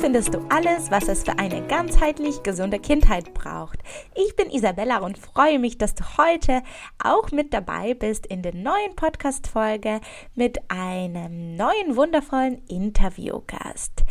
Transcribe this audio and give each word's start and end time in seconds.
findest 0.00 0.32
du 0.32 0.38
alles, 0.48 0.90
was 0.90 1.08
es 1.08 1.24
für 1.24 1.38
eine 1.38 1.60
ganzheitlich 1.66 2.42
gesunde 2.42 2.78
Kindheit 2.78 3.34
braucht. 3.34 3.80
Ich 4.14 4.34
bin 4.34 4.48
Isabella 4.48 5.00
und 5.00 5.18
freue 5.18 5.58
mich, 5.58 5.76
dass 5.76 5.94
du 5.94 6.02
heute 6.16 6.62
auch 7.04 7.30
mit 7.32 7.52
dabei 7.52 7.92
bist 7.92 8.24
in 8.24 8.40
der 8.40 8.54
neuen 8.54 8.96
Podcast-Folge 8.96 10.00
mit 10.34 10.58
einem 10.70 11.54
neuen 11.54 11.96
wundervollen 11.96 12.64
Interviewgast. 12.66 14.04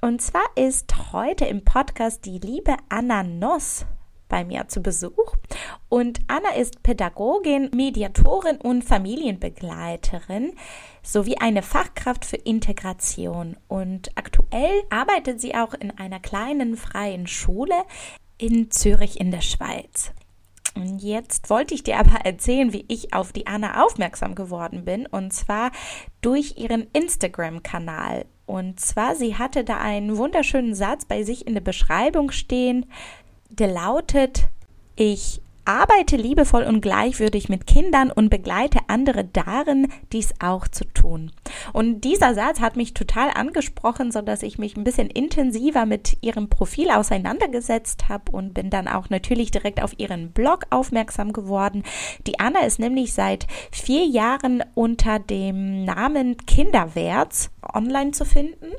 Und 0.00 0.22
zwar 0.22 0.46
ist 0.56 1.12
heute 1.12 1.44
im 1.44 1.62
Podcast 1.62 2.24
die 2.24 2.38
liebe 2.38 2.76
Anna 2.88 3.22
Noss 3.22 3.84
bei 4.30 4.46
mir 4.46 4.68
zu 4.68 4.80
Besuch. 4.80 5.36
Und 5.90 6.20
Anna 6.26 6.54
ist 6.54 6.82
Pädagogin, 6.82 7.70
Mediatorin 7.74 8.56
und 8.56 8.82
Familienbegleiterin 8.82 10.54
sowie 11.04 11.36
eine 11.38 11.62
Fachkraft 11.62 12.24
für 12.24 12.36
Integration. 12.36 13.56
Und 13.68 14.10
aktuell 14.16 14.82
arbeitet 14.90 15.40
sie 15.40 15.54
auch 15.54 15.74
in 15.74 15.90
einer 15.92 16.18
kleinen 16.18 16.76
freien 16.76 17.26
Schule 17.26 17.84
in 18.38 18.70
Zürich 18.70 19.20
in 19.20 19.30
der 19.30 19.42
Schweiz. 19.42 20.12
Und 20.74 20.98
jetzt 20.98 21.50
wollte 21.50 21.74
ich 21.74 21.84
dir 21.84 22.00
aber 22.00 22.24
erzählen, 22.24 22.72
wie 22.72 22.84
ich 22.88 23.14
auf 23.14 23.32
die 23.32 23.46
Anna 23.46 23.84
aufmerksam 23.84 24.34
geworden 24.34 24.84
bin. 24.84 25.06
Und 25.06 25.32
zwar 25.32 25.70
durch 26.20 26.56
ihren 26.56 26.88
Instagram-Kanal. 26.92 28.24
Und 28.46 28.80
zwar, 28.80 29.14
sie 29.14 29.36
hatte 29.36 29.62
da 29.62 29.78
einen 29.78 30.16
wunderschönen 30.16 30.74
Satz 30.74 31.04
bei 31.04 31.22
sich 31.22 31.46
in 31.46 31.54
der 31.54 31.60
Beschreibung 31.60 32.32
stehen 32.32 32.86
der 33.58 33.68
lautet, 33.68 34.48
ich 34.96 35.40
arbeite 35.64 36.16
liebevoll 36.16 36.64
und 36.64 36.80
gleichwürdig 36.80 37.48
mit 37.48 37.66
Kindern 37.66 38.10
und 38.10 38.30
begleite 38.30 38.80
andere 38.88 39.24
darin, 39.24 39.88
dies 40.12 40.34
auch 40.40 40.68
zu 40.68 40.84
tun. 40.84 41.32
Und 41.72 42.02
dieser 42.02 42.34
Satz 42.34 42.60
hat 42.60 42.76
mich 42.76 42.94
total 42.94 43.30
angesprochen, 43.34 44.12
so 44.12 44.20
dass 44.20 44.42
ich 44.42 44.58
mich 44.58 44.76
ein 44.76 44.84
bisschen 44.84 45.08
intensiver 45.08 45.86
mit 45.86 46.18
ihrem 46.20 46.48
Profil 46.48 46.90
auseinandergesetzt 46.90 48.08
habe 48.08 48.32
und 48.32 48.54
bin 48.54 48.70
dann 48.70 48.88
auch 48.88 49.10
natürlich 49.10 49.50
direkt 49.50 49.82
auf 49.82 49.98
ihren 49.98 50.32
Blog 50.32 50.66
aufmerksam 50.70 51.32
geworden. 51.32 51.82
Die 52.26 52.40
Anna 52.40 52.60
ist 52.60 52.78
nämlich 52.78 53.12
seit 53.12 53.46
vier 53.70 54.04
Jahren 54.04 54.62
unter 54.74 55.18
dem 55.18 55.84
Namen 55.84 56.36
Kinderwärts 56.46 57.50
online 57.72 58.10
zu 58.12 58.24
finden. 58.24 58.72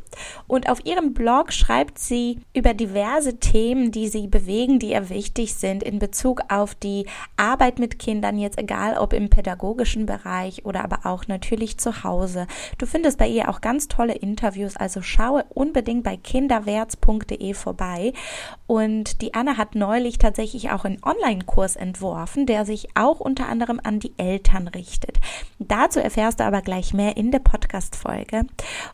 Und 0.48 0.70
auf 0.70 0.86
ihrem 0.86 1.14
Blog 1.14 1.52
schreibt 1.54 2.00
sie 2.00 2.40
über 2.54 2.74
diverse 2.74 3.40
Themen, 3.40 3.92
die 3.92 4.08
sie 4.08 4.28
bewegen, 4.28 4.80
die 4.80 4.92
ihr 4.92 5.10
wichtig 5.10 5.56
sind 5.56 5.84
in 5.84 6.00
Bezug 6.00 6.42
auf 6.50 6.76
die 6.76 7.06
Arbeit 7.38 7.80
mit 7.80 8.00
Kindern, 8.00 8.38
jetzt 8.38 8.58
egal 8.58 8.98
ob 8.98 9.14
im 9.14 9.30
pädagogischen 9.30 10.06
Bereich 10.06 10.66
oder 10.66 10.84
aber 10.84 11.00
auch 11.04 11.28
natürlich 11.28 11.78
zu 11.78 12.04
Hause. 12.04 12.48
Du 12.78 12.86
findest 12.86 13.18
bei 13.18 13.28
ihr 13.28 13.50
auch 13.50 13.62
ganz 13.62 13.88
tolle 13.88 14.14
Interviews, 14.14 14.76
also 14.76 15.02
schaue 15.02 15.46
unbedingt 15.54 16.04
bei 16.04 16.18
kinderwärts.de 16.18 17.54
vorbei. 17.54 18.14
Und 18.68 19.22
die 19.22 19.34
Anna 19.34 19.58
hat 19.58 19.76
neulich 19.76 20.18
tatsächlich 20.18 20.72
auch 20.72 20.86
einen 20.86 21.04
Online-Kurs 21.04 21.76
entworfen, 21.76 22.46
der 22.46 22.66
sich 22.66 22.90
auch 22.96 23.20
unter 23.20 23.48
anderem 23.48 23.80
an 23.84 24.00
die 24.00 24.14
Eltern 24.18 24.68
richtet. 24.68 25.20
Dazu 25.60 26.00
erfährst 26.00 26.40
du 26.40 26.44
aber 26.44 26.62
gleich 26.62 26.94
mehr 26.94 27.18
in 27.18 27.32
der 27.32 27.40
Podcast-Folge. 27.40 28.46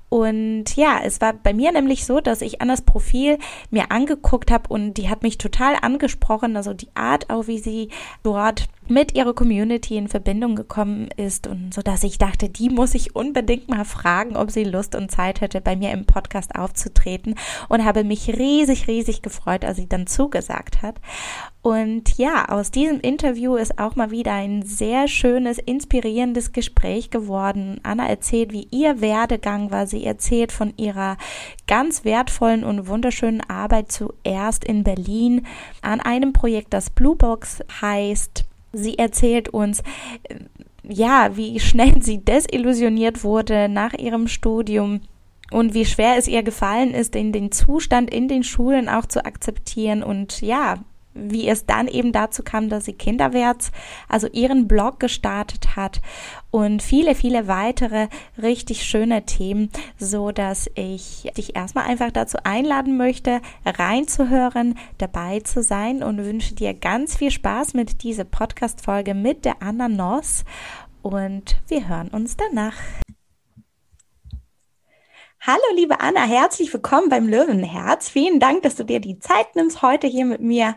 Und 0.09 0.75
ja, 0.75 0.99
es 1.03 1.21
war 1.21 1.33
bei 1.33 1.53
mir 1.53 1.71
nämlich 1.71 2.05
so, 2.05 2.19
dass 2.19 2.41
ich 2.41 2.61
Annas 2.61 2.81
Profil 2.81 3.37
mir 3.69 3.91
angeguckt 3.91 4.51
habe 4.51 4.67
und 4.69 4.95
die 4.95 5.09
hat 5.09 5.23
mich 5.23 5.37
total 5.37 5.75
angesprochen. 5.81 6.57
Also 6.57 6.73
die 6.73 6.89
Art 6.95 7.29
auch, 7.29 7.47
wie 7.47 7.59
sie 7.59 7.89
dort 8.23 8.67
mit 8.91 9.15
ihrer 9.15 9.33
Community 9.33 9.95
in 9.95 10.09
Verbindung 10.09 10.55
gekommen 10.55 11.07
ist 11.15 11.47
und 11.47 11.73
so 11.73 11.81
dass 11.81 12.03
ich 12.03 12.17
dachte, 12.17 12.49
die 12.49 12.69
muss 12.69 12.93
ich 12.93 13.15
unbedingt 13.15 13.69
mal 13.69 13.85
fragen, 13.85 14.35
ob 14.35 14.51
sie 14.51 14.65
Lust 14.65 14.95
und 14.95 15.09
Zeit 15.09 15.39
hätte, 15.39 15.61
bei 15.61 15.75
mir 15.75 15.91
im 15.91 16.05
Podcast 16.05 16.55
aufzutreten 16.55 17.35
und 17.69 17.85
habe 17.85 18.03
mich 18.03 18.27
riesig, 18.27 18.87
riesig 18.87 19.21
gefreut, 19.21 19.63
als 19.63 19.77
sie 19.77 19.87
dann 19.87 20.07
zugesagt 20.07 20.81
hat. 20.81 20.99
Und 21.61 22.17
ja, 22.17 22.49
aus 22.49 22.71
diesem 22.71 22.99
Interview 22.99 23.55
ist 23.55 23.77
auch 23.79 23.95
mal 23.95 24.11
wieder 24.11 24.33
ein 24.33 24.63
sehr 24.63 25.07
schönes, 25.07 25.57
inspirierendes 25.57 26.51
Gespräch 26.51 27.11
geworden. 27.11 27.79
Anna 27.83 28.07
erzählt, 28.07 28.51
wie 28.51 28.67
ihr 28.71 28.99
Werdegang 28.99 29.71
war. 29.71 29.85
Sie 29.85 30.03
erzählt 30.03 30.51
von 30.51 30.73
ihrer 30.75 31.17
ganz 31.67 32.03
wertvollen 32.03 32.63
und 32.63 32.87
wunderschönen 32.87 33.41
Arbeit 33.41 33.91
zuerst 33.91 34.65
in 34.65 34.83
Berlin 34.83 35.45
an 35.81 36.01
einem 36.01 36.33
Projekt, 36.33 36.73
das 36.73 36.89
Bluebox 36.89 37.59
heißt. 37.81 38.45
Sie 38.73 38.97
erzählt 38.97 39.49
uns, 39.49 39.81
äh, 40.23 40.35
ja, 40.83 41.35
wie 41.35 41.59
schnell 41.59 42.01
sie 42.01 42.23
desillusioniert 42.23 43.23
wurde 43.23 43.69
nach 43.69 43.93
ihrem 43.93 44.27
Studium 44.27 45.01
und 45.51 45.73
wie 45.73 45.85
schwer 45.85 46.15
es 46.17 46.27
ihr 46.27 46.43
gefallen 46.43 46.93
ist, 46.93 47.15
in 47.15 47.31
den 47.31 47.51
Zustand 47.51 48.09
in 48.13 48.27
den 48.27 48.43
Schulen 48.43 48.89
auch 48.89 49.05
zu 49.05 49.25
akzeptieren 49.25 50.01
und 50.01 50.41
ja, 50.41 50.79
wie 51.13 51.47
es 51.47 51.65
dann 51.65 51.87
eben 51.87 52.11
dazu 52.11 52.43
kam, 52.43 52.69
dass 52.69 52.85
sie 52.85 52.93
Kinderwärts, 52.93 53.71
also 54.07 54.27
ihren 54.27 54.67
Blog 54.67 54.99
gestartet 54.99 55.75
hat 55.75 56.01
und 56.51 56.81
viele, 56.81 57.15
viele 57.15 57.47
weitere 57.47 58.07
richtig 58.41 58.83
schöne 58.83 59.25
Themen, 59.25 59.69
so 59.97 60.31
dass 60.31 60.69
ich 60.75 61.31
dich 61.37 61.55
erstmal 61.55 61.85
einfach 61.85 62.11
dazu 62.11 62.37
einladen 62.43 62.97
möchte, 62.97 63.41
reinzuhören, 63.65 64.77
dabei 64.97 65.39
zu 65.41 65.63
sein 65.63 66.03
und 66.03 66.23
wünsche 66.23 66.55
dir 66.55 66.73
ganz 66.73 67.15
viel 67.17 67.31
Spaß 67.31 67.73
mit 67.73 68.03
dieser 68.03 68.25
Podcast-Folge 68.25 69.13
mit 69.13 69.45
der 69.45 69.61
Anna 69.61 69.87
Noss 69.87 70.45
und 71.01 71.61
wir 71.67 71.87
hören 71.87 72.09
uns 72.09 72.37
danach. 72.37 72.75
Hallo, 75.43 75.63
liebe 75.73 75.99
Anna, 75.99 76.21
herzlich 76.21 76.71
willkommen 76.71 77.09
beim 77.09 77.27
Löwenherz. 77.27 78.09
Vielen 78.09 78.39
Dank, 78.39 78.61
dass 78.61 78.75
du 78.75 78.83
dir 78.83 78.99
die 78.99 79.17
Zeit 79.17 79.55
nimmst, 79.55 79.81
heute 79.81 80.05
hier 80.05 80.25
mit 80.25 80.39
mir 80.39 80.75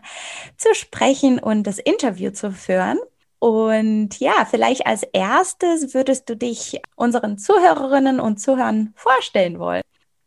zu 0.56 0.74
sprechen 0.74 1.38
und 1.38 1.64
das 1.64 1.78
Interview 1.78 2.30
zu 2.30 2.50
führen. 2.50 2.98
Und 3.38 4.18
ja, 4.20 4.46
vielleicht 4.50 4.86
als 4.86 5.02
erstes 5.02 5.92
würdest 5.92 6.30
du 6.30 6.36
dich 6.36 6.80
unseren 6.96 7.36
Zuhörerinnen 7.36 8.20
und 8.20 8.40
Zuhörern 8.40 8.94
vorstellen 8.96 9.58
wollen. 9.58 9.82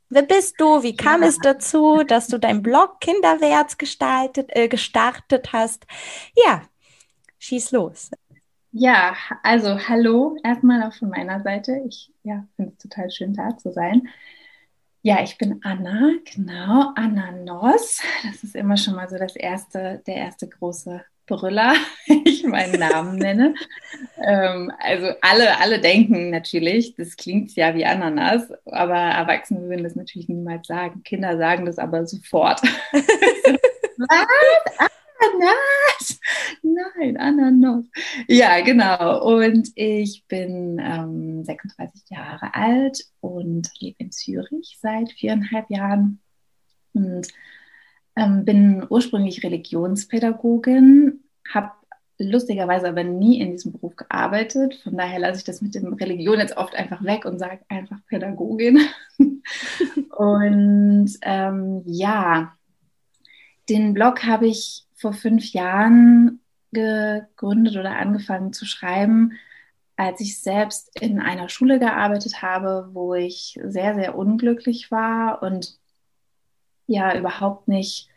Wer 0.09 0.21
bist 0.21 0.61
du? 0.61 0.83
Wie 0.83 0.95
kam 0.95 1.23
ja. 1.23 1.29
es 1.29 1.39
dazu, 1.39 2.03
dass 2.03 2.27
du 2.27 2.37
dein 2.37 2.61
Blog 2.61 2.99
Kinderwärts 2.99 3.79
gestaltet, 3.79 4.51
äh, 4.55 4.67
gestartet 4.67 5.51
hast? 5.51 5.87
Ja, 6.35 6.61
schieß 7.39 7.71
los. 7.71 8.11
Ja, 8.71 9.15
also 9.43 9.77
hallo 9.87 10.37
erstmal 10.43 10.83
auch 10.83 10.93
von 10.93 11.09
meiner 11.09 11.41
Seite. 11.41 11.81
Ich 11.87 12.13
ja, 12.23 12.45
finde 12.55 12.73
es 12.73 12.77
total 12.77 13.09
schön 13.09 13.33
da 13.33 13.57
zu 13.57 13.71
sein. 13.71 14.07
Ja, 15.01 15.23
ich 15.23 15.37
bin 15.37 15.61
Anna, 15.63 16.11
genau, 16.25 16.91
Anna 16.95 17.31
Noss. 17.31 18.01
Das 18.23 18.43
ist 18.43 18.55
immer 18.55 18.77
schon 18.77 18.95
mal 18.95 19.07
so 19.09 19.17
das 19.17 19.35
erste, 19.35 20.01
der 20.05 20.15
erste 20.15 20.47
große 20.49 21.01
Brüller, 21.27 21.75
ich 22.25 22.43
meinen 22.43 22.79
Namen 22.79 23.15
nenne. 23.19 23.53
ähm, 24.17 24.71
also 24.79 25.07
alle, 25.21 25.59
alle 25.59 25.79
denken 25.79 26.29
natürlich, 26.29 26.95
das 26.95 27.15
klingt 27.15 27.55
ja 27.55 27.75
wie 27.75 27.85
Ananas, 27.85 28.51
aber 28.65 28.95
Erwachsene 28.95 29.69
würden 29.69 29.83
das 29.83 29.95
natürlich 29.95 30.29
niemals 30.29 30.67
sagen. 30.67 31.03
Kinder 31.03 31.37
sagen 31.37 31.65
das 31.65 31.79
aber 31.79 32.05
sofort. 32.05 32.61
Was? 33.97 34.89
Ananas! 35.19 36.19
Nein, 36.61 37.17
Ananas. 37.17 37.85
Ja, 38.27 38.59
genau. 38.61 39.23
Und 39.25 39.71
ich 39.75 40.25
bin 40.27 40.79
ähm, 40.81 41.43
36 41.43 42.09
Jahre 42.09 42.53
alt 42.53 43.05
und 43.21 43.69
lebe 43.79 43.97
in 43.99 44.11
Zürich 44.11 44.77
seit 44.81 45.11
viereinhalb 45.11 45.69
Jahren 45.69 46.19
und 46.93 47.27
ähm, 48.15 48.45
bin 48.45 48.85
ursprünglich 48.89 49.43
Religionspädagogin, 49.43 51.23
habe 51.53 51.71
lustigerweise 52.19 52.89
aber 52.89 53.03
nie 53.03 53.39
in 53.39 53.51
diesem 53.51 53.73
Beruf 53.73 53.95
gearbeitet. 53.95 54.79
Von 54.83 54.97
daher 54.97 55.19
lasse 55.19 55.39
ich 55.39 55.43
das 55.43 55.61
mit 55.61 55.75
dem 55.75 55.93
Religion 55.93 56.39
jetzt 56.39 56.57
oft 56.57 56.75
einfach 56.75 57.03
weg 57.03 57.25
und 57.25 57.37
sage 57.37 57.59
einfach 57.69 57.99
Pädagogin. 58.07 58.79
und 60.17 61.11
ähm, 61.21 61.83
ja, 61.85 62.53
den 63.69 63.93
Blog 63.93 64.23
habe 64.25 64.47
ich 64.47 64.86
vor 64.97 65.13
fünf 65.13 65.53
Jahren 65.53 66.41
gegründet 66.71 67.77
oder 67.77 67.95
angefangen 67.95 68.51
zu 68.51 68.65
schreiben, 68.65 69.33
als 69.95 70.19
ich 70.19 70.41
selbst 70.41 70.99
in 70.99 71.19
einer 71.19 71.49
Schule 71.49 71.79
gearbeitet 71.79 72.41
habe, 72.41 72.89
wo 72.93 73.15
ich 73.15 73.59
sehr, 73.63 73.95
sehr 73.95 74.17
unglücklich 74.17 74.91
war 74.91 75.41
und 75.41 75.77
ja 76.87 77.17
überhaupt 77.17 77.67
nicht 77.67 78.09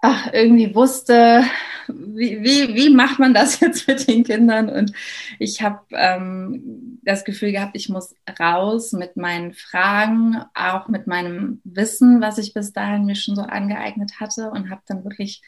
ach, 0.00 0.32
irgendwie 0.32 0.74
wusste, 0.74 1.44
wie, 1.88 2.42
wie, 2.42 2.74
wie 2.74 2.90
macht 2.90 3.18
man 3.18 3.34
das 3.34 3.60
jetzt 3.60 3.88
mit 3.88 4.06
den 4.06 4.24
Kindern? 4.24 4.68
Und 4.68 4.92
ich 5.38 5.62
habe 5.62 5.80
ähm, 5.92 7.00
das 7.02 7.24
Gefühl 7.24 7.52
gehabt, 7.52 7.72
ich 7.74 7.88
muss 7.88 8.14
raus 8.38 8.92
mit 8.92 9.16
meinen 9.16 9.54
Fragen, 9.54 10.36
auch 10.54 10.88
mit 10.88 11.06
meinem 11.06 11.60
Wissen, 11.64 12.20
was 12.20 12.38
ich 12.38 12.54
bis 12.54 12.72
dahin 12.72 13.06
mir 13.06 13.16
schon 13.16 13.36
so 13.36 13.42
angeeignet 13.42 14.20
hatte 14.20 14.50
und 14.50 14.70
habe 14.70 14.82
dann 14.86 15.04
wirklich 15.04 15.42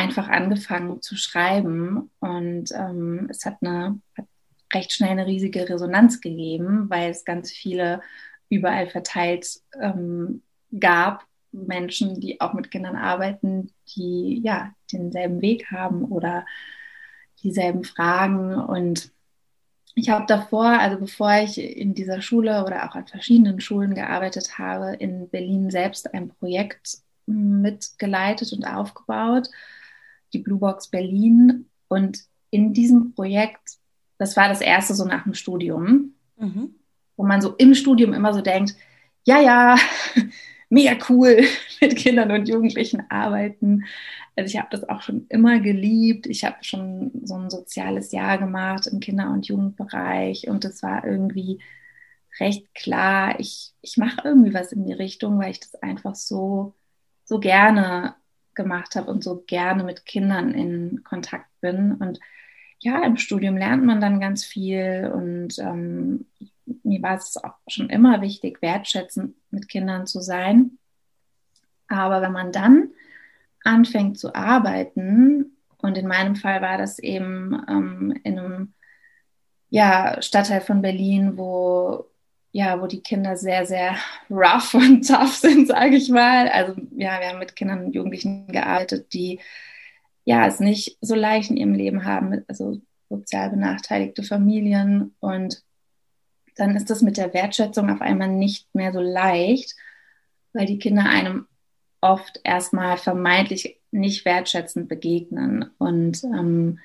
einfach 0.00 0.28
angefangen 0.28 1.02
zu 1.02 1.16
schreiben. 1.16 2.10
Und 2.20 2.72
ähm, 2.72 3.28
es 3.30 3.44
hat 3.44 3.58
eine 3.60 4.00
hat 4.16 4.26
recht 4.72 4.92
schnell 4.92 5.10
eine 5.10 5.26
riesige 5.26 5.68
Resonanz 5.68 6.20
gegeben, 6.20 6.88
weil 6.88 7.10
es 7.10 7.24
ganz 7.24 7.50
viele 7.50 8.00
überall 8.48 8.88
verteilt 8.88 9.60
ähm, 9.80 10.42
gab, 10.78 11.26
Menschen, 11.52 12.20
die 12.20 12.40
auch 12.40 12.54
mit 12.54 12.70
Kindern 12.70 12.96
arbeiten, 12.96 13.72
die 13.94 14.40
ja 14.42 14.72
denselben 14.92 15.42
Weg 15.42 15.70
haben 15.70 16.04
oder 16.04 16.46
dieselben 17.42 17.84
Fragen. 17.84 18.54
Und 18.54 19.10
ich 19.94 20.08
habe 20.08 20.24
davor, 20.26 20.66
also 20.66 20.98
bevor 20.98 21.32
ich 21.42 21.58
in 21.58 21.94
dieser 21.94 22.22
Schule 22.22 22.64
oder 22.64 22.88
auch 22.88 22.94
an 22.94 23.06
verschiedenen 23.06 23.60
Schulen 23.60 23.94
gearbeitet 23.94 24.58
habe, 24.58 24.94
in 24.94 25.28
Berlin 25.28 25.70
selbst 25.70 26.14
ein 26.14 26.28
Projekt 26.28 26.98
mitgeleitet 27.26 28.52
und 28.52 28.64
aufgebaut, 28.64 29.48
die 30.32 30.38
Blue 30.38 30.58
Box 30.58 30.88
Berlin. 30.88 31.66
Und 31.88 32.20
in 32.50 32.72
diesem 32.72 33.14
Projekt, 33.14 33.78
das 34.18 34.36
war 34.36 34.48
das 34.48 34.60
erste 34.60 34.94
so 34.94 35.04
nach 35.04 35.24
dem 35.24 35.34
Studium, 35.34 36.14
mhm. 36.36 36.74
wo 37.16 37.24
man 37.24 37.40
so 37.40 37.54
im 37.56 37.74
Studium 37.74 38.12
immer 38.12 38.32
so 38.34 38.40
denkt, 38.40 38.74
ja, 39.24 39.40
ja, 39.40 39.76
mega 40.68 40.96
cool 41.08 41.44
mit 41.80 41.96
Kindern 41.96 42.30
und 42.30 42.48
Jugendlichen 42.48 43.02
arbeiten. 43.10 43.84
Also 44.36 44.54
ich 44.54 44.58
habe 44.58 44.68
das 44.70 44.88
auch 44.88 45.02
schon 45.02 45.26
immer 45.28 45.60
geliebt. 45.60 46.26
Ich 46.26 46.44
habe 46.44 46.56
schon 46.62 47.10
so 47.24 47.34
ein 47.34 47.50
soziales 47.50 48.12
Jahr 48.12 48.38
gemacht 48.38 48.86
im 48.86 49.00
Kinder- 49.00 49.30
und 49.30 49.46
Jugendbereich 49.46 50.48
und 50.48 50.64
es 50.64 50.82
war 50.82 51.04
irgendwie 51.04 51.60
recht 52.38 52.74
klar, 52.74 53.38
ich, 53.40 53.72
ich 53.82 53.96
mache 53.96 54.22
irgendwie 54.24 54.54
was 54.54 54.72
in 54.72 54.84
die 54.84 54.92
Richtung, 54.92 55.38
weil 55.38 55.50
ich 55.50 55.60
das 55.60 55.74
einfach 55.82 56.14
so, 56.14 56.74
so 57.24 57.40
gerne 57.40 58.14
gemacht 58.60 58.94
habe 58.96 59.10
und 59.10 59.24
so 59.24 59.42
gerne 59.46 59.82
mit 59.84 60.04
Kindern 60.04 60.52
in 60.52 61.02
Kontakt 61.04 61.48
bin. 61.60 61.94
Und 61.94 62.20
ja, 62.78 63.02
im 63.04 63.16
Studium 63.16 63.56
lernt 63.56 63.84
man 63.84 64.00
dann 64.00 64.20
ganz 64.20 64.44
viel 64.44 65.10
und 65.14 65.58
ähm, 65.58 66.26
mir 66.82 67.02
war 67.02 67.16
es 67.16 67.36
auch 67.42 67.56
schon 67.66 67.90
immer 67.90 68.20
wichtig, 68.20 68.62
wertschätzend 68.62 69.34
mit 69.50 69.68
Kindern 69.68 70.06
zu 70.06 70.20
sein. 70.20 70.78
Aber 71.88 72.22
wenn 72.22 72.32
man 72.32 72.52
dann 72.52 72.90
anfängt 73.64 74.18
zu 74.18 74.34
arbeiten, 74.34 75.56
und 75.82 75.96
in 75.96 76.06
meinem 76.06 76.36
Fall 76.36 76.60
war 76.62 76.78
das 76.78 76.98
eben 76.98 77.64
ähm, 77.68 78.14
in 78.22 78.38
einem 78.38 78.74
ja, 79.70 80.20
Stadtteil 80.20 80.60
von 80.60 80.82
Berlin, 80.82 81.38
wo 81.38 82.09
ja, 82.52 82.80
wo 82.80 82.86
die 82.86 83.02
Kinder 83.02 83.36
sehr, 83.36 83.66
sehr 83.66 83.96
rough 84.30 84.74
und 84.74 85.06
tough 85.06 85.34
sind, 85.36 85.68
sage 85.68 85.96
ich 85.96 86.08
mal. 86.08 86.48
Also 86.48 86.74
ja, 86.96 87.20
wir 87.20 87.28
haben 87.28 87.38
mit 87.38 87.56
Kindern 87.56 87.86
und 87.86 87.94
Jugendlichen 87.94 88.46
gearbeitet, 88.48 89.12
die 89.12 89.40
ja 90.24 90.46
es 90.46 90.60
nicht 90.60 90.98
so 91.00 91.14
leicht 91.14 91.50
in 91.50 91.56
ihrem 91.56 91.74
Leben 91.74 92.04
haben, 92.04 92.44
also 92.48 92.80
sozial 93.08 93.50
benachteiligte 93.50 94.22
Familien 94.22 95.14
und 95.20 95.62
dann 96.56 96.76
ist 96.76 96.90
das 96.90 97.00
mit 97.00 97.16
der 97.16 97.32
Wertschätzung 97.32 97.90
auf 97.90 98.02
einmal 98.02 98.28
nicht 98.28 98.74
mehr 98.74 98.92
so 98.92 99.00
leicht, 99.00 99.74
weil 100.52 100.66
die 100.66 100.78
Kinder 100.78 101.04
einem 101.06 101.46
oft 102.00 102.40
erstmal 102.44 102.98
vermeintlich 102.98 103.78
nicht 103.90 104.24
wertschätzend 104.24 104.88
begegnen. 104.88 105.70
Und 105.78 106.22
ähm, 106.24 106.78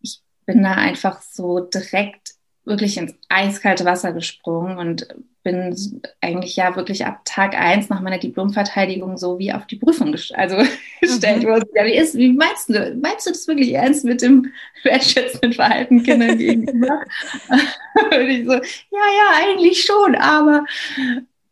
ich 0.00 0.20
bin 0.46 0.62
da 0.62 0.72
einfach 0.72 1.22
so 1.22 1.60
direkt 1.60 2.34
wirklich 2.64 2.96
ins 2.96 3.14
eiskalte 3.28 3.84
Wasser 3.84 4.12
gesprungen 4.12 4.78
und 4.78 5.06
bin 5.42 6.00
eigentlich 6.22 6.56
ja 6.56 6.74
wirklich 6.74 7.04
ab 7.04 7.20
Tag 7.26 7.54
eins 7.54 7.90
nach 7.90 8.00
meiner 8.00 8.18
Diplomverteidigung 8.18 9.18
so 9.18 9.38
wie 9.38 9.52
auf 9.52 9.66
die 9.66 9.76
Prüfung 9.76 10.12
gest 10.12 10.34
also 10.34 10.56
gestellt 11.00 11.42
mhm. 11.42 11.48
worden. 11.48 11.68
Ja, 11.74 11.84
wie 11.84 11.96
ist, 11.96 12.16
wie 12.16 12.32
meinst 12.32 12.70
du, 12.70 12.96
meinst 13.00 13.26
du 13.26 13.30
das 13.30 13.46
wirklich 13.46 13.74
ernst 13.74 14.04
mit 14.04 14.22
dem 14.22 14.50
wertschätzenden 14.82 15.52
Verhalten 15.52 16.02
Kindern 16.02 16.38
gegenüber? 16.38 17.00
und 18.10 18.28
ich 18.28 18.46
so, 18.46 18.52
ja, 18.52 18.60
ja, 18.92 19.44
eigentlich 19.44 19.84
schon, 19.84 20.14
aber 20.14 20.64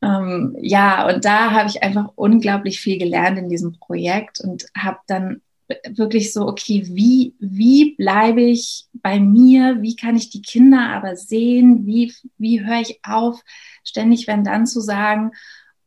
ähm, 0.02 0.56
ja, 0.60 1.06
und 1.06 1.24
da 1.24 1.52
habe 1.52 1.68
ich 1.68 1.82
einfach 1.82 2.10
unglaublich 2.16 2.80
viel 2.80 2.98
gelernt 2.98 3.38
in 3.38 3.50
diesem 3.50 3.78
Projekt 3.78 4.40
und 4.40 4.66
habe 4.76 4.98
dann 5.06 5.42
wirklich 5.88 6.32
so, 6.32 6.46
okay, 6.46 6.82
wie, 6.86 7.34
wie 7.38 7.94
bleibe 7.96 8.42
ich 8.42 8.86
bei 8.92 9.20
mir? 9.20 9.82
Wie 9.82 9.96
kann 9.96 10.16
ich 10.16 10.30
die 10.30 10.42
Kinder 10.42 10.88
aber 10.90 11.16
sehen? 11.16 11.86
Wie, 11.86 12.12
wie 12.38 12.64
höre 12.64 12.80
ich 12.80 13.00
auf, 13.04 13.42
ständig 13.84 14.26
wenn 14.26 14.44
dann 14.44 14.66
zu 14.66 14.80
sagen 14.80 15.32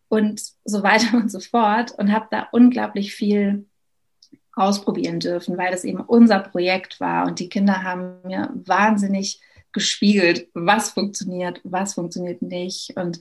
und 0.07 0.41
so 0.63 0.83
weiter 0.83 1.17
und 1.17 1.31
so 1.31 1.39
fort 1.39 1.91
und 1.97 2.11
habe 2.11 2.27
da 2.31 2.47
unglaublich 2.51 3.13
viel 3.13 3.65
ausprobieren 4.53 5.19
dürfen, 5.19 5.57
weil 5.57 5.71
das 5.71 5.83
eben 5.83 5.99
unser 5.99 6.39
Projekt 6.39 6.99
war 6.99 7.27
und 7.27 7.39
die 7.39 7.49
Kinder 7.49 7.83
haben 7.83 8.21
mir 8.23 8.49
wahnsinnig 8.53 9.41
gespiegelt, 9.73 10.47
was 10.53 10.91
funktioniert, 10.91 11.59
was 11.63 11.95
funktioniert 11.95 12.41
nicht 12.41 12.95
und 12.95 13.19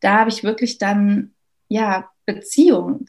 da 0.00 0.20
habe 0.20 0.30
ich 0.30 0.44
wirklich 0.44 0.78
dann 0.78 1.32
ja 1.68 2.08
Beziehung 2.24 3.06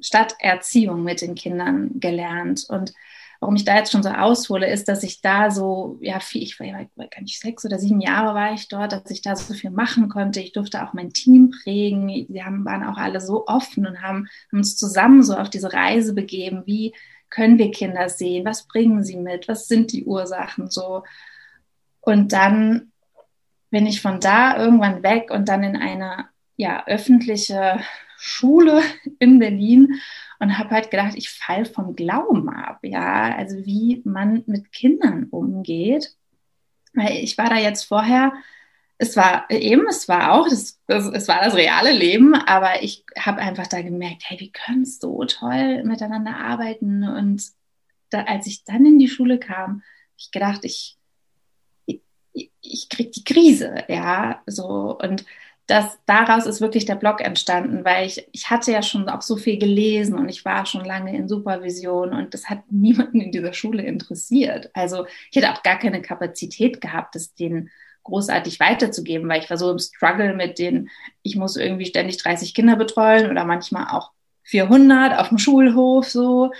statt 0.00 0.34
Erziehung 0.38 1.02
mit 1.02 1.20
den 1.20 1.34
Kindern 1.34 1.98
gelernt. 2.00 2.64
Und 2.68 2.92
warum 3.40 3.56
ich 3.56 3.64
da 3.64 3.76
jetzt 3.76 3.92
schon 3.92 4.02
so 4.02 4.10
aushole, 4.10 4.70
ist, 4.70 4.88
dass 4.88 5.02
ich 5.02 5.20
da 5.20 5.50
so, 5.50 5.98
ja, 6.00 6.20
viel, 6.20 6.42
ich 6.42 6.58
war 6.58 6.66
ja 6.66 6.84
gar 6.94 7.20
nicht 7.20 7.40
sechs 7.40 7.64
oder 7.64 7.78
sieben 7.78 8.00
Jahre 8.00 8.34
war 8.34 8.52
ich 8.52 8.68
dort, 8.68 8.92
dass 8.92 9.10
ich 9.10 9.22
da 9.22 9.36
so 9.36 9.54
viel 9.54 9.70
machen 9.70 10.08
konnte. 10.08 10.40
Ich 10.40 10.52
durfte 10.52 10.82
auch 10.82 10.92
mein 10.92 11.12
Team 11.12 11.52
prägen. 11.62 12.08
Sie 12.28 12.42
haben, 12.42 12.64
waren 12.64 12.84
auch 12.84 12.96
alle 12.96 13.20
so 13.20 13.46
offen 13.46 13.86
und 13.86 14.02
haben, 14.02 14.28
haben 14.50 14.58
uns 14.58 14.76
zusammen 14.76 15.22
so 15.22 15.34
auf 15.34 15.50
diese 15.50 15.72
Reise 15.72 16.14
begeben. 16.14 16.62
Wie 16.66 16.94
können 17.30 17.58
wir 17.58 17.70
Kinder 17.70 18.08
sehen? 18.08 18.44
Was 18.44 18.66
bringen 18.66 19.04
sie 19.04 19.16
mit? 19.16 19.48
Was 19.48 19.68
sind 19.68 19.92
die 19.92 20.04
Ursachen 20.04 20.70
so? 20.70 21.02
Und 22.00 22.32
dann 22.32 22.92
bin 23.70 23.86
ich 23.86 24.00
von 24.00 24.20
da 24.20 24.56
irgendwann 24.56 25.02
weg 25.02 25.30
und 25.30 25.48
dann 25.48 25.62
in 25.62 25.76
eine 25.76 26.26
ja, 26.56 26.86
öffentliche 26.86 27.80
Schule 28.16 28.82
in 29.18 29.38
Berlin 29.38 30.00
und 30.38 30.58
habe 30.58 30.70
halt 30.70 30.90
gedacht, 30.90 31.14
ich 31.16 31.30
fall 31.30 31.64
vom 31.64 31.96
Glauben 31.96 32.48
ab, 32.48 32.80
ja, 32.82 33.34
also 33.36 33.64
wie 33.64 34.02
man 34.04 34.42
mit 34.46 34.72
Kindern 34.72 35.24
umgeht. 35.30 36.14
Weil 36.94 37.18
ich 37.18 37.36
war 37.38 37.48
da 37.48 37.56
jetzt 37.56 37.84
vorher, 37.84 38.32
es 38.98 39.16
war 39.16 39.50
eben, 39.50 39.86
es 39.88 40.08
war 40.08 40.32
auch, 40.32 40.48
das, 40.48 40.80
das, 40.86 41.06
es 41.06 41.28
war 41.28 41.40
das 41.42 41.54
reale 41.54 41.92
Leben, 41.92 42.34
aber 42.34 42.82
ich 42.82 43.04
habe 43.18 43.40
einfach 43.40 43.66
da 43.66 43.82
gemerkt, 43.82 44.22
hey, 44.26 44.40
wir 44.40 44.50
können 44.50 44.86
so 44.86 45.24
toll 45.24 45.84
miteinander 45.84 46.36
arbeiten. 46.36 47.04
Und 47.04 47.42
da, 48.10 48.22
als 48.22 48.46
ich 48.46 48.64
dann 48.64 48.86
in 48.86 48.98
die 48.98 49.08
Schule 49.08 49.38
kam, 49.38 49.82
ich 50.16 50.30
gedacht, 50.30 50.60
ich, 50.62 50.96
ich, 51.84 52.50
ich 52.62 52.88
krieg 52.88 53.12
die 53.12 53.24
Krise, 53.24 53.84
ja, 53.88 54.42
so 54.46 54.98
und 54.98 55.26
das, 55.66 55.98
daraus 56.06 56.46
ist 56.46 56.60
wirklich 56.60 56.84
der 56.84 56.94
Blog 56.94 57.20
entstanden, 57.20 57.84
weil 57.84 58.06
ich, 58.06 58.28
ich 58.32 58.50
hatte 58.50 58.70
ja 58.70 58.82
schon 58.82 59.08
auch 59.08 59.22
so 59.22 59.36
viel 59.36 59.58
gelesen 59.58 60.14
und 60.14 60.28
ich 60.28 60.44
war 60.44 60.64
schon 60.64 60.84
lange 60.84 61.16
in 61.16 61.28
Supervision 61.28 62.12
und 62.12 62.34
das 62.34 62.48
hat 62.48 62.60
niemanden 62.70 63.20
in 63.20 63.32
dieser 63.32 63.52
Schule 63.52 63.82
interessiert. 63.82 64.70
Also 64.74 65.06
ich 65.30 65.36
hätte 65.36 65.52
auch 65.52 65.62
gar 65.62 65.78
keine 65.78 66.02
Kapazität 66.02 66.80
gehabt, 66.80 67.16
das 67.16 67.34
denen 67.34 67.70
großartig 68.04 68.60
weiterzugeben, 68.60 69.28
weil 69.28 69.42
ich 69.42 69.50
war 69.50 69.58
so 69.58 69.70
im 69.72 69.80
Struggle 69.80 70.34
mit 70.34 70.60
den, 70.60 70.88
ich 71.22 71.34
muss 71.34 71.56
irgendwie 71.56 71.86
ständig 71.86 72.18
30 72.18 72.54
Kinder 72.54 72.76
betreuen 72.76 73.28
oder 73.28 73.44
manchmal 73.44 73.88
auch 73.90 74.12
400 74.44 75.18
auf 75.18 75.30
dem 75.30 75.38
Schulhof 75.38 76.08
so 76.08 76.52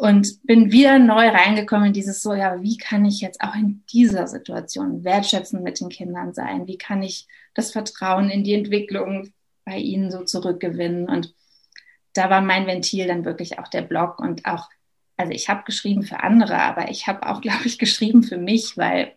und 0.00 0.42
bin 0.44 0.72
wieder 0.72 0.98
neu 0.98 1.28
reingekommen 1.28 1.88
in 1.88 1.92
dieses 1.92 2.22
so, 2.22 2.32
ja, 2.32 2.62
wie 2.62 2.78
kann 2.78 3.04
ich 3.04 3.20
jetzt 3.20 3.42
auch 3.42 3.54
in 3.54 3.84
dieser 3.92 4.26
Situation 4.26 5.04
wertschätzend 5.04 5.62
mit 5.62 5.78
den 5.78 5.90
Kindern 5.90 6.32
sein? 6.32 6.66
Wie 6.66 6.78
kann 6.78 7.02
ich 7.02 7.28
das 7.52 7.70
Vertrauen 7.70 8.30
in 8.30 8.42
die 8.42 8.54
Entwicklung 8.54 9.34
bei 9.66 9.76
ihnen 9.76 10.10
so 10.10 10.24
zurückgewinnen? 10.24 11.06
Und 11.06 11.34
da 12.14 12.30
war 12.30 12.40
mein 12.40 12.66
Ventil 12.66 13.08
dann 13.08 13.26
wirklich 13.26 13.58
auch 13.58 13.68
der 13.68 13.82
Blog 13.82 14.18
und 14.18 14.46
auch, 14.46 14.70
also 15.18 15.32
ich 15.32 15.50
habe 15.50 15.64
geschrieben 15.66 16.02
für 16.02 16.22
andere, 16.22 16.56
aber 16.56 16.90
ich 16.90 17.06
habe 17.06 17.28
auch, 17.28 17.40
glaube 17.42 17.66
ich, 17.66 17.78
geschrieben 17.78 18.22
für 18.22 18.38
mich, 18.38 18.78
weil 18.78 19.12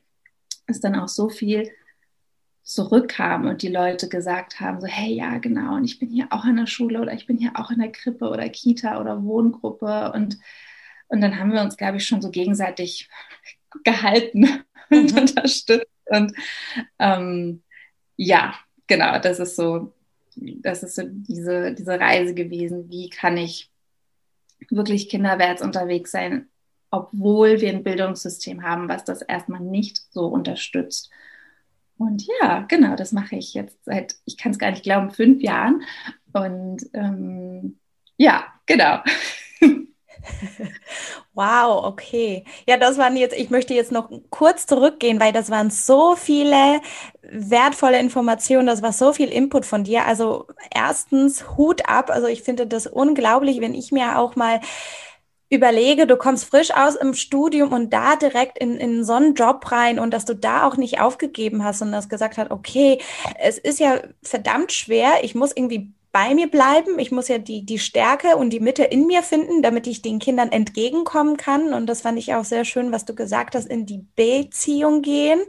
es 0.67 0.81
dann 0.81 0.99
auch 0.99 1.07
so 1.07 1.29
viel 1.29 1.71
zurückkam 2.63 3.47
und 3.47 3.61
die 3.61 3.69
Leute 3.69 4.09
gesagt 4.09 4.59
haben, 4.59 4.81
so, 4.81 4.87
hey, 4.87 5.13
ja, 5.13 5.37
genau, 5.37 5.75
und 5.75 5.85
ich 5.85 5.97
bin 5.97 6.09
hier 6.09 6.27
auch 6.29 6.43
in 6.43 6.57
der 6.57 6.67
Schule 6.67 6.99
oder 6.99 7.13
ich 7.13 7.25
bin 7.25 7.37
hier 7.37 7.51
auch 7.55 7.71
in 7.71 7.79
der 7.79 7.91
Krippe 7.93 8.27
oder 8.27 8.49
Kita 8.49 8.99
oder 8.99 9.23
Wohngruppe 9.23 10.11
und 10.13 10.37
und 11.13 11.21
dann 11.21 11.37
haben 11.37 11.53
wir 11.53 11.61
uns, 11.61 11.77
glaube 11.77 11.97
ich, 11.97 12.07
schon 12.07 12.23
so 12.23 12.31
gegenseitig 12.31 13.07
gehalten 13.83 14.63
und 14.89 15.11
mhm. 15.11 15.19
unterstützt. 15.19 15.85
Und 16.05 16.33
ähm, 16.97 17.61
ja, 18.17 18.55
genau, 18.87 19.19
das 19.19 19.39
ist 19.39 19.55
so, 19.55 19.93
das 20.35 20.81
ist 20.81 20.95
so 20.95 21.03
diese, 21.05 21.75
diese 21.75 21.99
Reise 21.99 22.33
gewesen. 22.33 22.89
Wie 22.89 23.11
kann 23.11 23.37
ich 23.37 23.71
wirklich 24.71 25.07
kinderwärts 25.07 25.61
unterwegs 25.61 26.09
sein, 26.09 26.47
obwohl 26.89 27.61
wir 27.61 27.69
ein 27.69 27.83
Bildungssystem 27.83 28.63
haben, 28.63 28.89
was 28.89 29.05
das 29.05 29.21
erstmal 29.21 29.61
nicht 29.61 30.01
so 30.11 30.25
unterstützt. 30.25 31.11
Und 31.99 32.25
ja, 32.41 32.65
genau, 32.67 32.95
das 32.95 33.11
mache 33.11 33.35
ich 33.35 33.53
jetzt 33.53 33.77
seit, 33.85 34.15
ich 34.25 34.35
kann 34.37 34.51
es 34.51 34.57
gar 34.57 34.71
nicht 34.71 34.83
glauben, 34.83 35.11
fünf 35.11 35.43
Jahren. 35.43 35.83
Und 36.33 36.81
ähm, 36.93 37.77
ja, 38.17 38.47
genau. 38.65 39.03
Wow, 41.33 41.85
okay. 41.85 42.45
Ja, 42.67 42.77
das 42.77 42.97
waren 42.97 43.17
jetzt, 43.17 43.35
ich 43.35 43.49
möchte 43.49 43.73
jetzt 43.73 43.91
noch 43.91 44.09
kurz 44.29 44.67
zurückgehen, 44.67 45.19
weil 45.19 45.33
das 45.33 45.49
waren 45.49 45.69
so 45.71 46.15
viele 46.15 46.81
wertvolle 47.23 47.99
Informationen, 47.99 48.67
das 48.67 48.81
war 48.83 48.93
so 48.93 49.13
viel 49.13 49.29
Input 49.29 49.65
von 49.65 49.83
dir. 49.83 50.05
Also 50.05 50.47
erstens 50.73 51.57
Hut 51.57 51.87
ab. 51.89 52.09
Also 52.11 52.27
ich 52.27 52.43
finde 52.43 52.67
das 52.67 52.87
unglaublich, 52.87 53.61
wenn 53.61 53.73
ich 53.73 53.91
mir 53.91 54.19
auch 54.19 54.35
mal 54.35 54.61
überlege, 55.49 56.07
du 56.07 56.17
kommst 56.17 56.45
frisch 56.45 56.71
aus 56.71 56.95
im 56.95 57.13
Studium 57.13 57.73
und 57.73 57.91
da 57.93 58.15
direkt 58.15 58.57
in, 58.57 58.75
in 58.77 59.03
so 59.03 59.13
einen 59.13 59.35
Job 59.35 59.71
rein 59.71 59.99
und 59.99 60.11
dass 60.11 60.25
du 60.25 60.35
da 60.35 60.67
auch 60.67 60.77
nicht 60.77 60.99
aufgegeben 60.99 61.63
hast 61.63 61.81
und 61.83 61.91
das 61.91 62.09
gesagt 62.09 62.37
hast, 62.37 62.49
okay, 62.51 62.99
es 63.39 63.59
ist 63.59 63.79
ja 63.79 63.99
verdammt 64.23 64.71
schwer, 64.71 65.23
ich 65.23 65.35
muss 65.35 65.51
irgendwie 65.55 65.93
bei 66.13 66.35
mir 66.35 66.49
bleiben. 66.49 66.99
Ich 66.99 67.11
muss 67.11 67.27
ja 67.27 67.39
die, 67.39 67.65
die 67.65 67.79
Stärke 67.79 68.37
und 68.37 68.51
die 68.51 68.59
Mitte 68.59 68.83
in 68.83 69.07
mir 69.07 69.23
finden, 69.23 69.63
damit 69.63 69.87
ich 69.87 70.03
den 70.03 70.19
Kindern 70.19 70.51
entgegenkommen 70.51 71.37
kann. 71.37 71.73
Und 71.73 71.87
das 71.87 72.01
fand 72.01 72.19
ich 72.19 72.35
auch 72.35 72.45
sehr 72.45 72.65
schön, 72.65 72.91
was 72.91 73.03
du 73.03 73.15
gesagt 73.15 73.55
hast, 73.55 73.67
in 73.67 73.87
die 73.87 74.05
Beziehung 74.15 75.01
gehen. 75.01 75.41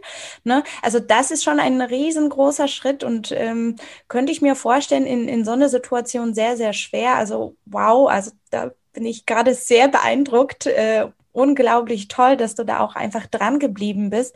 Ne? 0.42 0.64
Also 0.80 1.00
das 1.00 1.30
ist 1.30 1.44
schon 1.44 1.60
ein 1.60 1.82
riesengroßer 1.82 2.66
Schritt 2.66 3.04
und 3.04 3.30
ähm, 3.30 3.76
könnte 4.08 4.32
ich 4.32 4.40
mir 4.40 4.56
vorstellen, 4.56 5.04
in, 5.06 5.28
in 5.28 5.44
so 5.44 5.52
einer 5.52 5.68
Situation 5.68 6.32
sehr, 6.34 6.56
sehr 6.56 6.72
schwer. 6.72 7.16
Also 7.16 7.56
wow, 7.66 8.08
also 8.08 8.30
da 8.50 8.72
bin 8.94 9.04
ich 9.04 9.26
gerade 9.26 9.54
sehr 9.54 9.88
beeindruckt. 9.88 10.64
Äh, 10.64 11.08
unglaublich 11.34 12.08
toll, 12.08 12.36
dass 12.36 12.54
du 12.54 12.64
da 12.64 12.80
auch 12.80 12.94
einfach 12.94 13.26
dran 13.26 13.58
geblieben 13.58 14.10
bist. 14.10 14.34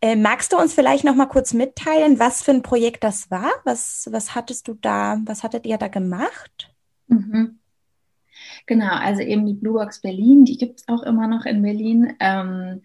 Äh, 0.00 0.16
magst 0.16 0.52
du 0.52 0.58
uns 0.58 0.74
vielleicht 0.74 1.04
noch 1.04 1.14
mal 1.14 1.26
kurz 1.26 1.54
mitteilen, 1.54 2.18
was 2.18 2.42
für 2.42 2.50
ein 2.50 2.62
Projekt 2.62 3.04
das 3.04 3.30
war? 3.30 3.50
Was, 3.64 4.08
was 4.10 4.34
hattest 4.34 4.68
du 4.68 4.74
da, 4.74 5.18
was 5.24 5.42
hattet 5.42 5.64
ihr 5.66 5.78
da 5.78 5.88
gemacht? 5.88 6.70
Mhm. 7.06 7.58
Genau, 8.66 8.94
also 8.94 9.22
eben 9.22 9.46
die 9.46 9.54
Blue 9.54 9.74
Box 9.74 10.00
Berlin, 10.00 10.44
die 10.44 10.56
gibt 10.56 10.80
es 10.80 10.88
auch 10.88 11.02
immer 11.02 11.26
noch 11.26 11.46
in 11.46 11.62
Berlin, 11.62 12.14
ähm, 12.20 12.82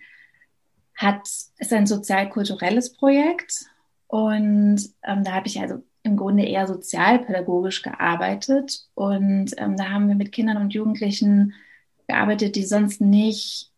hat, 0.95 1.27
ist 1.57 1.73
ein 1.73 1.87
sozial-kulturelles 1.87 2.93
Projekt 2.93 3.65
und 4.07 4.81
ähm, 5.03 5.23
da 5.23 5.33
habe 5.33 5.47
ich 5.47 5.59
also 5.59 5.83
im 6.03 6.17
Grunde 6.17 6.43
eher 6.43 6.67
sozialpädagogisch 6.67 7.83
gearbeitet 7.83 8.87
und 8.95 9.51
ähm, 9.57 9.77
da 9.77 9.89
haben 9.89 10.07
wir 10.07 10.15
mit 10.15 10.31
Kindern 10.31 10.57
und 10.57 10.73
Jugendlichen 10.73 11.53
gearbeitet, 12.07 12.55
die 12.55 12.65
sonst 12.65 13.01
nicht 13.01 13.71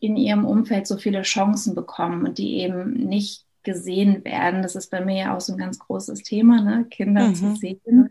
in 0.00 0.16
ihrem 0.16 0.44
Umfeld 0.44 0.86
so 0.86 0.96
viele 0.96 1.22
Chancen 1.22 1.74
bekommen 1.74 2.26
und 2.26 2.38
die 2.38 2.58
eben 2.58 2.92
nicht 2.92 3.44
gesehen 3.62 4.24
werden. 4.24 4.62
Das 4.62 4.76
ist 4.76 4.90
bei 4.90 5.04
mir 5.04 5.16
ja 5.16 5.36
auch 5.36 5.40
so 5.40 5.52
ein 5.52 5.58
ganz 5.58 5.78
großes 5.78 6.22
Thema, 6.22 6.62
ne? 6.62 6.86
Kinder 6.90 7.28
mhm. 7.28 7.34
zu 7.34 7.56
sehen. 7.56 8.10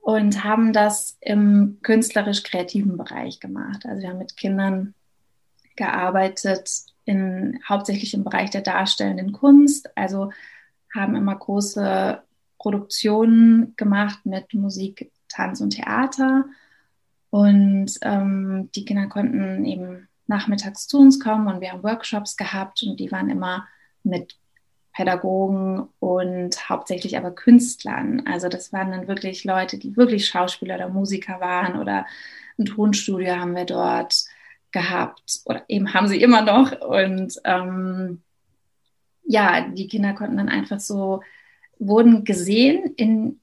Und 0.00 0.44
haben 0.44 0.72
das 0.72 1.18
im 1.20 1.78
künstlerisch-kreativen 1.82 2.96
Bereich 2.96 3.38
gemacht. 3.38 3.84
Also 3.84 4.02
wir 4.02 4.08
haben 4.08 4.18
mit 4.18 4.36
Kindern 4.36 4.94
gearbeitet, 5.76 6.70
in, 7.04 7.60
hauptsächlich 7.68 8.14
im 8.14 8.24
Bereich 8.24 8.50
der 8.50 8.62
darstellenden 8.62 9.32
Kunst. 9.32 9.94
Also 9.96 10.30
haben 10.94 11.14
immer 11.14 11.36
große 11.36 12.22
Produktionen 12.58 13.74
gemacht 13.76 14.24
mit 14.24 14.54
Musik, 14.54 15.10
Tanz 15.28 15.60
und 15.60 15.70
Theater 15.70 16.46
und 17.30 17.92
ähm, 18.02 18.70
die 18.74 18.84
Kinder 18.84 19.06
konnten 19.06 19.64
eben 19.64 20.08
nachmittags 20.26 20.86
zu 20.86 20.98
uns 20.98 21.20
kommen 21.20 21.48
und 21.48 21.60
wir 21.60 21.72
haben 21.72 21.82
Workshops 21.82 22.36
gehabt 22.36 22.82
und 22.82 22.98
die 22.98 23.10
waren 23.10 23.30
immer 23.30 23.66
mit 24.02 24.36
Pädagogen 24.92 25.88
und 26.00 26.68
hauptsächlich 26.68 27.16
aber 27.16 27.30
Künstlern. 27.30 28.26
Also 28.26 28.48
das 28.48 28.72
waren 28.72 28.90
dann 28.90 29.08
wirklich 29.08 29.44
Leute, 29.44 29.78
die 29.78 29.96
wirklich 29.96 30.26
Schauspieler 30.26 30.76
oder 30.76 30.88
Musiker 30.88 31.40
waren 31.40 31.80
oder 31.80 32.06
ein 32.58 32.64
Tonstudio 32.64 33.36
haben 33.36 33.54
wir 33.54 33.64
dort 33.64 34.24
gehabt 34.72 35.40
oder 35.44 35.64
eben 35.68 35.94
haben 35.94 36.08
sie 36.08 36.20
immer 36.20 36.42
noch. 36.42 36.80
Und 36.80 37.40
ähm, 37.44 38.22
ja, 39.24 39.68
die 39.68 39.88
Kinder 39.88 40.12
konnten 40.12 40.36
dann 40.36 40.48
einfach 40.48 40.80
so, 40.80 41.22
wurden 41.78 42.24
gesehen 42.24 42.94
in, 42.96 43.40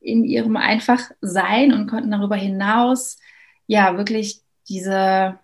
in 0.00 0.24
ihrem 0.24 0.56
Einfachsein 0.56 1.72
und 1.72 1.88
konnten 1.88 2.10
darüber 2.10 2.36
hinaus 2.36 3.18
ja 3.66 3.96
wirklich 3.96 4.42
diese, 4.68 5.38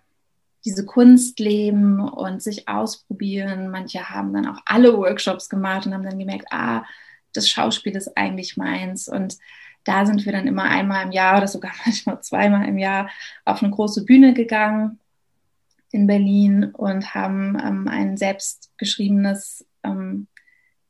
diese 0.63 0.85
Kunst 0.85 1.39
leben 1.39 1.99
und 1.99 2.41
sich 2.41 2.67
ausprobieren. 2.67 3.69
Manche 3.69 4.09
haben 4.09 4.33
dann 4.33 4.47
auch 4.47 4.59
alle 4.65 4.97
Workshops 4.97 5.49
gemacht 5.49 5.85
und 5.85 5.93
haben 5.93 6.03
dann 6.03 6.19
gemerkt, 6.19 6.47
ah, 6.51 6.83
das 7.33 7.49
Schauspiel 7.49 7.95
ist 7.95 8.15
eigentlich 8.17 8.57
meins. 8.57 9.07
Und 9.07 9.37
da 9.83 10.05
sind 10.05 10.25
wir 10.25 10.31
dann 10.31 10.47
immer 10.47 10.63
einmal 10.63 11.05
im 11.05 11.11
Jahr 11.11 11.37
oder 11.37 11.47
sogar 11.47 11.71
manchmal 11.85 12.21
zweimal 12.21 12.67
im 12.67 12.77
Jahr 12.77 13.09
auf 13.45 13.61
eine 13.61 13.71
große 13.71 14.05
Bühne 14.05 14.33
gegangen 14.33 14.99
in 15.91 16.07
Berlin 16.07 16.65
und 16.65 17.13
haben 17.15 17.57
ähm, 17.63 17.87
ein 17.87 18.17
selbstgeschriebenes 18.17 19.65
ähm, 19.83 20.27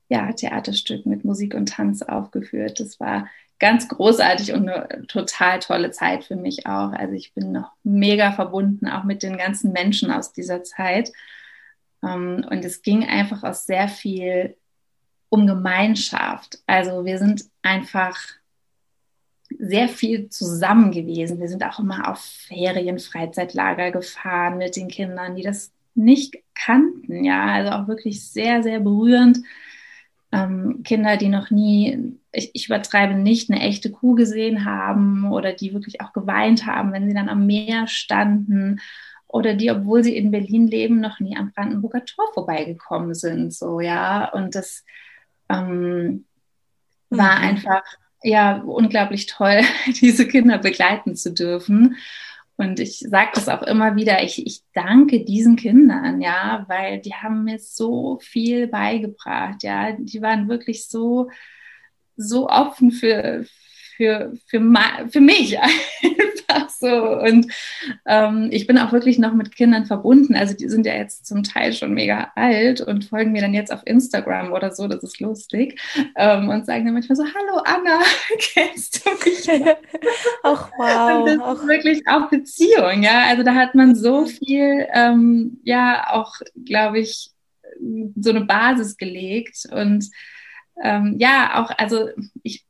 ja, 0.10 0.32
Theaterstück 0.32 1.06
mit 1.06 1.26
Musik 1.26 1.54
und 1.54 1.70
Tanz 1.70 2.02
aufgeführt. 2.02 2.80
Das 2.80 3.00
war 3.00 3.28
ganz 3.60 3.88
großartig 3.88 4.54
und 4.54 4.70
eine 4.70 5.08
total 5.08 5.60
tolle 5.60 5.92
Zeit 5.92 6.26
für 6.26 6.36
mich 6.36 6.66
auch. 6.66 6.92
Also 6.92 7.14
ich 7.14 7.34
bin 7.34 7.52
noch 7.52 7.72
mega 7.84 8.32
verbunden, 8.32 8.88
auch 8.88 9.04
mit 9.04 9.24
den 9.24 9.38
ganzen 9.38 9.72
Menschen 9.72 10.12
aus 10.12 10.34
dieser 10.34 10.64
Zeit. 10.64 11.12
Ähm, 12.04 12.46
und 12.50 12.66
es 12.66 12.82
ging 12.82 13.06
einfach 13.06 13.44
auch 13.44 13.54
sehr 13.54 13.88
viel 13.88 14.58
um 15.30 15.48
Gemeinschaft. 15.48 16.60
Also 16.68 17.06
wir 17.06 17.18
sind 17.18 17.46
einfach 17.62 18.18
sehr 19.58 19.88
viel 19.88 20.30
zusammen 20.30 20.92
gewesen. 20.92 21.40
Wir 21.40 21.48
sind 21.48 21.64
auch 21.64 21.80
immer 21.80 22.10
auf 22.10 22.20
Ferien, 22.20 23.00
Freizeitlager 23.00 23.92
gefahren 23.92 24.58
mit 24.58 24.76
den 24.76 24.88
Kindern, 24.88 25.36
die 25.36 25.44
das 25.44 25.72
nicht 25.94 26.36
kannten. 26.54 27.24
Ja, 27.24 27.46
also 27.46 27.72
auch 27.72 27.88
wirklich 27.88 28.24
sehr, 28.24 28.64
sehr 28.64 28.80
berührend 28.80 29.40
ähm, 30.36 30.84
Kinder, 30.84 31.18
die 31.18 31.30
noch 31.30 31.50
nie, 31.50 32.18
ich, 32.32 32.52
ich, 32.54 32.66
übertreibe 32.68 33.14
nicht, 33.14 33.50
eine 33.50 33.62
echte 33.62 33.90
Kuh 33.92 34.16
gesehen 34.16 34.66
haben 34.66 35.32
oder 35.32 35.54
die 35.54 35.74
wirklich 35.74 36.02
auch 36.02 36.12
geweint 36.12 36.66
haben, 36.66 36.92
wenn 36.92 37.08
sie 37.08 37.16
dann 37.16 37.30
am 37.30 37.46
Meer 37.46 37.88
standen 37.88 38.82
oder 39.28 39.54
die, 39.54 39.72
obwohl 39.72 40.04
sie 40.04 40.16
in 40.16 40.32
Berlin 40.32 40.68
leben, 40.68 41.00
noch 41.00 41.20
nie 41.20 41.38
am 41.38 41.52
Brandenburger 41.52 42.04
Tor 42.06 42.26
vorbeigekommen 42.34 43.14
sind. 43.14 43.54
So, 43.54 43.80
ja, 43.80 44.30
und 44.32 44.56
das 44.56 44.84
ähm, 45.50 46.26
war 47.10 47.38
mhm. 47.38 47.44
einfach 47.44 47.84
ja 48.24 48.58
unglaublich 48.58 49.28
toll, 49.28 49.62
diese 50.02 50.28
Kinder 50.28 50.58
begleiten 50.58 51.16
zu 51.16 51.34
dürfen. 51.34 51.96
Und 52.58 52.80
ich 52.80 53.00
sage 53.00 53.32
das 53.34 53.50
auch 53.50 53.64
immer 53.64 53.96
wieder, 53.96 54.24
ich, 54.24 54.46
ich 54.46 54.62
danke 54.74 55.26
diesen 55.26 55.58
Kindern, 55.58 56.22
ja, 56.22 56.66
weil 56.70 57.02
die 57.02 57.14
haben 57.14 57.44
mir 57.44 57.60
so 57.60 58.18
viel 58.22 58.68
beigebracht, 58.68 59.64
ja. 59.64 59.92
Die 59.92 60.22
waren 60.22 60.48
wirklich 60.48 60.88
so, 60.88 61.30
so 62.16 62.48
offen 62.48 62.92
für, 62.92 63.46
für, 63.96 64.34
für, 64.48 64.62
für 65.10 65.20
mich 65.22 65.58
einfach 66.56 66.70
so. 66.70 67.20
Und 67.20 67.52
ähm, 68.06 68.50
ich 68.52 68.68
bin 68.68 68.78
auch 68.78 68.92
wirklich 68.92 69.20
noch 69.20 69.34
mit 69.34 69.56
Kindern 69.56 69.86
verbunden. 69.86 70.36
Also 70.36 70.56
die 70.56 70.70
sind 70.70 70.86
ja 70.86 70.96
jetzt 70.96 71.26
zum 71.26 71.44
Teil 71.44 71.74
schon 71.74 71.94
mega 71.94 72.32
alt 72.36 72.82
und 72.82 73.06
folgen 73.06 73.32
mir 73.32 73.42
dann 73.42 73.54
jetzt 73.54 73.72
auf 73.72 73.82
Instagram 73.86 74.52
oder 74.54 74.72
so, 74.72 74.88
das 74.88 75.04
ist 75.04 75.20
lustig. 75.20 75.80
Ähm, 76.16 76.50
und 76.50 76.66
sagen 76.66 76.86
dann 76.86 76.94
manchmal 76.94 77.16
so, 77.16 77.24
hallo 77.24 77.62
Anna, 77.66 78.00
kennst 78.40 79.06
du 79.06 79.10
mich? 79.12 79.50
Ach 80.44 80.70
wow. 80.78 81.20
Und 81.20 81.40
das 81.40 81.60
ist 81.60 81.68
wirklich 81.68 82.08
auch 82.08 82.30
Beziehung, 82.30 83.04
ja. 83.04 83.26
Also 83.28 83.44
da 83.44 83.56
hat 83.56 83.76
man 83.76 83.96
so 83.96 84.22
mhm. 84.22 84.28
viel, 84.28 84.88
ähm, 84.94 85.60
ja, 85.64 86.08
auch, 86.12 86.36
glaube 86.66 87.00
ich, 87.00 87.32
so 88.16 88.30
eine 88.30 88.46
Basis 88.46 88.96
gelegt 88.96 89.68
und 89.70 90.10
ähm, 90.82 91.16
ja, 91.20 91.62
auch, 91.64 91.72
also 91.78 92.10
ich 92.44 92.66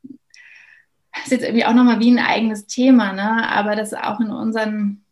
ist 1.24 1.32
jetzt 1.32 1.44
irgendwie 1.44 1.64
auch 1.64 1.74
nochmal 1.74 2.00
wie 2.00 2.10
ein 2.10 2.18
eigenes 2.18 2.66
Thema, 2.66 3.12
ne? 3.12 3.48
Aber 3.48 3.76
das 3.76 3.94
auch 3.94 4.20
in 4.20 4.30
unseren, 4.30 5.04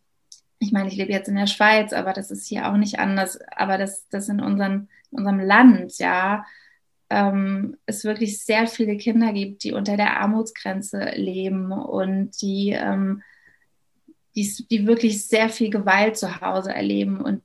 ich 0.58 0.72
meine, 0.72 0.88
ich 0.88 0.96
lebe 0.96 1.12
jetzt 1.12 1.28
in 1.28 1.36
der 1.36 1.46
Schweiz, 1.46 1.92
aber 1.92 2.12
das 2.12 2.30
ist 2.30 2.46
hier 2.46 2.68
auch 2.68 2.76
nicht 2.76 2.98
anders, 2.98 3.38
aber 3.54 3.78
das, 3.78 4.08
das 4.08 4.28
in, 4.28 4.40
unseren, 4.40 4.88
in 5.10 5.18
unserem 5.18 5.40
Land, 5.40 5.98
ja, 5.98 6.44
ähm, 7.10 7.76
es 7.86 8.04
wirklich 8.04 8.42
sehr 8.44 8.66
viele 8.66 8.96
Kinder 8.96 9.32
gibt, 9.32 9.62
die 9.64 9.72
unter 9.72 9.96
der 9.96 10.20
Armutsgrenze 10.20 11.12
leben 11.16 11.70
und 11.70 12.30
die, 12.42 12.70
ähm, 12.70 13.22
die, 14.34 14.66
die 14.70 14.86
wirklich 14.86 15.26
sehr 15.26 15.48
viel 15.48 15.70
Gewalt 15.70 16.16
zu 16.16 16.40
Hause 16.40 16.74
erleben 16.74 17.20
und 17.20 17.42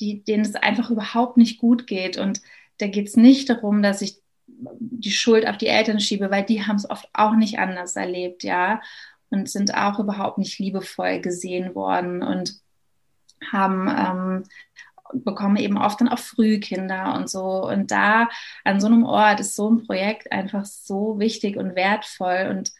die, 0.00 0.24
denen 0.24 0.44
es 0.44 0.54
einfach 0.54 0.90
überhaupt 0.90 1.36
nicht 1.36 1.58
gut 1.58 1.86
geht. 1.86 2.16
Und 2.16 2.40
da 2.78 2.86
geht 2.86 3.08
es 3.08 3.16
nicht 3.16 3.50
darum, 3.50 3.82
dass 3.82 4.02
ich 4.02 4.21
die 4.80 5.10
Schuld 5.10 5.46
auf 5.46 5.56
die 5.58 5.66
Eltern 5.68 6.00
schiebe, 6.00 6.30
weil 6.30 6.44
die 6.44 6.66
haben 6.66 6.76
es 6.76 6.88
oft 6.88 7.08
auch 7.12 7.34
nicht 7.34 7.58
anders 7.58 7.96
erlebt, 7.96 8.42
ja, 8.44 8.80
und 9.30 9.48
sind 9.48 9.74
auch 9.74 9.98
überhaupt 9.98 10.38
nicht 10.38 10.58
liebevoll 10.58 11.20
gesehen 11.20 11.74
worden 11.74 12.22
und 12.22 12.60
haben 13.50 13.88
ähm, 13.88 14.44
bekommen 15.12 15.56
eben 15.56 15.78
oft 15.78 16.00
dann 16.00 16.08
auch 16.08 16.18
Frühkinder 16.18 17.14
und 17.14 17.28
so. 17.28 17.66
Und 17.66 17.90
da 17.90 18.28
an 18.64 18.80
so 18.80 18.86
einem 18.86 19.04
Ort 19.04 19.40
ist 19.40 19.56
so 19.56 19.70
ein 19.70 19.86
Projekt 19.86 20.30
einfach 20.32 20.64
so 20.64 21.18
wichtig 21.18 21.56
und 21.56 21.76
wertvoll 21.76 22.48
und 22.50 22.72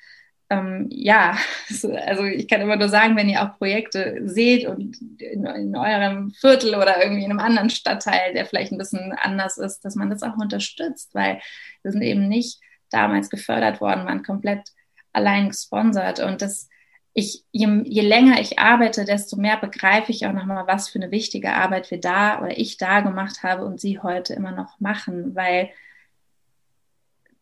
ähm, 0.52 0.86
ja, 0.90 1.36
also 2.06 2.24
ich 2.24 2.46
kann 2.48 2.60
immer 2.60 2.76
nur 2.76 2.88
sagen, 2.88 3.16
wenn 3.16 3.28
ihr 3.28 3.42
auch 3.42 3.56
Projekte 3.58 4.20
seht 4.24 4.66
und 4.66 5.00
in, 5.20 5.46
in, 5.46 5.76
eurem 5.76 6.32
Viertel 6.32 6.74
oder 6.74 7.02
irgendwie 7.02 7.24
in 7.24 7.30
einem 7.30 7.40
anderen 7.40 7.70
Stadtteil, 7.70 8.34
der 8.34 8.46
vielleicht 8.46 8.72
ein 8.72 8.78
bisschen 8.78 9.12
anders 9.12 9.58
ist, 9.58 9.84
dass 9.84 9.94
man 9.94 10.10
das 10.10 10.22
auch 10.22 10.36
unterstützt, 10.36 11.14
weil 11.14 11.40
wir 11.82 11.92
sind 11.92 12.02
eben 12.02 12.28
nicht 12.28 12.60
damals 12.90 13.30
gefördert 13.30 13.80
worden, 13.80 14.04
waren 14.04 14.22
komplett 14.22 14.68
allein 15.12 15.48
gesponsert. 15.48 16.20
Und 16.20 16.42
das 16.42 16.68
ich, 17.14 17.44
je, 17.52 17.82
je 17.84 18.00
länger 18.02 18.40
ich 18.40 18.58
arbeite, 18.58 19.04
desto 19.04 19.36
mehr 19.36 19.58
begreife 19.58 20.12
ich 20.12 20.26
auch 20.26 20.32
nochmal, 20.32 20.66
was 20.66 20.88
für 20.88 20.98
eine 20.98 21.10
wichtige 21.10 21.52
Arbeit 21.52 21.90
wir 21.90 22.00
da 22.00 22.40
oder 22.40 22.58
ich 22.58 22.78
da 22.78 23.00
gemacht 23.00 23.42
habe 23.42 23.64
und 23.64 23.80
sie 23.80 23.98
heute 23.98 24.34
immer 24.34 24.52
noch 24.52 24.80
machen, 24.80 25.34
weil 25.34 25.70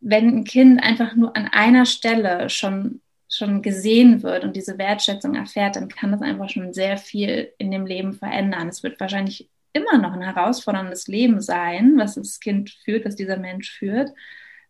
wenn 0.00 0.28
ein 0.28 0.44
Kind 0.44 0.82
einfach 0.82 1.14
nur 1.14 1.36
an 1.36 1.46
einer 1.46 1.86
Stelle 1.86 2.48
schon, 2.50 3.00
schon 3.28 3.62
gesehen 3.62 4.22
wird 4.22 4.44
und 4.44 4.56
diese 4.56 4.78
Wertschätzung 4.78 5.34
erfährt, 5.34 5.76
dann 5.76 5.88
kann 5.88 6.12
das 6.12 6.22
einfach 6.22 6.48
schon 6.48 6.72
sehr 6.72 6.96
viel 6.96 7.52
in 7.58 7.70
dem 7.70 7.86
Leben 7.86 8.14
verändern. 8.14 8.68
Es 8.68 8.82
wird 8.82 8.98
wahrscheinlich 8.98 9.48
immer 9.72 9.98
noch 9.98 10.12
ein 10.12 10.22
herausforderndes 10.22 11.06
Leben 11.06 11.40
sein, 11.40 11.94
was 11.96 12.14
das 12.14 12.40
Kind 12.40 12.70
führt, 12.84 13.04
was 13.04 13.16
dieser 13.16 13.36
Mensch 13.36 13.70
führt, 13.70 14.10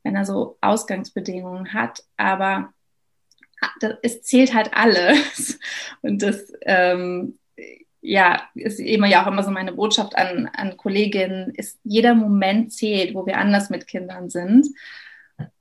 wenn 0.03 0.17
er 0.17 0.25
so 0.25 0.59
Ausgangsbedingungen 0.61 1.73
hat. 1.73 2.03
Aber 2.17 2.73
es 4.03 4.23
zählt 4.23 4.55
halt 4.55 4.71
alles. 4.75 5.59
Und 6.03 6.23
das, 6.23 6.53
ähm, 6.63 7.39
ja, 8.03 8.43
ist 8.55 8.81
immer 8.81 9.07
ja 9.07 9.23
auch 9.23 9.27
immer 9.27 9.43
so 9.43 9.51
meine 9.51 9.73
Botschaft 9.73 10.17
an, 10.17 10.49
an 10.55 10.77
Kolleginnen, 10.77 11.53
ist 11.55 11.79
jeder 11.85 12.15
Moment 12.15 12.73
zählt, 12.73 13.15
wo 13.15 13.27
wir 13.27 13.39
anders 13.39 13.71
mit 13.71 13.87
Kindern 13.87 14.31
sind. 14.31 14.67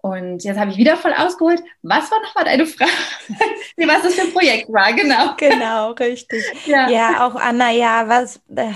Und 0.02 0.44
jetzt 0.44 0.58
habe 0.58 0.72
ich 0.72 0.78
wieder 0.78 0.98
voll 0.98 1.14
ausgeholt. 1.14 1.62
Was 1.82 2.10
war 2.12 2.22
nochmal 2.22 2.46
deine 2.46 2.66
Frage? 2.66 2.92
was 3.78 4.04
das 4.04 4.16
für 4.16 4.22
ein 4.22 4.34
Projekt 4.34 4.72
war, 4.72 4.94
genau. 4.94 5.36
Genau, 5.38 5.92
richtig. 5.92 6.44
Ja, 6.66 6.90
ja 6.90 7.28
auch 7.28 7.36
Anna, 7.36 7.72
ja, 7.72 8.08
was. 8.08 8.42
Äh, 8.56 8.72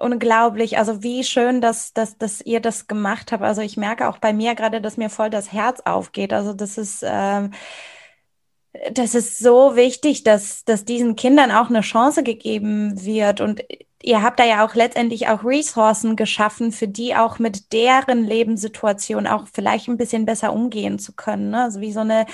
unglaublich. 0.00 0.78
Also 0.78 1.02
wie 1.02 1.24
schön, 1.24 1.60
dass, 1.60 1.92
dass, 1.92 2.16
dass 2.16 2.40
ihr 2.40 2.60
das 2.60 2.86
gemacht 2.86 3.32
habt. 3.32 3.42
Also 3.42 3.60
ich 3.62 3.76
merke 3.76 4.08
auch 4.08 4.18
bei 4.18 4.32
mir 4.32 4.54
gerade, 4.54 4.80
dass 4.80 4.96
mir 4.96 5.10
voll 5.10 5.30
das 5.30 5.52
Herz 5.52 5.80
aufgeht. 5.80 6.32
Also 6.32 6.52
das 6.52 6.78
ist. 6.78 7.04
Ähm, 7.06 7.52
das 8.92 9.14
ist 9.14 9.38
so 9.38 9.76
wichtig, 9.76 10.24
dass, 10.24 10.64
dass 10.64 10.84
diesen 10.84 11.14
Kindern 11.14 11.52
auch 11.52 11.68
eine 11.68 11.82
Chance 11.82 12.24
gegeben 12.24 13.04
wird. 13.04 13.40
Und 13.40 13.62
ihr 14.04 14.22
habt 14.22 14.38
da 14.38 14.44
ja 14.44 14.64
auch 14.64 14.74
letztendlich 14.74 15.28
auch 15.28 15.44
Ressourcen 15.44 16.14
geschaffen, 16.14 16.72
für 16.72 16.86
die 16.86 17.16
auch 17.16 17.38
mit 17.38 17.72
deren 17.72 18.24
Lebenssituation 18.24 19.26
auch 19.26 19.46
vielleicht 19.50 19.88
ein 19.88 19.96
bisschen 19.96 20.26
besser 20.26 20.52
umgehen 20.52 20.98
zu 20.98 21.14
können. 21.14 21.50
Ne? 21.50 21.62
Also 21.62 21.80
wie 21.80 21.92
so 21.92 22.00
eine, 22.00 22.26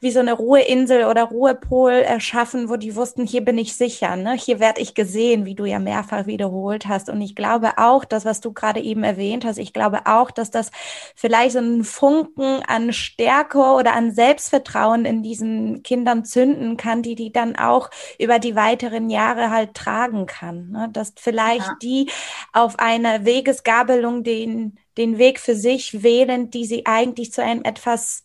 wie 0.00 0.10
so 0.10 0.20
eine 0.20 0.32
Ruheinsel 0.32 1.04
oder 1.04 1.24
Ruhepol 1.24 1.92
erschaffen, 1.92 2.70
wo 2.70 2.76
die 2.76 2.96
wussten, 2.96 3.26
hier 3.26 3.44
bin 3.44 3.58
ich 3.58 3.76
sicher, 3.76 4.16
ne? 4.16 4.32
hier 4.32 4.58
werde 4.58 4.80
ich 4.80 4.94
gesehen, 4.94 5.44
wie 5.44 5.54
du 5.54 5.66
ja 5.66 5.78
mehrfach 5.78 6.26
wiederholt 6.26 6.86
hast. 6.86 7.10
Und 7.10 7.20
ich 7.20 7.36
glaube 7.36 7.72
auch, 7.76 8.06
das, 8.06 8.24
was 8.24 8.40
du 8.40 8.54
gerade 8.54 8.80
eben 8.80 9.04
erwähnt 9.04 9.44
hast, 9.44 9.58
ich 9.58 9.74
glaube 9.74 10.06
auch, 10.06 10.30
dass 10.30 10.50
das 10.50 10.70
vielleicht 11.14 11.52
so 11.52 11.58
einen 11.58 11.84
Funken 11.84 12.62
an 12.66 12.94
Stärke 12.94 13.58
oder 13.58 13.92
an 13.92 14.12
Selbstvertrauen 14.12 15.04
in 15.04 15.22
diesen 15.22 15.82
Kindern 15.82 16.24
zünden 16.24 16.78
kann, 16.78 17.02
die 17.02 17.16
die 17.16 17.32
dann 17.32 17.54
auch 17.54 17.90
über 18.18 18.38
die 18.38 18.56
weiteren 18.56 19.10
Jahre 19.10 19.50
halt 19.50 19.74
tragen 19.74 20.24
kann. 20.24 20.70
Ne? 20.70 20.85
Dass 20.88 21.12
vielleicht 21.16 21.66
ja. 21.66 21.76
die 21.82 22.10
auf 22.52 22.78
einer 22.78 23.24
Wegesgabelung 23.24 24.24
den, 24.24 24.78
den 24.96 25.18
Weg 25.18 25.40
für 25.40 25.54
sich 25.54 26.02
wählen, 26.02 26.50
die 26.50 26.66
sie 26.66 26.86
eigentlich 26.86 27.32
zu 27.32 27.42
einem 27.42 27.62
etwas 27.64 28.24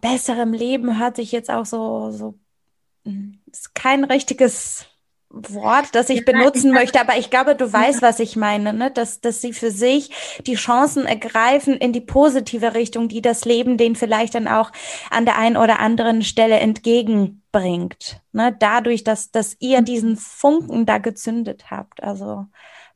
besserem 0.00 0.52
Leben 0.52 0.98
hört 0.98 1.16
sich 1.16 1.32
jetzt 1.32 1.50
auch 1.50 1.66
so, 1.66 2.10
so 2.10 2.38
hm, 3.04 3.40
ist 3.50 3.74
kein 3.74 4.04
richtiges 4.04 4.86
Wort, 5.34 5.94
das 5.94 6.10
ich 6.10 6.24
benutzen 6.24 6.70
möchte, 6.72 7.00
aber 7.00 7.16
ich 7.16 7.28
glaube, 7.28 7.56
du 7.56 7.72
weißt, 7.72 8.02
was 8.02 8.20
ich 8.20 8.36
meine, 8.36 8.72
ne? 8.72 8.90
dass, 8.90 9.20
dass 9.20 9.40
sie 9.40 9.52
für 9.52 9.70
sich 9.70 10.10
die 10.46 10.54
Chancen 10.54 11.06
ergreifen 11.06 11.74
in 11.74 11.92
die 11.92 12.00
positive 12.00 12.74
Richtung, 12.74 13.08
die 13.08 13.20
das 13.20 13.44
Leben 13.44 13.76
denen 13.76 13.96
vielleicht 13.96 14.34
dann 14.34 14.46
auch 14.46 14.70
an 15.10 15.24
der 15.24 15.36
einen 15.36 15.56
oder 15.56 15.80
anderen 15.80 16.22
Stelle 16.22 16.58
entgegenbringt. 16.60 18.20
Ne? 18.32 18.54
Dadurch, 18.58 19.02
dass, 19.02 19.30
dass 19.32 19.56
ihr 19.58 19.80
mhm. 19.80 19.84
diesen 19.84 20.16
Funken 20.16 20.86
da 20.86 20.98
gezündet 20.98 21.70
habt. 21.70 22.02
Also 22.02 22.46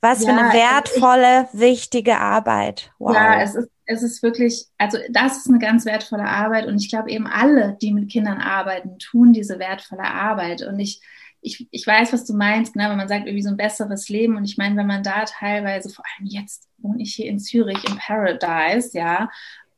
was 0.00 0.22
ja, 0.22 0.32
für 0.32 0.38
eine 0.38 0.52
wertvolle, 0.52 1.48
ich, 1.52 1.60
wichtige 1.60 2.18
Arbeit. 2.18 2.92
Wow. 2.98 3.14
Ja, 3.14 3.40
es 3.42 3.56
ist, 3.56 3.68
es 3.86 4.02
ist 4.02 4.22
wirklich, 4.22 4.66
also 4.76 4.98
das 5.10 5.38
ist 5.38 5.48
eine 5.48 5.58
ganz 5.58 5.86
wertvolle 5.86 6.24
Arbeit 6.24 6.66
und 6.66 6.76
ich 6.76 6.88
glaube 6.88 7.10
eben 7.10 7.26
alle, 7.26 7.76
die 7.82 7.92
mit 7.92 8.10
Kindern 8.10 8.38
arbeiten, 8.38 8.98
tun 8.98 9.32
diese 9.32 9.58
wertvolle 9.58 10.04
Arbeit 10.04 10.62
und 10.62 10.78
ich 10.78 11.00
ich, 11.40 11.68
ich 11.70 11.86
weiß, 11.86 12.12
was 12.12 12.24
du 12.24 12.34
meinst, 12.34 12.76
ne, 12.76 12.88
wenn 12.90 12.96
man 12.96 13.08
sagt, 13.08 13.26
irgendwie 13.26 13.42
so 13.42 13.50
ein 13.50 13.56
besseres 13.56 14.08
Leben. 14.08 14.36
Und 14.36 14.44
ich 14.44 14.58
meine, 14.58 14.76
wenn 14.76 14.86
man 14.86 15.02
da 15.02 15.24
teilweise, 15.24 15.88
vor 15.88 16.04
allem 16.04 16.26
jetzt 16.26 16.68
wohne 16.78 17.02
ich 17.02 17.14
hier 17.14 17.26
in 17.26 17.38
Zürich 17.38 17.82
im 17.88 17.96
Paradise, 17.96 18.96
ja, 18.96 19.30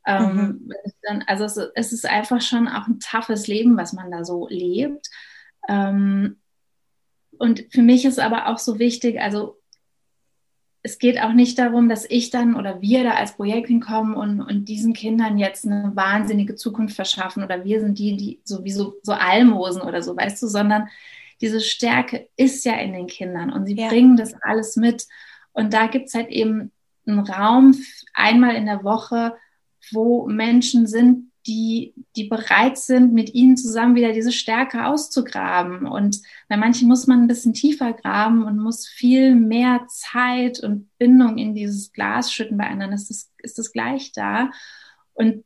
ähm, 0.06 0.34
mhm. 0.34 0.72
dann, 1.02 1.24
also 1.26 1.44
es, 1.44 1.56
es, 1.74 1.92
ist 1.92 2.06
einfach 2.06 2.40
schon 2.40 2.68
auch 2.68 2.86
ein 2.86 3.00
toughes 3.00 3.46
Leben, 3.46 3.76
was 3.76 3.92
man 3.92 4.10
da 4.10 4.24
so 4.24 4.48
lebt. 4.48 5.08
Ähm, 5.68 6.38
und 7.38 7.66
für 7.70 7.82
mich 7.82 8.04
ist 8.04 8.18
aber 8.18 8.48
auch 8.48 8.58
so 8.58 8.78
wichtig, 8.78 9.20
also 9.20 9.58
es 10.82 10.98
geht 10.98 11.20
auch 11.20 11.32
nicht 11.32 11.58
darum, 11.58 11.90
dass 11.90 12.06
ich 12.08 12.30
dann 12.30 12.56
oder 12.56 12.80
wir 12.80 13.04
da 13.04 13.10
als 13.12 13.36
Projekt 13.36 13.68
hinkommen 13.68 14.14
und, 14.14 14.40
und 14.40 14.64
diesen 14.66 14.94
Kindern 14.94 15.36
jetzt 15.36 15.66
eine 15.66 15.92
wahnsinnige 15.94 16.54
Zukunft 16.54 16.96
verschaffen 16.96 17.44
oder 17.44 17.64
wir 17.64 17.80
sind 17.80 17.98
die, 17.98 18.16
die 18.16 18.40
sowieso 18.44 18.94
so 19.02 19.12
Almosen 19.12 19.82
oder 19.82 20.02
so, 20.02 20.16
weißt 20.16 20.42
du, 20.42 20.46
sondern 20.46 20.88
diese 21.40 21.60
Stärke 21.60 22.28
ist 22.36 22.64
ja 22.64 22.74
in 22.74 22.92
den 22.92 23.06
Kindern 23.06 23.52
und 23.52 23.66
sie 23.66 23.76
ja. 23.76 23.88
bringen 23.88 24.16
das 24.16 24.34
alles 24.42 24.76
mit. 24.76 25.06
Und 25.52 25.72
da 25.72 25.86
gibt 25.86 26.08
es 26.08 26.14
halt 26.14 26.28
eben 26.28 26.72
einen 27.06 27.20
Raum 27.20 27.76
einmal 28.14 28.54
in 28.54 28.66
der 28.66 28.84
Woche, 28.84 29.34
wo 29.92 30.26
Menschen 30.28 30.86
sind, 30.86 31.30
die, 31.46 31.94
die 32.16 32.24
bereit 32.24 32.76
sind, 32.76 33.14
mit 33.14 33.34
ihnen 33.34 33.56
zusammen 33.56 33.94
wieder 33.94 34.12
diese 34.12 34.32
Stärke 34.32 34.86
auszugraben. 34.86 35.86
Und 35.86 36.20
bei 36.48 36.56
manchen 36.56 36.86
muss 36.86 37.06
man 37.06 37.22
ein 37.22 37.28
bisschen 37.28 37.54
tiefer 37.54 37.94
graben 37.94 38.44
und 38.44 38.58
muss 38.58 38.86
viel 38.86 39.34
mehr 39.34 39.86
Zeit 39.88 40.60
und 40.60 40.90
Bindung 40.98 41.38
in 41.38 41.54
dieses 41.54 41.92
Glas 41.92 42.32
schütten. 42.32 42.58
Bei 42.58 42.68
anderen 42.68 42.92
ist 42.92 43.10
es, 43.10 43.32
ist 43.38 43.58
es 43.58 43.72
gleich 43.72 44.12
da. 44.12 44.50
Und 45.14 45.44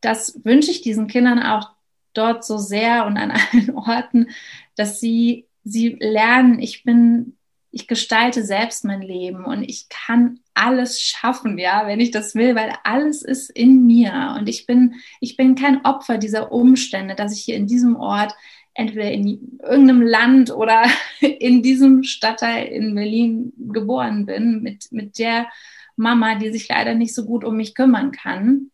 das 0.00 0.40
wünsche 0.44 0.70
ich 0.70 0.80
diesen 0.80 1.06
Kindern 1.06 1.42
auch 1.42 1.70
dort 2.14 2.44
so 2.44 2.56
sehr 2.56 3.06
und 3.06 3.18
an 3.18 3.32
allen 3.32 3.70
Orten, 3.74 4.28
dass 4.76 5.00
sie, 5.00 5.46
sie 5.64 5.96
lernen, 5.98 6.60
ich 6.60 6.84
bin, 6.84 7.36
ich 7.70 7.88
gestalte 7.88 8.44
selbst 8.44 8.84
mein 8.84 9.02
Leben 9.02 9.44
und 9.44 9.62
ich 9.64 9.88
kann 9.88 10.40
alles 10.54 11.00
schaffen, 11.02 11.58
ja, 11.58 11.86
wenn 11.86 12.00
ich 12.00 12.10
das 12.10 12.34
will, 12.34 12.54
weil 12.54 12.72
alles 12.84 13.22
ist 13.22 13.50
in 13.50 13.86
mir 13.86 14.36
und 14.38 14.48
ich 14.48 14.66
bin, 14.66 14.94
ich 15.20 15.36
bin 15.36 15.54
kein 15.54 15.84
Opfer 15.84 16.18
dieser 16.18 16.52
Umstände, 16.52 17.14
dass 17.14 17.32
ich 17.32 17.40
hier 17.42 17.56
in 17.56 17.66
diesem 17.66 17.96
Ort 17.96 18.34
entweder 18.76 19.10
in 19.10 19.58
irgendeinem 19.62 20.02
Land 20.02 20.50
oder 20.50 20.84
in 21.20 21.62
diesem 21.62 22.02
Stadtteil 22.04 22.66
in 22.66 22.94
Berlin 22.94 23.52
geboren 23.56 24.26
bin, 24.26 24.62
mit, 24.62 24.92
mit 24.92 25.18
der 25.18 25.48
Mama, 25.96 26.34
die 26.36 26.52
sich 26.52 26.68
leider 26.68 26.94
nicht 26.94 27.14
so 27.14 27.24
gut 27.24 27.42
um 27.42 27.56
mich 27.56 27.74
kümmern 27.74 28.12
kann. 28.12 28.70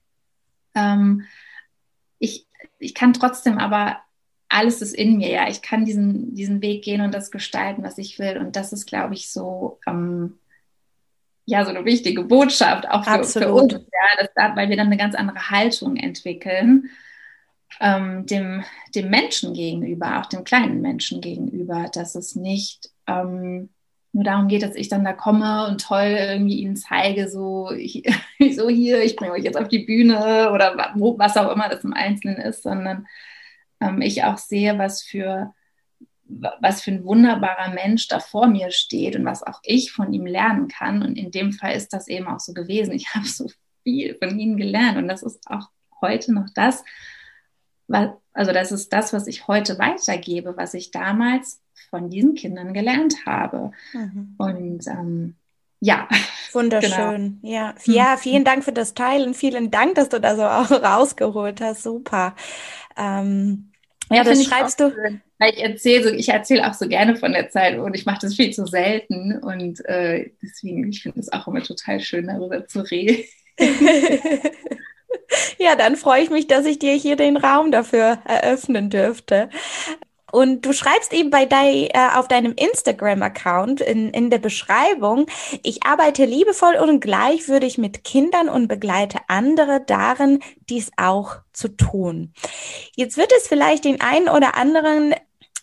Ähm, 0.75 1.23
ich, 2.19 2.47
ich 2.79 2.95
kann 2.95 3.13
trotzdem 3.13 3.59
aber 3.59 3.99
alles 4.53 4.83
ist 4.83 4.95
in 4.95 5.17
mir, 5.17 5.31
ja. 5.31 5.49
Ich 5.49 5.63
kann 5.63 5.85
diesen, 5.85 6.35
diesen 6.35 6.61
Weg 6.61 6.85
gehen 6.85 7.01
und 7.01 7.13
das 7.13 7.31
gestalten, 7.31 7.83
was 7.83 7.99
ich 7.99 8.19
will. 8.19 8.37
Und 8.39 8.55
das 8.57 8.73
ist, 8.73 8.87
glaube 8.87 9.15
ich, 9.15 9.31
so, 9.31 9.81
ähm, 9.87 10.39
ja, 11.47 11.65
so 11.65 11.71
eine 11.71 11.85
wichtige 11.85 12.23
Botschaft 12.25 12.89
auch 12.89 13.05
für, 13.05 13.25
für 13.25 13.53
uns, 13.53 13.73
ja, 13.73 14.27
dass 14.35 14.57
weil 14.57 14.69
wir 14.69 14.77
dann 14.77 14.87
eine 14.87 14.97
ganz 14.97 15.15
andere 15.15 15.51
Haltung 15.51 15.97
entwickeln, 15.97 16.91
ähm, 17.81 18.27
dem, 18.27 18.63
dem 18.95 19.11
Menschen 19.11 19.55
gegenüber, 19.55 20.21
auch 20.21 20.27
dem 20.27 20.45
kleinen 20.45 20.83
Menschen 20.83 21.21
gegenüber, 21.21 21.91
dass 21.93 22.15
es 22.15 22.37
nicht 22.37 22.91
ähm, 23.07 23.71
nur 24.13 24.25
darum 24.25 24.49
geht, 24.49 24.63
dass 24.63 24.77
ich 24.77 24.89
dann 24.89 25.05
da 25.05 25.15
komme 25.15 25.67
und 25.67 25.81
toll 25.81 26.15
irgendwie 26.19 26.61
ihnen 26.61 26.77
zeige, 26.77 27.31
so, 27.31 27.71
ich, 27.71 28.05
so 28.55 28.69
hier, 28.69 29.03
ich 29.03 29.17
bringe 29.17 29.33
euch 29.33 29.45
jetzt 29.45 29.59
auf 29.59 29.69
die 29.69 29.85
Bühne 29.85 30.51
oder 30.53 30.77
was 30.77 31.37
auch 31.39 31.51
immer 31.51 31.71
das 31.71 31.85
im 31.85 31.95
Einzelnen 31.95 32.37
ist, 32.37 32.63
sondern 32.63 33.07
ähm, 33.83 34.01
ich 34.01 34.25
auch 34.25 34.39
sehe, 34.39 34.79
was 34.79 35.03
für, 35.03 35.53
was 36.25 36.83
für 36.83 36.93
ein 36.93 37.05
wunderbarer 37.05 37.71
Mensch 37.71 38.09
da 38.09 38.21
vor 38.21 38.47
mir 38.47 38.71
steht 38.71 39.17
und 39.17 39.25
was 39.25 39.43
auch 39.43 39.61
ich 39.65 39.93
von 39.93 40.13
ihm 40.13 40.27
lernen 40.27 40.69
kann. 40.69 41.03
Und 41.03 41.17
in 41.17 41.31
dem 41.31 41.53
Fall 41.53 41.75
ist 41.75 41.93
das 41.93 42.09
eben 42.09 42.29
auch 42.29 42.41
so 42.41 42.53
gewesen. 42.53 42.93
Ich 42.93 43.09
habe 43.15 43.27
so 43.27 43.51
viel 43.83 44.17
von 44.17 44.39
ihnen 44.39 44.57
gelernt 44.57 44.99
und 44.99 45.09
das 45.09 45.23
ist 45.23 45.47
auch 45.51 45.69
heute 46.01 46.33
noch 46.33 46.49
das, 46.55 46.85
was, 47.89 48.11
also 48.33 48.53
das 48.53 48.73
ist 48.73 48.93
das, 48.93 49.13
was 49.13 49.27
ich 49.27 49.49
heute 49.49 49.79
weitergebe, 49.79 50.57
was 50.57 50.75
ich 50.75 50.91
damals 50.91 51.61
von 51.91 52.09
diesen 52.09 52.35
Kindern 52.35 52.73
gelernt 52.73 53.27
habe. 53.27 53.73
Mhm. 53.93 54.35
Und 54.39 54.87
ähm, 54.87 55.37
ja. 55.81 56.09
Wunderschön. 56.53 57.41
Genau. 57.43 57.55
Ja. 57.55 57.75
ja, 57.85 58.17
vielen 58.17 58.45
Dank 58.45 58.65
für 58.65 58.73
das 58.73 58.95
Teilen. 58.95 59.35
Vielen 59.35 59.71
Dank, 59.71 59.97
dass 59.97 60.09
du 60.09 60.21
da 60.21 60.37
so 60.37 60.45
auch 60.45 60.71
rausgeholt 60.83 61.61
hast. 61.61 61.83
Super. 61.83 62.35
Ähm, 62.97 63.72
ja, 64.13 64.25
das 64.25 64.45
schreibst 64.45 64.81
du. 64.81 64.93
Weil 65.39 65.53
ich 65.55 65.63
erzähle 65.63 66.05
so, 66.05 66.11
ich 66.11 66.29
erzähle 66.29 66.69
auch 66.69 66.75
so 66.75 66.89
gerne 66.89 67.17
von 67.17 67.33
der 67.33 67.51
Zeit 67.51 67.79
und 67.79 67.95
ich 67.95 68.07
mache 68.07 68.21
das 68.23 68.35
viel 68.35 68.53
zu 68.53 68.67
selten 68.67 69.39
und 69.39 69.85
äh, 69.87 70.31
deswegen, 70.43 70.89
ich 70.89 71.03
finde 71.03 71.21
es 71.21 71.33
auch 71.33 71.49
immer 71.49 71.63
total 71.63 72.01
schön, 72.01 72.27
darüber 72.27 72.67
zu 72.67 72.81
reden. 72.81 73.25
ja, 75.59 75.77
dann 75.77 75.97
freue 75.97 76.23
ich 76.23 76.31
mich, 76.31 76.47
dass 76.47 76.67
ich 76.67 76.79
dir 76.79 76.95
hier 76.95 77.17
den 77.17 77.37
Raum 77.37 77.71
dafür 77.71 78.19
eröffnen 78.25 78.91
dürfte. 78.91 79.49
Und 80.33 80.63
du 80.63 80.73
schreibst 80.73 81.13
eben 81.13 81.31
bei 81.31 81.45
de, 81.45 81.91
äh, 81.93 82.09
auf 82.15 82.27
deinem 82.27 82.55
Instagram-Account 82.55 83.83
in, 83.83 84.11
in 84.11 84.31
der 84.31 84.39
Beschreibung, 84.39 85.27
ich 85.63 85.85
arbeite 85.85 86.25
liebevoll 86.25 86.77
und 86.77 87.01
gleichwürdig 87.01 87.77
mit 87.77 88.03
Kindern 88.03 88.49
und 88.49 88.67
begleite 88.67 89.19
andere 89.29 89.83
darin, 89.87 90.41
dies 90.71 90.91
auch 90.97 91.37
zu 91.53 91.69
tun. 91.69 92.33
Jetzt 92.97 93.19
wird 93.19 93.31
es 93.37 93.47
vielleicht 93.47 93.85
den 93.85 94.01
einen 94.01 94.31
oder 94.31 94.57
anderen 94.57 95.15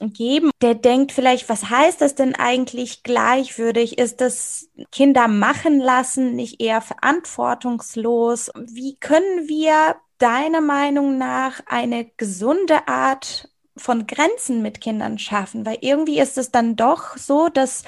geben, 0.01 0.51
der 0.61 0.75
denkt 0.75 1.11
vielleicht, 1.11 1.49
was 1.49 1.69
heißt 1.69 1.99
das 1.99 2.13
denn 2.13 2.35
eigentlich 2.35 3.01
gleichwürdig? 3.01 3.97
Ist 3.97 4.21
das 4.21 4.69
Kinder 4.91 5.27
machen 5.27 5.79
lassen 5.79 6.35
nicht 6.35 6.61
eher 6.61 6.81
verantwortungslos? 6.81 8.51
Wie 8.55 8.97
können 8.97 9.47
wir 9.47 9.95
deiner 10.19 10.61
Meinung 10.61 11.17
nach 11.17 11.61
eine 11.65 12.05
gesunde 12.17 12.87
Art 12.87 13.48
von 13.79 14.07
Grenzen 14.07 14.61
mit 14.61 14.81
Kindern 14.81 15.17
schaffen, 15.17 15.65
weil 15.65 15.77
irgendwie 15.81 16.19
ist 16.19 16.37
es 16.37 16.51
dann 16.51 16.75
doch 16.75 17.17
so, 17.17 17.49
dass 17.49 17.83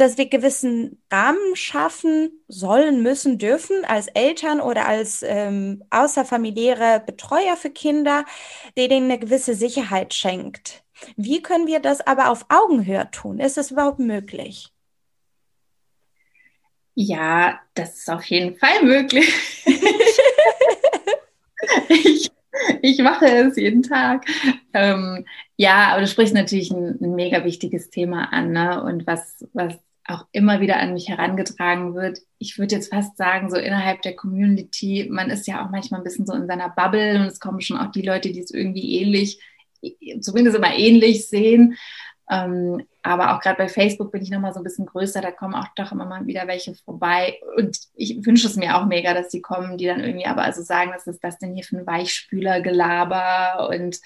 dass 0.00 0.16
wir 0.16 0.30
gewissen 0.30 1.02
Rahmen 1.12 1.54
schaffen 1.54 2.30
sollen, 2.48 3.02
müssen, 3.02 3.36
dürfen 3.36 3.84
als 3.84 4.06
Eltern 4.08 4.62
oder 4.62 4.86
als 4.86 5.22
ähm, 5.22 5.84
außerfamiliäre 5.90 7.02
Betreuer 7.04 7.54
für 7.56 7.68
Kinder, 7.68 8.24
der 8.78 8.88
denen 8.88 9.10
eine 9.10 9.18
gewisse 9.18 9.54
Sicherheit 9.54 10.14
schenkt. 10.14 10.84
Wie 11.16 11.42
können 11.42 11.66
wir 11.66 11.80
das 11.80 12.00
aber 12.00 12.30
auf 12.30 12.46
Augenhöhe 12.48 13.10
tun? 13.10 13.40
Ist 13.40 13.58
es 13.58 13.72
überhaupt 13.72 13.98
möglich? 13.98 14.72
Ja, 16.94 17.60
das 17.74 17.98
ist 17.98 18.10
auf 18.10 18.24
jeden 18.24 18.56
Fall 18.56 18.82
möglich. 18.82 19.66
ich 21.88 22.30
ich 22.82 22.98
mache 22.98 23.26
es 23.26 23.56
jeden 23.56 23.82
Tag. 23.82 24.26
Ähm, 24.72 25.24
ja, 25.56 25.88
aber 25.92 26.02
du 26.02 26.06
sprichst 26.06 26.34
natürlich 26.34 26.70
ein, 26.70 26.98
ein 27.00 27.14
mega 27.14 27.44
wichtiges 27.44 27.90
Thema 27.90 28.32
an, 28.32 28.52
ne? 28.52 28.82
Und 28.82 29.06
was, 29.06 29.46
was 29.52 29.78
auch 30.10 30.26
immer 30.32 30.60
wieder 30.60 30.78
an 30.78 30.92
mich 30.92 31.08
herangetragen 31.08 31.94
wird. 31.94 32.20
Ich 32.38 32.58
würde 32.58 32.74
jetzt 32.74 32.92
fast 32.92 33.16
sagen, 33.16 33.50
so 33.50 33.56
innerhalb 33.56 34.02
der 34.02 34.16
Community, 34.16 35.08
man 35.10 35.30
ist 35.30 35.46
ja 35.46 35.64
auch 35.64 35.70
manchmal 35.70 36.00
ein 36.00 36.04
bisschen 36.04 36.26
so 36.26 36.32
in 36.34 36.46
seiner 36.46 36.68
Bubble 36.68 37.20
und 37.20 37.26
es 37.26 37.40
kommen 37.40 37.60
schon 37.60 37.78
auch 37.78 37.92
die 37.92 38.02
Leute, 38.02 38.32
die 38.32 38.40
es 38.40 38.50
irgendwie 38.50 39.00
ähnlich, 39.00 39.40
zumindest 40.20 40.56
immer 40.56 40.74
ähnlich 40.74 41.28
sehen. 41.28 41.76
Ähm, 42.28 42.82
aber 43.02 43.34
auch 43.34 43.40
gerade 43.40 43.56
bei 43.56 43.68
Facebook 43.68 44.12
bin 44.12 44.22
ich 44.22 44.30
nochmal 44.30 44.52
so 44.52 44.60
ein 44.60 44.64
bisschen 44.64 44.86
größer, 44.86 45.20
da 45.20 45.30
kommen 45.30 45.54
auch 45.54 45.68
doch 45.76 45.90
immer 45.92 46.04
mal 46.04 46.26
wieder 46.26 46.46
welche 46.46 46.74
vorbei. 46.74 47.38
Und 47.56 47.78
ich 47.94 48.24
wünsche 48.26 48.46
es 48.46 48.56
mir 48.56 48.76
auch 48.76 48.86
mega, 48.86 49.14
dass 49.14 49.28
die 49.28 49.40
kommen, 49.40 49.78
die 49.78 49.86
dann 49.86 50.04
irgendwie 50.04 50.26
aber 50.26 50.42
also 50.42 50.62
sagen, 50.62 50.92
was 50.94 51.06
ist 51.06 51.24
das 51.24 51.38
denn 51.38 51.54
hier 51.54 51.64
für 51.64 51.78
ein 51.78 51.86
Weichspülergelaber? 51.86 53.68
Und 53.70 54.00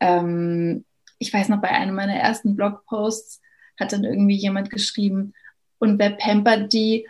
ähm, 0.00 0.84
ich 1.18 1.32
weiß 1.32 1.48
noch, 1.48 1.60
bei 1.60 1.70
einem 1.70 1.94
meiner 1.94 2.16
ersten 2.16 2.56
Blogposts 2.56 3.40
hat 3.78 3.92
dann 3.92 4.04
irgendwie 4.04 4.36
jemand 4.36 4.70
geschrieben, 4.70 5.32
und 5.78 5.98
wer 5.98 6.10
pampert 6.10 6.72
die 6.72 7.06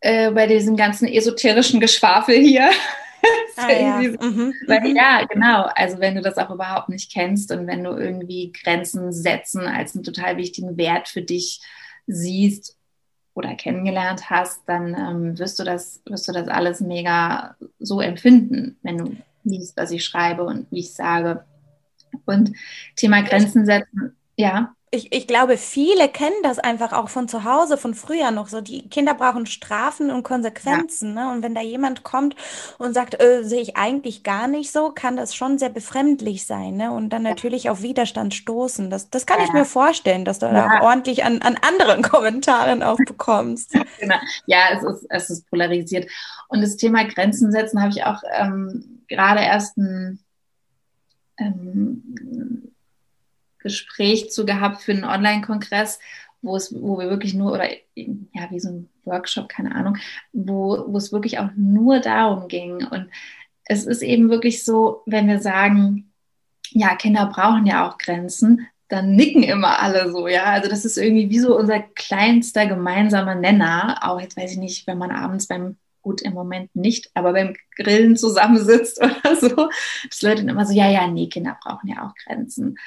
äh, 0.00 0.30
bei 0.30 0.46
diesem 0.46 0.76
ganzen 0.76 1.06
esoterischen 1.06 1.78
Geschwafel 1.78 2.36
hier? 2.36 2.70
Ah, 3.60 3.72
ja. 3.72 3.98
Mhm. 3.98 4.54
Weil, 4.68 4.80
mhm. 4.82 4.96
ja, 4.96 5.24
genau. 5.24 5.68
Also 5.74 5.98
wenn 5.98 6.14
du 6.14 6.22
das 6.22 6.38
auch 6.38 6.50
überhaupt 6.50 6.88
nicht 6.88 7.12
kennst 7.12 7.50
und 7.50 7.66
wenn 7.66 7.82
du 7.82 7.90
irgendwie 7.90 8.52
Grenzen 8.52 9.12
setzen 9.12 9.62
als 9.62 9.96
einen 9.96 10.04
total 10.04 10.36
wichtigen 10.36 10.76
Wert 10.76 11.08
für 11.08 11.22
dich 11.22 11.60
siehst 12.06 12.76
oder 13.34 13.56
kennengelernt 13.56 14.30
hast, 14.30 14.62
dann 14.66 14.94
ähm, 14.94 15.38
wirst 15.40 15.58
du 15.58 15.64
das, 15.64 16.02
wirst 16.06 16.28
du 16.28 16.32
das 16.32 16.46
alles 16.46 16.80
mega 16.80 17.56
so 17.80 18.00
empfinden, 18.00 18.78
wenn 18.82 18.98
du 18.98 19.16
liest, 19.42 19.76
was 19.76 19.90
ich 19.90 20.04
schreibe 20.04 20.44
und 20.44 20.70
wie 20.70 20.80
ich 20.80 20.94
sage. 20.94 21.44
Und 22.26 22.52
Thema 22.94 23.22
Grenzen 23.22 23.66
setzen, 23.66 24.16
ja 24.36 24.72
ich, 24.90 25.12
ich 25.12 25.26
glaube, 25.26 25.56
viele 25.56 26.08
kennen 26.08 26.36
das 26.42 26.58
einfach 26.58 26.92
auch 26.92 27.08
von 27.08 27.28
zu 27.28 27.44
Hause, 27.44 27.76
von 27.76 27.94
früher 27.94 28.30
noch 28.30 28.48
so. 28.48 28.60
Die 28.60 28.88
Kinder 28.88 29.14
brauchen 29.14 29.46
Strafen 29.46 30.10
und 30.10 30.22
Konsequenzen. 30.22 31.14
Ja. 31.14 31.26
Ne? 31.26 31.32
Und 31.32 31.42
wenn 31.42 31.54
da 31.54 31.60
jemand 31.60 32.02
kommt 32.02 32.36
und 32.78 32.94
sagt, 32.94 33.20
äh, 33.22 33.42
sehe 33.44 33.60
ich 33.60 33.76
eigentlich 33.76 34.22
gar 34.22 34.48
nicht 34.48 34.72
so, 34.72 34.90
kann 34.90 35.16
das 35.16 35.34
schon 35.34 35.58
sehr 35.58 35.68
befremdlich 35.68 36.46
sein. 36.46 36.76
Ne? 36.76 36.90
Und 36.90 37.10
dann 37.10 37.24
ja. 37.24 37.30
natürlich 37.30 37.70
auf 37.70 37.82
Widerstand 37.82 38.34
stoßen. 38.34 38.90
Das, 38.90 39.10
das 39.10 39.26
kann 39.26 39.40
ja. 39.40 39.44
ich 39.44 39.52
mir 39.52 39.64
vorstellen, 39.64 40.24
dass 40.24 40.38
du 40.38 40.46
da 40.50 40.66
auch 40.66 40.82
ordentlich 40.84 41.24
an, 41.24 41.42
an 41.42 41.58
anderen 41.60 42.02
Kommentaren 42.08 42.82
auch 42.82 42.98
bekommst. 42.98 43.72
genau. 43.98 44.16
Ja, 44.46 44.70
es 44.72 44.82
ist, 44.82 45.06
es 45.10 45.30
ist 45.30 45.50
polarisiert. 45.50 46.10
Und 46.48 46.62
das 46.62 46.76
Thema 46.76 47.04
Grenzen 47.04 47.52
setzen 47.52 47.80
habe 47.80 47.92
ich 47.92 48.04
auch 48.04 48.22
ähm, 48.32 49.02
gerade 49.08 49.40
erst 49.40 49.76
ein 49.76 50.18
ähm, 51.38 52.67
Gespräch 53.58 54.30
zu 54.30 54.46
gehabt 54.46 54.82
für 54.82 54.92
einen 54.92 55.04
Online-Kongress, 55.04 55.98
wo 56.42 56.56
es, 56.56 56.74
wo 56.74 56.98
wir 56.98 57.10
wirklich 57.10 57.34
nur, 57.34 57.52
oder 57.52 57.68
ja, 57.94 58.50
wie 58.50 58.60
so 58.60 58.68
ein 58.68 58.88
Workshop, 59.04 59.48
keine 59.48 59.74
Ahnung, 59.74 59.96
wo, 60.32 60.84
wo 60.88 60.96
es 60.96 61.12
wirklich 61.12 61.38
auch 61.38 61.50
nur 61.56 62.00
darum 62.00 62.48
ging. 62.48 62.86
Und 62.86 63.08
es 63.64 63.84
ist 63.84 64.02
eben 64.02 64.30
wirklich 64.30 64.64
so, 64.64 65.02
wenn 65.06 65.28
wir 65.28 65.40
sagen, 65.40 66.12
ja, 66.70 66.94
Kinder 66.96 67.26
brauchen 67.26 67.66
ja 67.66 67.88
auch 67.88 67.98
Grenzen, 67.98 68.66
dann 68.88 69.14
nicken 69.16 69.42
immer 69.42 69.80
alle 69.80 70.10
so, 70.10 70.28
ja. 70.28 70.44
Also 70.44 70.70
das 70.70 70.84
ist 70.84 70.96
irgendwie 70.96 71.28
wie 71.30 71.38
so 71.38 71.56
unser 71.56 71.80
kleinster 71.80 72.66
gemeinsamer 72.66 73.34
Nenner. 73.34 73.98
Auch 74.02 74.20
jetzt 74.20 74.36
weiß 74.36 74.52
ich 74.52 74.58
nicht, 74.58 74.86
wenn 74.86 74.98
man 74.98 75.10
abends 75.10 75.46
beim 75.46 75.76
gut 76.00 76.22
im 76.22 76.32
Moment 76.32 76.74
nicht, 76.74 77.10
aber 77.14 77.32
beim 77.32 77.54
Grillen 77.76 78.16
zusammensitzt 78.16 78.98
oder 79.02 79.36
so, 79.36 79.68
dass 80.08 80.22
Leute 80.22 80.36
dann 80.36 80.48
immer 80.48 80.64
so, 80.64 80.72
ja, 80.72 80.88
ja, 80.88 81.06
nee, 81.06 81.28
Kinder 81.28 81.58
brauchen 81.62 81.88
ja 81.88 82.06
auch 82.06 82.14
Grenzen. 82.24 82.78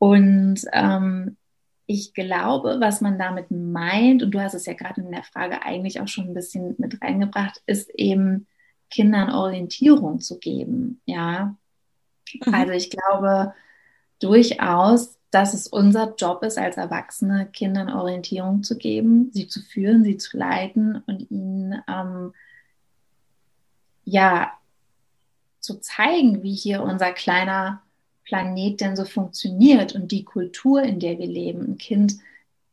Und 0.00 0.62
ähm, 0.72 1.36
ich 1.84 2.14
glaube, 2.14 2.78
was 2.80 3.02
man 3.02 3.18
damit 3.18 3.50
meint, 3.50 4.22
und 4.22 4.30
du 4.30 4.40
hast 4.40 4.54
es 4.54 4.64
ja 4.64 4.72
gerade 4.72 5.02
in 5.02 5.12
der 5.12 5.24
Frage 5.24 5.62
eigentlich 5.62 6.00
auch 6.00 6.08
schon 6.08 6.24
ein 6.24 6.34
bisschen 6.34 6.74
mit 6.78 7.02
reingebracht, 7.02 7.60
ist 7.66 7.90
eben 7.90 8.46
Kindern 8.88 9.30
Orientierung 9.30 10.20
zu 10.20 10.38
geben. 10.38 11.02
Ja, 11.04 11.54
mhm. 12.32 12.54
also 12.54 12.72
ich 12.72 12.88
glaube 12.88 13.52
durchaus, 14.20 15.18
dass 15.30 15.52
es 15.52 15.66
unser 15.66 16.14
Job 16.14 16.42
ist, 16.44 16.56
als 16.56 16.78
Erwachsene 16.78 17.46
Kindern 17.52 17.90
Orientierung 17.90 18.62
zu 18.62 18.78
geben, 18.78 19.30
sie 19.34 19.48
zu 19.48 19.60
führen, 19.60 20.02
sie 20.02 20.16
zu 20.16 20.38
leiten 20.38 21.02
und 21.06 21.30
ihnen 21.30 21.82
ähm, 21.86 22.32
ja 24.04 24.50
zu 25.58 25.78
zeigen, 25.78 26.42
wie 26.42 26.54
hier 26.54 26.82
unser 26.82 27.12
kleiner 27.12 27.82
Planet 28.30 28.80
denn 28.80 28.94
so 28.94 29.04
funktioniert 29.04 29.92
und 29.96 30.12
die 30.12 30.22
Kultur, 30.22 30.82
in 30.82 31.00
der 31.00 31.18
wir 31.18 31.26
leben. 31.26 31.72
Ein 31.72 31.78
Kind 31.78 32.14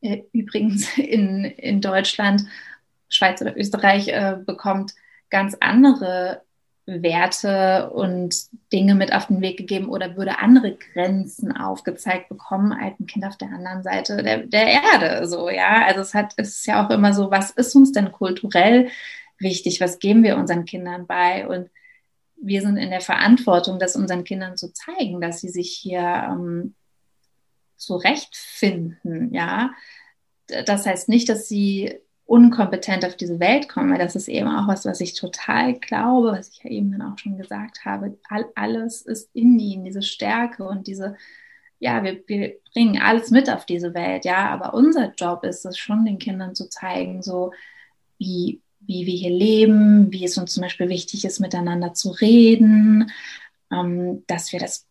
äh, 0.01 0.21
übrigens 0.31 0.95
in, 0.97 1.45
in 1.45 1.81
Deutschland, 1.81 2.43
Schweiz 3.09 3.41
oder 3.41 3.57
Österreich 3.57 4.07
äh, 4.09 4.37
bekommt 4.45 4.93
ganz 5.31 5.57
andere 5.59 6.43
Werte 6.85 7.89
und 7.89 8.35
Dinge 8.71 8.93
mit 8.93 9.13
auf 9.13 9.27
den 9.27 9.41
Weg 9.41 9.57
gegeben 9.57 9.89
oder 9.89 10.15
würde 10.15 10.39
andere 10.39 10.75
Grenzen 10.75 11.51
aufgezeigt 11.51 12.29
bekommen 12.29 12.71
als 12.71 12.97
ein 12.99 13.07
Kind 13.07 13.25
auf 13.25 13.37
der 13.37 13.49
anderen 13.49 13.81
Seite 13.81 14.23
der, 14.23 14.45
der 14.45 14.67
Erde. 14.67 15.27
So, 15.27 15.49
ja. 15.49 15.85
Also 15.87 16.01
es 16.01 16.13
hat, 16.13 16.33
es 16.37 16.59
ist 16.59 16.67
ja 16.67 16.85
auch 16.85 16.91
immer 16.91 17.13
so, 17.13 17.31
was 17.31 17.49
ist 17.51 17.75
uns 17.75 17.91
denn 17.91 18.11
kulturell 18.11 18.89
wichtig? 19.39 19.81
Was 19.81 19.97
geben 19.97 20.23
wir 20.23 20.37
unseren 20.37 20.65
Kindern 20.65 21.07
bei? 21.07 21.47
Und 21.47 21.71
wir 22.39 22.61
sind 22.61 22.77
in 22.77 22.89
der 22.89 23.01
Verantwortung, 23.01 23.79
das 23.79 23.95
unseren 23.95 24.23
Kindern 24.23 24.57
zu 24.57 24.71
zeigen, 24.71 25.21
dass 25.21 25.41
sie 25.41 25.49
sich 25.49 25.71
hier 25.71 26.27
ähm, 26.29 26.75
zurechtfinden, 27.75 29.33
ja. 29.33 29.71
Das 30.47 30.85
heißt 30.85 31.09
nicht, 31.09 31.29
dass 31.29 31.47
sie 31.47 31.99
unkompetent 32.25 33.05
auf 33.05 33.15
diese 33.15 33.39
Welt 33.39 33.69
kommen, 33.69 33.91
weil 33.91 33.99
das 33.99 34.15
ist 34.15 34.27
eben 34.27 34.49
auch 34.49 34.67
was, 34.67 34.85
was 34.85 34.99
ich 34.99 35.13
total 35.13 35.73
glaube, 35.75 36.33
was 36.33 36.49
ich 36.49 36.63
ja 36.63 36.69
eben 36.69 36.91
dann 36.91 37.01
auch 37.01 37.17
schon 37.17 37.37
gesagt 37.37 37.85
habe. 37.85 38.17
All, 38.29 38.45
alles 38.55 39.01
ist 39.01 39.29
in 39.33 39.57
ihnen, 39.57 39.85
diese 39.85 40.01
Stärke 40.01 40.65
und 40.65 40.87
diese, 40.87 41.15
ja, 41.79 42.03
wir, 42.03 42.21
wir 42.27 42.55
bringen 42.73 43.01
alles 43.01 43.31
mit 43.31 43.49
auf 43.49 43.65
diese 43.65 43.93
Welt, 43.93 44.25
ja, 44.25 44.49
aber 44.49 44.73
unser 44.73 45.13
Job 45.15 45.43
ist 45.45 45.65
es 45.65 45.77
schon, 45.77 46.05
den 46.05 46.19
Kindern 46.19 46.53
zu 46.53 46.69
zeigen, 46.69 47.21
so 47.21 47.53
wie, 48.17 48.61
wie 48.87 49.05
wir 49.05 49.13
hier 49.13 49.31
leben, 49.31 50.11
wie 50.11 50.25
es 50.25 50.37
uns 50.37 50.53
zum 50.53 50.63
Beispiel 50.63 50.89
wichtig 50.89 51.25
ist, 51.25 51.39
miteinander 51.39 51.93
zu 51.93 52.11
reden, 52.11 53.11
ähm, 53.71 54.23
dass 54.27 54.51
wir 54.51 54.59
das 54.59 54.85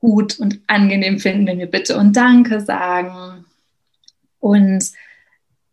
gut 0.00 0.38
und 0.40 0.60
angenehm 0.66 1.20
finden, 1.20 1.46
wenn 1.46 1.58
wir 1.58 1.70
Bitte 1.70 1.96
und 1.96 2.16
Danke 2.16 2.60
sagen. 2.60 3.44
Und 4.40 4.90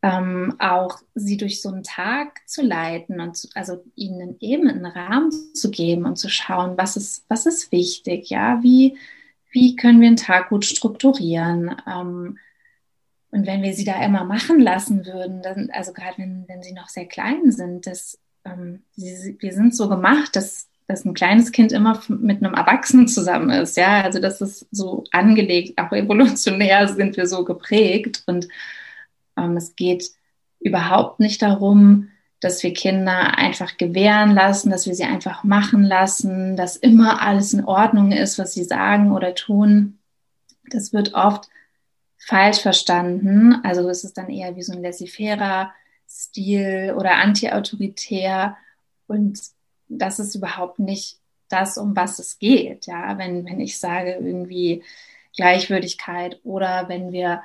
ähm, 0.02 0.56
auch 0.60 1.00
sie 1.16 1.38
durch 1.38 1.62
so 1.62 1.70
einen 1.70 1.84
Tag 1.84 2.48
zu 2.48 2.62
leiten 2.62 3.20
und 3.20 3.36
zu, 3.36 3.50
also 3.56 3.84
ihnen 3.96 4.38
eben 4.40 4.70
einen 4.70 4.86
Rahmen 4.86 5.32
zu 5.54 5.72
geben 5.72 6.06
und 6.06 6.18
zu 6.18 6.30
schauen, 6.30 6.78
was 6.78 6.96
ist, 6.96 7.26
was 7.28 7.46
ist 7.46 7.72
wichtig, 7.72 8.30
ja, 8.30 8.62
wie, 8.62 8.98
wie 9.52 9.76
können 9.76 10.00
wir 10.00 10.08
einen 10.08 10.16
Tag 10.16 10.50
gut 10.50 10.66
strukturieren. 10.66 11.76
Ähm, 11.88 12.38
und 13.32 13.46
wenn 13.46 13.62
wir 13.62 13.74
sie 13.74 13.84
da 13.84 14.04
immer 14.04 14.24
machen 14.24 14.60
lassen 14.60 15.06
würden, 15.06 15.42
dann, 15.42 15.70
also 15.72 15.94
gerade 15.94 16.18
wenn, 16.18 16.46
wenn 16.48 16.64
sie 16.64 16.74
noch 16.74 16.90
sehr 16.90 17.06
klein 17.06 17.52
sind, 17.52 17.86
dass 17.86 18.18
ähm, 18.44 18.84
sie, 18.96 19.38
wir 19.40 19.54
sind 19.54 19.76
so 19.76 19.88
gemacht, 19.88 20.36
dass, 20.36 20.68
dass 20.88 21.06
ein 21.06 21.14
kleines 21.14 21.52
Kind 21.52 21.72
immer 21.72 22.02
mit 22.08 22.44
einem 22.44 22.56
Erwachsenen 22.56 23.08
zusammen 23.08 23.52
ist, 23.52 23.78
ja, 23.78 24.02
also 24.02 24.20
das 24.20 24.42
ist 24.42 24.68
so 24.72 25.04
angelegt, 25.12 25.80
auch 25.80 25.92
evolutionär 25.92 26.88
sind 26.88 27.18
wir 27.18 27.28
so 27.28 27.44
geprägt 27.46 28.24
und 28.26 28.48
ähm, 29.38 29.58
es 29.58 29.76
geht 29.76 30.12
überhaupt 30.60 31.20
nicht 31.20 31.42
darum, 31.42 32.10
dass 32.40 32.64
wir 32.64 32.74
Kinder 32.74 33.38
einfach 33.38 33.78
gewähren 33.78 34.34
lassen, 34.34 34.72
dass 34.72 34.88
wir 34.88 34.96
sie 34.96 35.04
einfach 35.04 35.44
machen 35.44 35.84
lassen, 35.84 36.56
dass 36.56 36.78
immer 36.78 37.22
alles 37.22 37.54
in 37.54 37.66
Ordnung 37.66 38.12
ist, 38.12 38.40
was 38.40 38.54
sie 38.54 38.64
sagen 38.64 39.12
oder 39.12 39.36
tun. 39.36 40.00
Das 40.70 40.94
wird 40.94 41.14
oft 41.14 41.50
falsch 42.20 42.60
verstanden. 42.62 43.56
Also 43.64 43.88
es 43.90 44.04
ist 44.04 44.18
dann 44.18 44.30
eher 44.30 44.56
wie 44.56 44.62
so 44.62 44.74
ein 44.74 44.82
laissez-faire 44.82 45.74
Stil 46.08 46.94
oder 46.98 47.16
anti-autoritär. 47.16 48.58
Und 49.08 49.40
das 49.88 50.20
ist 50.20 50.36
überhaupt 50.36 50.80
nicht 50.80 51.18
das, 51.50 51.78
um 51.78 51.96
was 51.96 52.20
es 52.20 52.40
geht. 52.40 52.86
Ja, 52.86 53.18
wenn, 53.18 53.46
wenn 53.46 53.60
ich 53.60 53.80
sage 53.80 54.14
irgendwie 54.14 54.84
Gleichwürdigkeit 55.36 56.40
oder 56.44 56.90
wenn 56.90 57.12
wir 57.12 57.42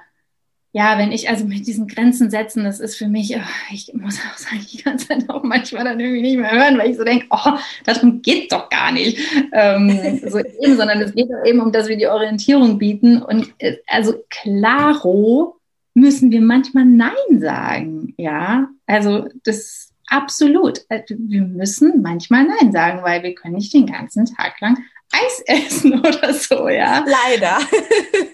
ja, 0.77 0.99
wenn 0.99 1.13
ich 1.13 1.31
also 1.31 1.45
mit 1.45 1.69
diesen 1.69 1.87
Grenzen 1.87 2.31
setzen, 2.31 2.65
das 2.65 2.81
ist 2.81 2.97
für 2.97 3.07
mich, 3.07 3.37
oh, 3.37 3.73
ich 3.73 3.95
muss 3.95 4.19
auch 4.19 4.37
sagen, 4.37 4.61
die 4.73 4.83
ganze 4.83 5.07
Zeit 5.07 5.31
auch 5.31 5.45
manchmal 5.45 5.85
dann 5.85 6.01
irgendwie 6.01 6.23
nicht 6.23 6.37
mehr 6.37 6.51
hören, 6.51 6.77
weil 6.77 6.91
ich 6.91 6.97
so 6.97 7.05
denke, 7.05 7.27
oh, 7.31 7.53
darum 7.85 8.23
geht 8.23 8.51
doch 8.51 8.69
gar 8.71 8.91
nicht. 8.91 9.21
Ähm, 9.53 10.21
so 10.29 10.41
eben, 10.41 10.77
sondern 10.77 11.01
es 11.01 11.15
geht 11.15 11.31
doch 11.31 11.47
eben 11.47 11.61
um, 11.61 11.71
dass 11.71 11.87
wir 11.87 11.97
die 11.97 12.09
Orientierung 12.09 12.77
bieten. 12.77 13.23
Und 13.23 13.55
äh, 13.59 13.77
also 13.87 14.15
klaro 14.31 15.61
müssen 15.95 16.33
wir 16.33 16.41
manchmal 16.41 16.87
Nein 16.87 17.39
sagen. 17.39 18.13
Ja, 18.17 18.67
also 18.89 19.29
das 19.45 19.93
absolut. 20.09 20.81
Äh, 20.89 21.03
wir 21.09 21.43
müssen 21.43 22.03
manchmal 22.03 22.47
Nein 22.47 22.73
sagen, 22.73 23.05
weil 23.05 23.23
wir 23.23 23.37
können 23.37 23.55
nicht 23.55 23.73
den 23.73 23.87
ganzen 23.87 24.27
Tag 24.27 24.61
lang 24.61 24.79
Eis 25.13 25.43
essen 25.47 26.01
oder 26.01 26.35
so, 26.35 26.69
ja. 26.69 27.05
Leider. 27.07 27.59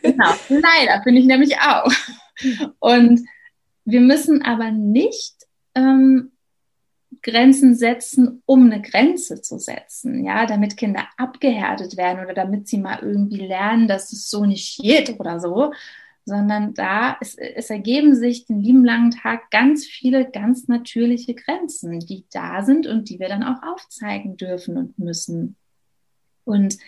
genau, 0.02 0.32
leider, 0.48 1.02
finde 1.02 1.20
ich 1.20 1.26
nämlich 1.26 1.58
auch. 1.60 1.92
Und 2.78 3.20
wir 3.84 4.00
müssen 4.00 4.42
aber 4.42 4.70
nicht 4.70 5.34
ähm, 5.74 6.32
Grenzen 7.22 7.74
setzen, 7.74 8.42
um 8.46 8.70
eine 8.70 8.80
Grenze 8.82 9.42
zu 9.42 9.58
setzen, 9.58 10.24
ja, 10.24 10.46
damit 10.46 10.76
Kinder 10.76 11.06
abgehärtet 11.16 11.96
werden 11.96 12.24
oder 12.24 12.34
damit 12.34 12.68
sie 12.68 12.78
mal 12.78 13.00
irgendwie 13.02 13.46
lernen, 13.46 13.88
dass 13.88 14.12
es 14.12 14.30
so 14.30 14.46
nicht 14.46 14.78
geht 14.78 15.18
oder 15.18 15.40
so, 15.40 15.72
sondern 16.24 16.74
da 16.74 17.16
es, 17.20 17.36
es 17.36 17.70
ergeben 17.70 18.14
sich 18.14 18.46
den 18.46 18.60
lieben 18.60 18.84
langen 18.84 19.10
Tag 19.10 19.50
ganz 19.50 19.84
viele 19.84 20.30
ganz 20.30 20.68
natürliche 20.68 21.34
Grenzen, 21.34 22.00
die 22.00 22.24
da 22.32 22.62
sind 22.62 22.86
und 22.86 23.08
die 23.08 23.18
wir 23.18 23.28
dann 23.28 23.42
auch 23.42 23.62
aufzeigen 23.62 24.36
dürfen 24.36 24.76
und 24.76 24.98
müssen. 24.98 25.56
Und 26.44 26.78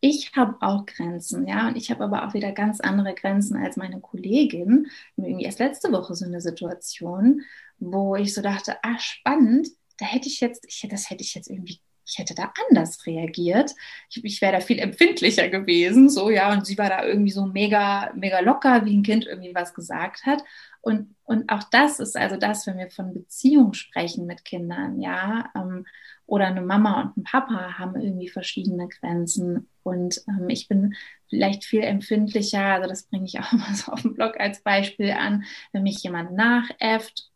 ich 0.00 0.32
habe 0.34 0.56
auch 0.60 0.86
Grenzen, 0.86 1.46
ja, 1.46 1.68
und 1.68 1.76
ich 1.76 1.90
habe 1.90 2.04
aber 2.04 2.26
auch 2.26 2.34
wieder 2.34 2.52
ganz 2.52 2.80
andere 2.80 3.14
Grenzen 3.14 3.56
als 3.56 3.76
meine 3.76 4.00
Kollegin. 4.00 4.88
Irgendwie 5.16 5.44
erst 5.44 5.58
letzte 5.58 5.92
Woche 5.92 6.14
so 6.14 6.24
eine 6.24 6.40
Situation, 6.40 7.42
wo 7.78 8.16
ich 8.16 8.34
so 8.34 8.40
dachte, 8.40 8.76
ah, 8.82 8.98
spannend, 8.98 9.68
da 9.98 10.06
hätte 10.06 10.28
ich 10.28 10.40
jetzt, 10.40 10.64
ich, 10.66 10.86
das 10.90 11.10
hätte 11.10 11.22
ich 11.22 11.34
jetzt 11.34 11.50
irgendwie, 11.50 11.80
ich 12.06 12.18
hätte 12.18 12.34
da 12.34 12.52
anders 12.68 13.06
reagiert. 13.06 13.74
Ich, 14.08 14.24
ich 14.24 14.40
wäre 14.40 14.54
da 14.54 14.60
viel 14.60 14.78
empfindlicher 14.78 15.48
gewesen, 15.48 16.08
so, 16.08 16.30
ja, 16.30 16.50
und 16.52 16.66
sie 16.66 16.78
war 16.78 16.88
da 16.88 17.04
irgendwie 17.04 17.30
so 17.32 17.44
mega, 17.44 18.10
mega 18.14 18.40
locker, 18.40 18.86
wie 18.86 18.96
ein 18.96 19.02
Kind 19.02 19.26
irgendwie 19.26 19.54
was 19.54 19.74
gesagt 19.74 20.24
hat. 20.24 20.42
Und, 20.80 21.14
und 21.24 21.50
auch 21.50 21.64
das 21.64 22.00
ist 22.00 22.16
also 22.16 22.36
das, 22.36 22.66
wenn 22.66 22.78
wir 22.78 22.90
von 22.90 23.12
Beziehung 23.12 23.74
sprechen 23.74 24.26
mit 24.26 24.46
Kindern, 24.46 24.98
ja, 24.98 25.50
ähm, 25.54 25.84
oder 26.30 26.46
eine 26.46 26.62
Mama 26.62 27.02
und 27.02 27.16
ein 27.16 27.24
Papa 27.24 27.76
haben 27.76 28.00
irgendwie 28.00 28.28
verschiedene 28.28 28.86
Grenzen. 28.86 29.68
Und 29.82 30.22
ähm, 30.28 30.48
ich 30.48 30.68
bin 30.68 30.94
vielleicht 31.28 31.64
viel 31.64 31.82
empfindlicher, 31.82 32.64
also 32.64 32.88
das 32.88 33.02
bringe 33.02 33.24
ich 33.24 33.40
auch 33.40 33.52
immer 33.52 33.74
so 33.74 33.90
auf 33.90 34.02
dem 34.02 34.14
Blog 34.14 34.38
als 34.38 34.62
Beispiel 34.62 35.10
an, 35.10 35.44
wenn 35.72 35.82
mich 35.82 36.02
jemand 36.04 36.32
nachäfft. 36.32 37.28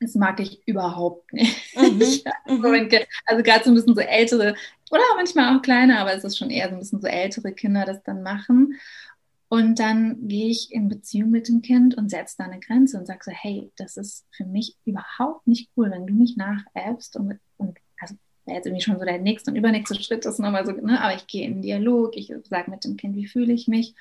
Das 0.00 0.14
mag 0.14 0.40
ich 0.40 0.66
überhaupt 0.66 1.32
nicht. 1.32 1.62
Mhm. 1.76 2.62
mhm. 2.62 2.90
also 3.26 3.42
gerade 3.42 3.64
so 3.64 3.70
ein 3.70 3.74
bisschen 3.74 3.94
so 3.94 4.00
ältere 4.00 4.54
oder 4.90 5.02
manchmal 5.16 5.54
auch 5.54 5.60
kleine, 5.60 5.98
aber 5.98 6.14
es 6.14 6.24
ist 6.24 6.38
schon 6.38 6.48
eher 6.48 6.70
so 6.70 6.74
ein 6.74 6.78
bisschen 6.78 7.02
so 7.02 7.06
ältere 7.06 7.52
Kinder 7.52 7.84
das 7.84 8.02
dann 8.02 8.22
machen. 8.22 8.78
Und 9.48 9.78
dann 9.78 10.26
gehe 10.26 10.48
ich 10.48 10.72
in 10.72 10.88
Beziehung 10.88 11.30
mit 11.30 11.48
dem 11.48 11.60
Kind 11.60 11.96
und 11.96 12.10
setze 12.10 12.36
da 12.38 12.44
eine 12.44 12.60
Grenze 12.60 12.98
und 12.98 13.06
sage 13.06 13.20
so, 13.24 13.30
hey, 13.30 13.70
das 13.76 13.98
ist 13.98 14.24
für 14.30 14.46
mich 14.46 14.74
überhaupt 14.86 15.46
nicht 15.46 15.70
cool, 15.76 15.90
wenn 15.90 16.06
du 16.06 16.14
mich 16.14 16.36
nachäffst 16.36 17.16
und, 17.16 17.38
und 17.58 17.76
wäre 18.46 18.56
jetzt 18.56 18.66
irgendwie 18.66 18.82
schon 18.82 18.98
so 18.98 19.04
der 19.04 19.18
nächste 19.18 19.50
und 19.50 19.56
übernächste 19.56 20.00
Schritt 20.02 20.24
ist 20.24 20.38
nochmal 20.38 20.64
so, 20.64 20.72
ne, 20.72 21.00
aber 21.00 21.14
ich 21.14 21.26
gehe 21.26 21.44
in 21.44 21.54
den 21.54 21.62
Dialog, 21.62 22.16
ich 22.16 22.32
sage 22.48 22.70
mit 22.70 22.84
dem 22.84 22.96
Kind, 22.96 23.16
wie 23.16 23.26
fühle 23.26 23.52
ich 23.52 23.68
mich 23.68 23.94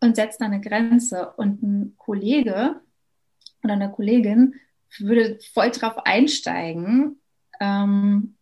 und 0.00 0.16
setze 0.16 0.38
da 0.40 0.46
eine 0.46 0.60
Grenze. 0.60 1.32
Und 1.36 1.62
ein 1.62 1.94
Kollege 1.98 2.80
oder 3.62 3.74
eine 3.74 3.90
Kollegin 3.90 4.54
würde 4.98 5.38
voll 5.52 5.70
drauf 5.70 5.98
einsteigen 6.04 7.20
ähm, 7.60 8.36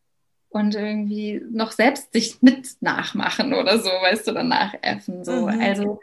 und 0.49 0.75
irgendwie 0.75 1.43
noch 1.51 1.73
selbst 1.73 2.13
sich 2.13 2.41
mit 2.41 2.77
nachmachen 2.81 3.53
oder 3.53 3.79
so, 3.79 3.91
weißt 3.91 4.29
du, 4.29 4.33
dann 4.33 4.49
nachäffen. 4.49 5.25
So. 5.25 5.49
Mhm. 5.49 5.61
Also 5.61 6.01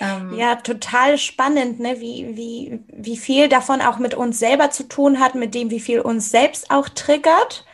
ähm, 0.00 0.32
ja, 0.36 0.56
total 0.56 1.18
spannend, 1.18 1.78
ne? 1.78 2.00
wie, 2.00 2.36
wie, 2.36 2.80
wie 2.88 3.16
viel 3.18 3.48
davon 3.48 3.82
auch 3.82 3.98
mit 3.98 4.14
uns 4.14 4.38
selber 4.38 4.70
zu 4.70 4.88
tun 4.88 5.20
hat, 5.20 5.34
mit 5.34 5.54
dem, 5.54 5.70
wie 5.70 5.80
viel 5.80 6.00
uns 6.00 6.30
selbst 6.30 6.70
auch 6.70 6.88
triggert 6.88 7.66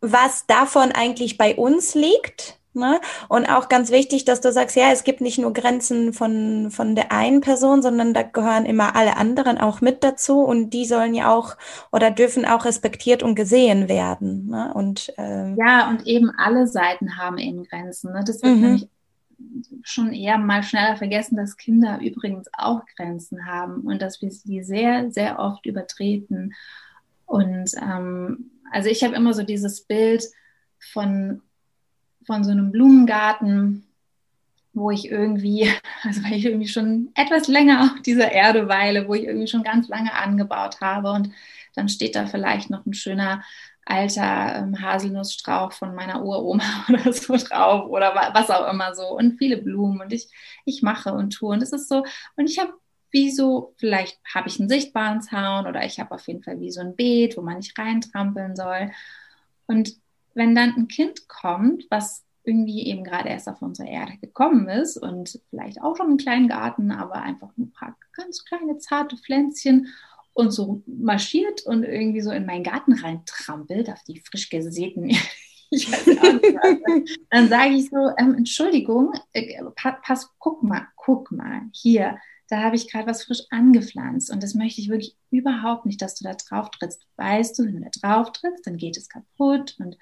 was 0.00 0.46
davon 0.46 0.92
eigentlich 0.92 1.38
bei 1.38 1.54
uns 1.54 1.94
liegt. 1.94 2.58
Ne? 2.72 3.00
Und 3.28 3.46
auch 3.46 3.68
ganz 3.68 3.90
wichtig, 3.90 4.24
dass 4.24 4.40
du 4.40 4.52
sagst, 4.52 4.76
ja, 4.76 4.92
es 4.92 5.02
gibt 5.02 5.20
nicht 5.20 5.38
nur 5.38 5.52
Grenzen 5.52 6.12
von, 6.12 6.70
von 6.70 6.94
der 6.94 7.10
einen 7.10 7.40
Person, 7.40 7.82
sondern 7.82 8.14
da 8.14 8.22
gehören 8.22 8.64
immer 8.64 8.94
alle 8.94 9.16
anderen 9.16 9.58
auch 9.58 9.80
mit 9.80 10.04
dazu 10.04 10.42
und 10.42 10.70
die 10.70 10.84
sollen 10.84 11.14
ja 11.14 11.34
auch 11.34 11.56
oder 11.90 12.12
dürfen 12.12 12.44
auch 12.44 12.64
respektiert 12.64 13.24
und 13.24 13.34
gesehen 13.34 13.88
werden. 13.88 14.46
Ne? 14.46 14.72
Und, 14.72 15.12
ähm, 15.18 15.56
ja, 15.58 15.90
und 15.90 16.06
eben 16.06 16.30
alle 16.30 16.68
Seiten 16.68 17.16
haben 17.18 17.38
eben 17.38 17.64
Grenzen. 17.64 18.12
Ne? 18.12 18.22
Das 18.24 18.40
wird 18.40 18.54
mhm. 18.54 18.60
nämlich 18.60 18.88
schon 19.82 20.12
eher 20.12 20.38
mal 20.38 20.62
schneller 20.62 20.96
vergessen, 20.96 21.36
dass 21.36 21.56
Kinder 21.56 21.98
übrigens 22.00 22.48
auch 22.52 22.82
Grenzen 22.94 23.46
haben 23.46 23.80
und 23.80 24.00
dass 24.00 24.22
wir 24.22 24.30
sie 24.30 24.62
sehr, 24.62 25.10
sehr 25.10 25.40
oft 25.40 25.66
übertreten. 25.66 26.54
Und 27.26 27.72
ähm, 27.80 28.50
also 28.70 28.88
ich 28.88 29.02
habe 29.04 29.14
immer 29.14 29.34
so 29.34 29.42
dieses 29.42 29.82
Bild 29.82 30.24
von, 30.92 31.42
von 32.26 32.44
so 32.44 32.50
einem 32.50 32.72
Blumengarten, 32.72 33.86
wo 34.72 34.90
ich 34.90 35.10
irgendwie, 35.10 35.70
also 36.02 36.22
weil 36.24 36.34
ich 36.34 36.46
irgendwie 36.46 36.68
schon 36.68 37.10
etwas 37.14 37.48
länger 37.48 37.92
auf 37.92 38.02
dieser 38.02 38.32
Erde 38.32 38.68
weile, 38.68 39.08
wo 39.08 39.14
ich 39.14 39.24
irgendwie 39.24 39.48
schon 39.48 39.62
ganz 39.62 39.88
lange 39.88 40.14
angebaut 40.14 40.80
habe 40.80 41.12
und 41.12 41.32
dann 41.74 41.88
steht 41.88 42.16
da 42.16 42.26
vielleicht 42.26 42.70
noch 42.70 42.84
ein 42.86 42.94
schöner 42.94 43.42
alter 43.84 44.56
ähm, 44.56 44.80
Haselnussstrauch 44.80 45.72
von 45.72 45.94
meiner 45.94 46.22
Uroma 46.22 46.64
oder 46.88 47.12
so 47.12 47.36
drauf 47.36 47.88
oder 47.90 48.14
was 48.34 48.50
auch 48.50 48.70
immer 48.70 48.94
so 48.94 49.08
und 49.16 49.38
viele 49.38 49.56
Blumen 49.56 50.00
und 50.00 50.12
ich, 50.12 50.28
ich 50.64 50.82
mache 50.82 51.12
und 51.12 51.30
tue 51.30 51.50
und 51.50 51.60
das 51.60 51.72
ist 51.72 51.88
so 51.88 52.04
und 52.36 52.48
ich 52.48 52.58
habe 52.58 52.72
wie 53.10 53.30
so, 53.30 53.74
vielleicht 53.76 54.18
habe 54.34 54.48
ich 54.48 54.58
einen 54.60 54.68
sichtbaren 54.68 55.22
Zaun 55.22 55.66
oder 55.66 55.84
ich 55.84 55.98
habe 56.00 56.12
auf 56.12 56.26
jeden 56.26 56.42
Fall 56.42 56.60
wie 56.60 56.70
so 56.70 56.80
ein 56.80 56.96
Beet, 56.96 57.36
wo 57.36 57.42
man 57.42 57.56
nicht 57.56 57.78
reintrampeln 57.78 58.56
soll. 58.56 58.90
Und 59.66 59.96
wenn 60.34 60.54
dann 60.54 60.74
ein 60.76 60.88
Kind 60.88 61.28
kommt, 61.28 61.86
was 61.90 62.24
irgendwie 62.44 62.86
eben 62.86 63.04
gerade 63.04 63.28
erst 63.28 63.48
auf 63.48 63.62
unsere 63.62 63.88
Erde 63.88 64.16
gekommen 64.20 64.68
ist 64.68 64.96
und 64.96 65.40
vielleicht 65.50 65.82
auch 65.82 65.96
schon 65.96 66.06
einen 66.06 66.16
kleinen 66.16 66.48
Garten, 66.48 66.90
aber 66.90 67.16
einfach 67.16 67.50
ein 67.58 67.70
paar 67.70 67.96
ganz 68.12 68.44
kleine, 68.44 68.78
zarte 68.78 69.16
Pflänzchen 69.16 69.88
und 70.32 70.50
so 70.50 70.82
marschiert 70.86 71.62
und 71.66 71.84
irgendwie 71.84 72.22
so 72.22 72.30
in 72.30 72.46
meinen 72.46 72.64
Garten 72.64 72.94
reintrampelt, 72.94 73.90
auf 73.90 74.02
die 74.04 74.20
frisch 74.20 74.48
gesäten 74.48 75.10
dann 77.30 77.48
sage 77.48 77.74
ich 77.74 77.90
so, 77.90 78.10
ähm, 78.18 78.34
Entschuldigung, 78.34 79.12
äh, 79.32 79.62
pass, 80.02 80.28
guck 80.38 80.64
mal, 80.64 80.88
guck 80.96 81.30
mal, 81.30 81.62
hier, 81.72 82.18
da 82.50 82.62
habe 82.62 82.74
ich 82.74 82.90
gerade 82.90 83.06
was 83.06 83.24
frisch 83.24 83.42
angepflanzt 83.50 84.30
und 84.30 84.42
das 84.42 84.54
möchte 84.54 84.80
ich 84.80 84.88
wirklich 84.88 85.16
überhaupt 85.30 85.86
nicht, 85.86 86.02
dass 86.02 86.16
du 86.16 86.24
da 86.24 86.34
drauf 86.34 86.70
trittst. 86.70 87.06
Weißt 87.16 87.56
du, 87.58 87.64
wenn 87.64 87.76
du 87.76 87.80
da 87.82 87.90
drauf 87.90 88.32
trittst, 88.32 88.66
dann 88.66 88.76
geht 88.76 88.96
es 88.96 89.08
kaputt 89.08 89.76
und, 89.78 89.96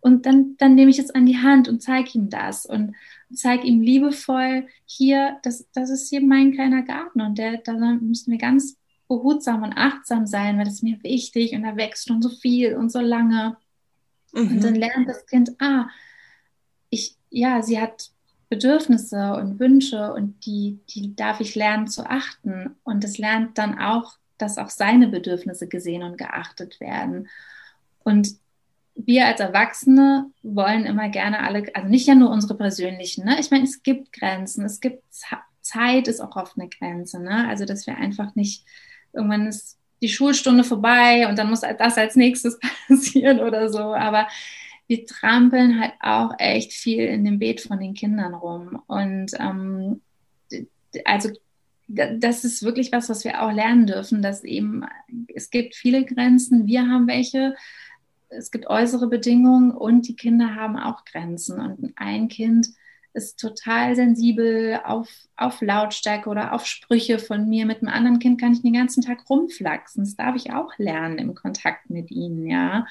und 0.00 0.26
dann, 0.26 0.56
dann 0.58 0.74
nehme 0.74 0.90
ich 0.90 0.98
es 0.98 1.10
an 1.10 1.24
die 1.24 1.38
Hand 1.38 1.68
und 1.68 1.82
zeige 1.82 2.10
ihm 2.14 2.28
das 2.28 2.66
und 2.66 2.94
zeige 3.32 3.66
ihm 3.66 3.80
liebevoll, 3.80 4.66
hier, 4.84 5.38
das, 5.42 5.68
das 5.72 5.88
ist 5.88 6.10
hier 6.10 6.20
mein 6.20 6.52
kleiner 6.52 6.82
Garten 6.82 7.22
und 7.22 7.38
der, 7.38 7.58
da 7.58 7.72
müssen 7.72 8.30
wir 8.30 8.38
ganz 8.38 8.76
behutsam 9.08 9.62
und 9.62 9.72
achtsam 9.72 10.26
sein, 10.26 10.58
weil 10.58 10.64
das 10.64 10.74
ist 10.74 10.82
mir 10.82 11.02
wichtig 11.02 11.54
und 11.54 11.62
da 11.62 11.76
wächst 11.76 12.08
schon 12.08 12.20
so 12.20 12.28
viel 12.28 12.76
und 12.76 12.92
so 12.92 13.00
lange. 13.00 13.56
Mhm. 14.32 14.48
Und 14.48 14.64
dann 14.64 14.74
lernt 14.74 15.08
das 15.08 15.24
Kind, 15.26 15.52
ah, 15.60 15.88
ich, 16.90 17.16
ja, 17.30 17.62
sie 17.62 17.80
hat 17.80 18.10
Bedürfnisse 18.48 19.34
und 19.34 19.58
Wünsche 19.58 20.12
und 20.12 20.46
die, 20.46 20.78
die 20.90 21.16
darf 21.16 21.40
ich 21.40 21.54
lernen 21.54 21.88
zu 21.88 22.08
achten. 22.08 22.76
Und 22.84 23.02
es 23.04 23.18
lernt 23.18 23.58
dann 23.58 23.78
auch, 23.78 24.14
dass 24.38 24.58
auch 24.58 24.70
seine 24.70 25.08
Bedürfnisse 25.08 25.66
gesehen 25.66 26.02
und 26.02 26.18
geachtet 26.18 26.80
werden. 26.80 27.28
Und 28.04 28.36
wir 28.94 29.26
als 29.26 29.40
Erwachsene 29.40 30.30
wollen 30.42 30.86
immer 30.86 31.08
gerne 31.08 31.40
alle, 31.40 31.64
also 31.74 31.88
nicht 31.88 32.06
ja 32.06 32.14
nur 32.14 32.30
unsere 32.30 32.54
persönlichen, 32.56 33.24
ne? 33.24 33.38
Ich 33.38 33.50
meine, 33.50 33.64
es 33.64 33.82
gibt 33.82 34.12
Grenzen, 34.12 34.64
es 34.64 34.80
gibt 34.80 35.02
Zeit 35.60 36.08
ist 36.08 36.20
auch 36.20 36.36
oft 36.36 36.56
eine 36.56 36.68
Grenze, 36.68 37.20
ne? 37.20 37.48
Also 37.48 37.64
dass 37.64 37.86
wir 37.86 37.96
einfach 37.96 38.34
nicht, 38.36 38.64
irgendwann 39.12 39.48
ist 39.48 39.78
die 40.00 40.08
Schulstunde 40.08 40.64
vorbei 40.64 41.28
und 41.28 41.38
dann 41.38 41.50
muss 41.50 41.60
das 41.60 41.98
als 41.98 42.16
nächstes 42.16 42.58
passieren 42.88 43.40
oder 43.40 43.68
so. 43.68 43.94
Aber 43.94 44.28
wir 44.86 45.04
trampeln 45.06 45.80
halt 45.80 45.94
auch 46.00 46.32
echt 46.38 46.72
viel 46.72 47.04
in 47.04 47.24
dem 47.24 47.38
Beet 47.38 47.60
von 47.60 47.80
den 47.80 47.94
Kindern 47.94 48.34
rum. 48.34 48.82
Und 48.86 49.32
ähm, 49.38 50.00
also 51.04 51.30
das 51.88 52.44
ist 52.44 52.62
wirklich 52.62 52.90
was, 52.92 53.08
was 53.08 53.24
wir 53.24 53.42
auch 53.42 53.52
lernen 53.52 53.86
dürfen, 53.86 54.22
dass 54.22 54.42
eben 54.42 54.84
es 55.34 55.50
gibt 55.50 55.76
viele 55.76 56.04
Grenzen, 56.04 56.66
wir 56.66 56.88
haben 56.88 57.06
welche, 57.06 57.54
es 58.28 58.50
gibt 58.50 58.66
äußere 58.66 59.08
Bedingungen 59.08 59.70
und 59.70 60.08
die 60.08 60.16
Kinder 60.16 60.54
haben 60.56 60.76
auch 60.76 61.04
Grenzen. 61.04 61.60
Und 61.60 61.92
ein 61.96 62.28
Kind 62.28 62.68
ist 63.12 63.40
total 63.40 63.94
sensibel 63.94 64.80
auf, 64.84 65.08
auf 65.36 65.62
Lautstärke 65.62 66.28
oder 66.28 66.52
auf 66.52 66.66
Sprüche 66.66 67.18
von 67.18 67.48
mir. 67.48 67.66
Mit 67.66 67.82
einem 67.82 67.92
anderen 67.92 68.18
Kind 68.18 68.40
kann 68.40 68.52
ich 68.52 68.62
den 68.62 68.74
ganzen 68.74 69.02
Tag 69.02 69.28
rumflaxen. 69.30 70.04
Das 70.04 70.16
darf 70.16 70.36
ich 70.36 70.52
auch 70.52 70.76
lernen 70.78 71.18
im 71.18 71.34
Kontakt 71.34 71.88
mit 71.88 72.10
ihnen, 72.10 72.46
ja. 72.46 72.86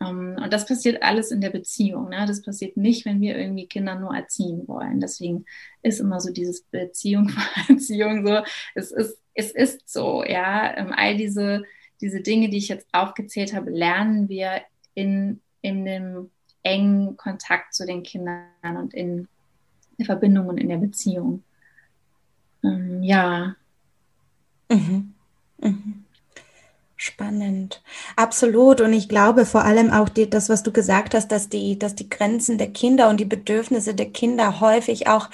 Ähm, 0.00 0.36
und 0.42 0.52
das 0.52 0.66
passiert 0.66 1.02
alles 1.02 1.30
in 1.30 1.40
der 1.40 1.50
Beziehung. 1.50 2.10
Ne? 2.10 2.24
Das 2.26 2.42
passiert 2.42 2.76
nicht, 2.76 3.04
wenn 3.06 3.20
wir 3.20 3.36
irgendwie 3.38 3.66
Kinder 3.66 3.94
nur 3.94 4.14
erziehen 4.14 4.66
wollen. 4.66 5.00
Deswegen 5.00 5.44
ist 5.82 6.00
immer 6.00 6.20
so 6.20 6.32
dieses 6.32 6.62
Beziehung 6.62 7.28
vor 7.28 7.44
Erziehung 7.68 8.26
so. 8.26 8.42
Es 8.74 8.92
ist, 8.92 9.18
es 9.34 9.50
ist 9.52 9.88
so, 9.88 10.24
ja. 10.24 10.76
Ähm, 10.76 10.92
all 10.94 11.16
diese 11.16 11.64
diese 12.00 12.20
Dinge, 12.20 12.48
die 12.48 12.58
ich 12.58 12.68
jetzt 12.68 12.86
aufgezählt 12.92 13.54
habe, 13.54 13.70
lernen 13.70 14.28
wir 14.28 14.62
in, 14.94 15.40
in 15.62 15.84
dem 15.84 16.30
engen 16.62 17.16
Kontakt 17.16 17.74
zu 17.74 17.86
den 17.86 18.02
Kindern 18.02 18.46
und 18.76 18.92
in 18.92 19.28
der 19.98 20.06
Verbindung 20.06 20.48
und 20.48 20.58
in 20.58 20.68
der 20.68 20.76
Beziehung. 20.76 21.42
Ähm, 22.62 23.02
ja. 23.02 23.56
Mhm. 24.70 25.14
Mhm. 25.58 26.04
Spannend. 26.98 27.82
Absolut. 28.16 28.80
Und 28.80 28.92
ich 28.94 29.08
glaube 29.08 29.44
vor 29.44 29.64
allem 29.64 29.90
auch 29.90 30.08
die, 30.08 30.30
das, 30.30 30.48
was 30.48 30.62
du 30.62 30.72
gesagt 30.72 31.14
hast, 31.14 31.28
dass 31.28 31.48
die, 31.50 31.78
dass 31.78 31.94
die 31.94 32.08
Grenzen 32.08 32.56
der 32.56 32.68
Kinder 32.72 33.10
und 33.10 33.18
die 33.18 33.26
Bedürfnisse 33.26 33.94
der 33.94 34.06
Kinder 34.06 34.60
häufig 34.60 35.06
auch 35.06 35.28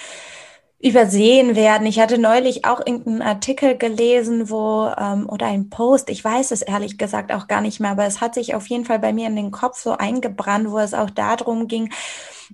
übersehen 0.81 1.55
werden. 1.55 1.87
Ich 1.87 2.01
hatte 2.01 2.18
neulich 2.18 2.64
auch 2.64 2.81
irgendeinen 2.85 3.22
Artikel 3.22 3.79
gelesen, 3.79 4.51
wo 4.51 4.92
ähm, 4.98 5.29
oder 5.29 5.46
ein 5.46 5.70
Post, 5.70 6.11
ich 6.11 6.25
weiß 6.25 6.51
es 6.51 6.62
ehrlich 6.62 6.98
gesagt 6.98 7.33
auch 7.33 7.46
gar 7.46 7.61
nicht 7.61 7.79
mehr, 7.79 7.92
aber 7.92 8.05
es 8.05 8.20
hat 8.20 8.35
sich 8.35 8.57
auf 8.57 8.66
jeden 8.66 8.85
Fall 8.85 8.98
bei 8.98 9.12
mir 9.12 9.29
in 9.29 9.37
den 9.37 9.53
Kopf 9.53 9.79
so 9.79 9.92
eingebrannt, 9.92 10.68
wo 10.72 10.79
es 10.79 10.94
auch 10.94 11.11
darum 11.11 11.68
ging, 11.68 11.92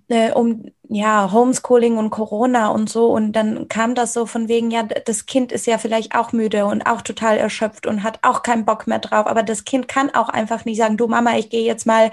äh, 0.08 0.32
um 0.32 0.66
ja 0.88 1.30
Homeschooling 1.32 1.98
und 1.98 2.10
Corona 2.10 2.68
und 2.68 2.88
so 2.88 3.12
und 3.12 3.32
dann 3.32 3.68
kam 3.68 3.94
das 3.94 4.12
so 4.12 4.24
von 4.26 4.48
wegen 4.48 4.70
ja 4.70 4.82
das 4.82 5.26
Kind 5.26 5.52
ist 5.52 5.66
ja 5.66 5.78
vielleicht 5.78 6.14
auch 6.14 6.32
müde 6.32 6.64
und 6.66 6.82
auch 6.86 7.02
total 7.02 7.36
erschöpft 7.36 7.86
und 7.86 8.02
hat 8.02 8.20
auch 8.22 8.42
keinen 8.42 8.64
Bock 8.64 8.86
mehr 8.86 8.98
drauf, 8.98 9.26
aber 9.26 9.42
das 9.42 9.64
Kind 9.64 9.88
kann 9.88 10.14
auch 10.14 10.28
einfach 10.28 10.64
nicht 10.64 10.78
sagen, 10.78 10.96
du 10.96 11.06
Mama, 11.06 11.36
ich 11.36 11.50
gehe 11.50 11.64
jetzt 11.64 11.86
mal 11.86 12.10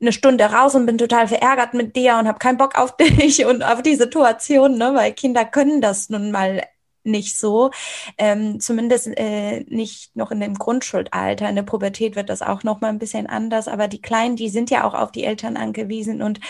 eine 0.00 0.12
Stunde 0.12 0.44
raus 0.44 0.74
und 0.74 0.86
bin 0.86 0.98
total 0.98 1.28
verärgert 1.28 1.74
mit 1.74 1.96
dir 1.96 2.16
und 2.18 2.28
habe 2.28 2.38
keinen 2.38 2.58
Bock 2.58 2.78
auf 2.78 2.96
dich 2.98 3.44
und 3.46 3.62
auf 3.62 3.82
die 3.82 3.96
Situation, 3.96 4.78
ne, 4.78 4.92
weil 4.94 5.12
Kinder 5.12 5.44
können 5.44 5.80
das 5.80 6.08
nun 6.08 6.30
mal 6.30 6.62
nicht 7.04 7.38
so. 7.38 7.70
Ähm, 8.18 8.60
zumindest 8.60 9.08
äh, 9.16 9.60
nicht 9.68 10.16
noch 10.16 10.30
in 10.30 10.40
dem 10.40 10.54
Grundschuldalter. 10.54 11.48
In 11.48 11.56
der 11.56 11.62
Pubertät 11.62 12.16
wird 12.16 12.30
das 12.30 12.42
auch 12.42 12.62
noch 12.64 12.80
mal 12.80 12.88
ein 12.88 12.98
bisschen 12.98 13.26
anders. 13.26 13.68
Aber 13.68 13.88
die 13.88 14.02
Kleinen, 14.02 14.36
die 14.36 14.48
sind 14.48 14.70
ja 14.70 14.84
auch 14.84 14.94
auf 14.94 15.12
die 15.12 15.24
Eltern 15.24 15.56
angewiesen 15.56 16.22
und 16.22 16.40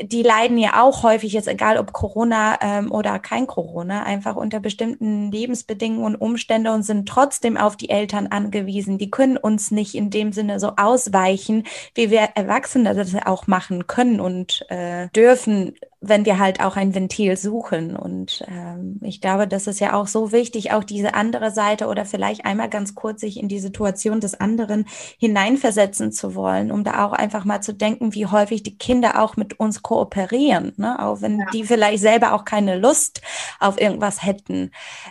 die 0.00 0.22
leiden 0.22 0.56
ja 0.58 0.82
auch 0.82 1.02
häufig 1.02 1.32
jetzt, 1.32 1.48
egal 1.48 1.78
ob 1.78 1.92
Corona 1.92 2.58
ähm, 2.60 2.92
oder 2.92 3.18
kein 3.18 3.46
Corona, 3.46 4.04
einfach 4.04 4.36
unter 4.36 4.60
bestimmten 4.60 5.32
Lebensbedingungen 5.32 6.14
und 6.14 6.20
Umstände 6.20 6.72
und 6.72 6.84
sind 6.84 7.08
trotzdem 7.08 7.56
auf 7.56 7.76
die 7.76 7.90
Eltern 7.90 8.28
angewiesen. 8.28 8.98
Die 8.98 9.10
können 9.10 9.36
uns 9.36 9.70
nicht 9.70 9.94
in 9.94 10.10
dem 10.10 10.32
Sinne 10.32 10.60
so 10.60 10.72
ausweichen, 10.76 11.64
wie 11.94 12.10
wir 12.10 12.20
Erwachsene 12.34 12.94
das 12.94 13.14
auch 13.26 13.46
machen 13.46 13.86
können 13.86 14.20
und 14.20 14.64
äh, 14.68 15.08
dürfen 15.08 15.74
wenn 16.08 16.24
wir 16.24 16.38
halt 16.38 16.60
auch 16.60 16.76
ein 16.76 16.94
Ventil 16.94 17.36
suchen. 17.36 17.96
Und 17.96 18.44
ähm, 18.48 19.00
ich 19.02 19.20
glaube, 19.20 19.46
das 19.48 19.66
ist 19.66 19.80
ja 19.80 19.94
auch 19.94 20.06
so 20.06 20.32
wichtig, 20.32 20.72
auch 20.72 20.84
diese 20.84 21.14
andere 21.14 21.50
Seite 21.50 21.86
oder 21.86 22.04
vielleicht 22.04 22.44
einmal 22.44 22.68
ganz 22.68 22.94
kurz 22.94 23.20
sich 23.20 23.38
in 23.38 23.48
die 23.48 23.60
Situation 23.60 24.20
des 24.20 24.38
anderen 24.40 24.86
hineinversetzen 25.18 26.12
zu 26.12 26.34
wollen, 26.34 26.70
um 26.70 26.84
da 26.84 27.04
auch 27.04 27.12
einfach 27.12 27.44
mal 27.44 27.60
zu 27.60 27.72
denken, 27.72 28.14
wie 28.14 28.26
häufig 28.26 28.62
die 28.62 28.78
Kinder 28.78 29.22
auch 29.22 29.36
mit 29.36 29.58
uns 29.60 29.82
kooperieren, 29.82 30.72
ne? 30.76 31.02
auch 31.02 31.20
wenn 31.20 31.40
ja. 31.40 31.46
die 31.52 31.64
vielleicht 31.64 32.00
selber 32.00 32.34
auch 32.34 32.44
keine 32.44 32.78
Lust 32.78 33.22
auf 33.60 33.80
irgendwas 33.80 34.24
hätten. 34.24 34.70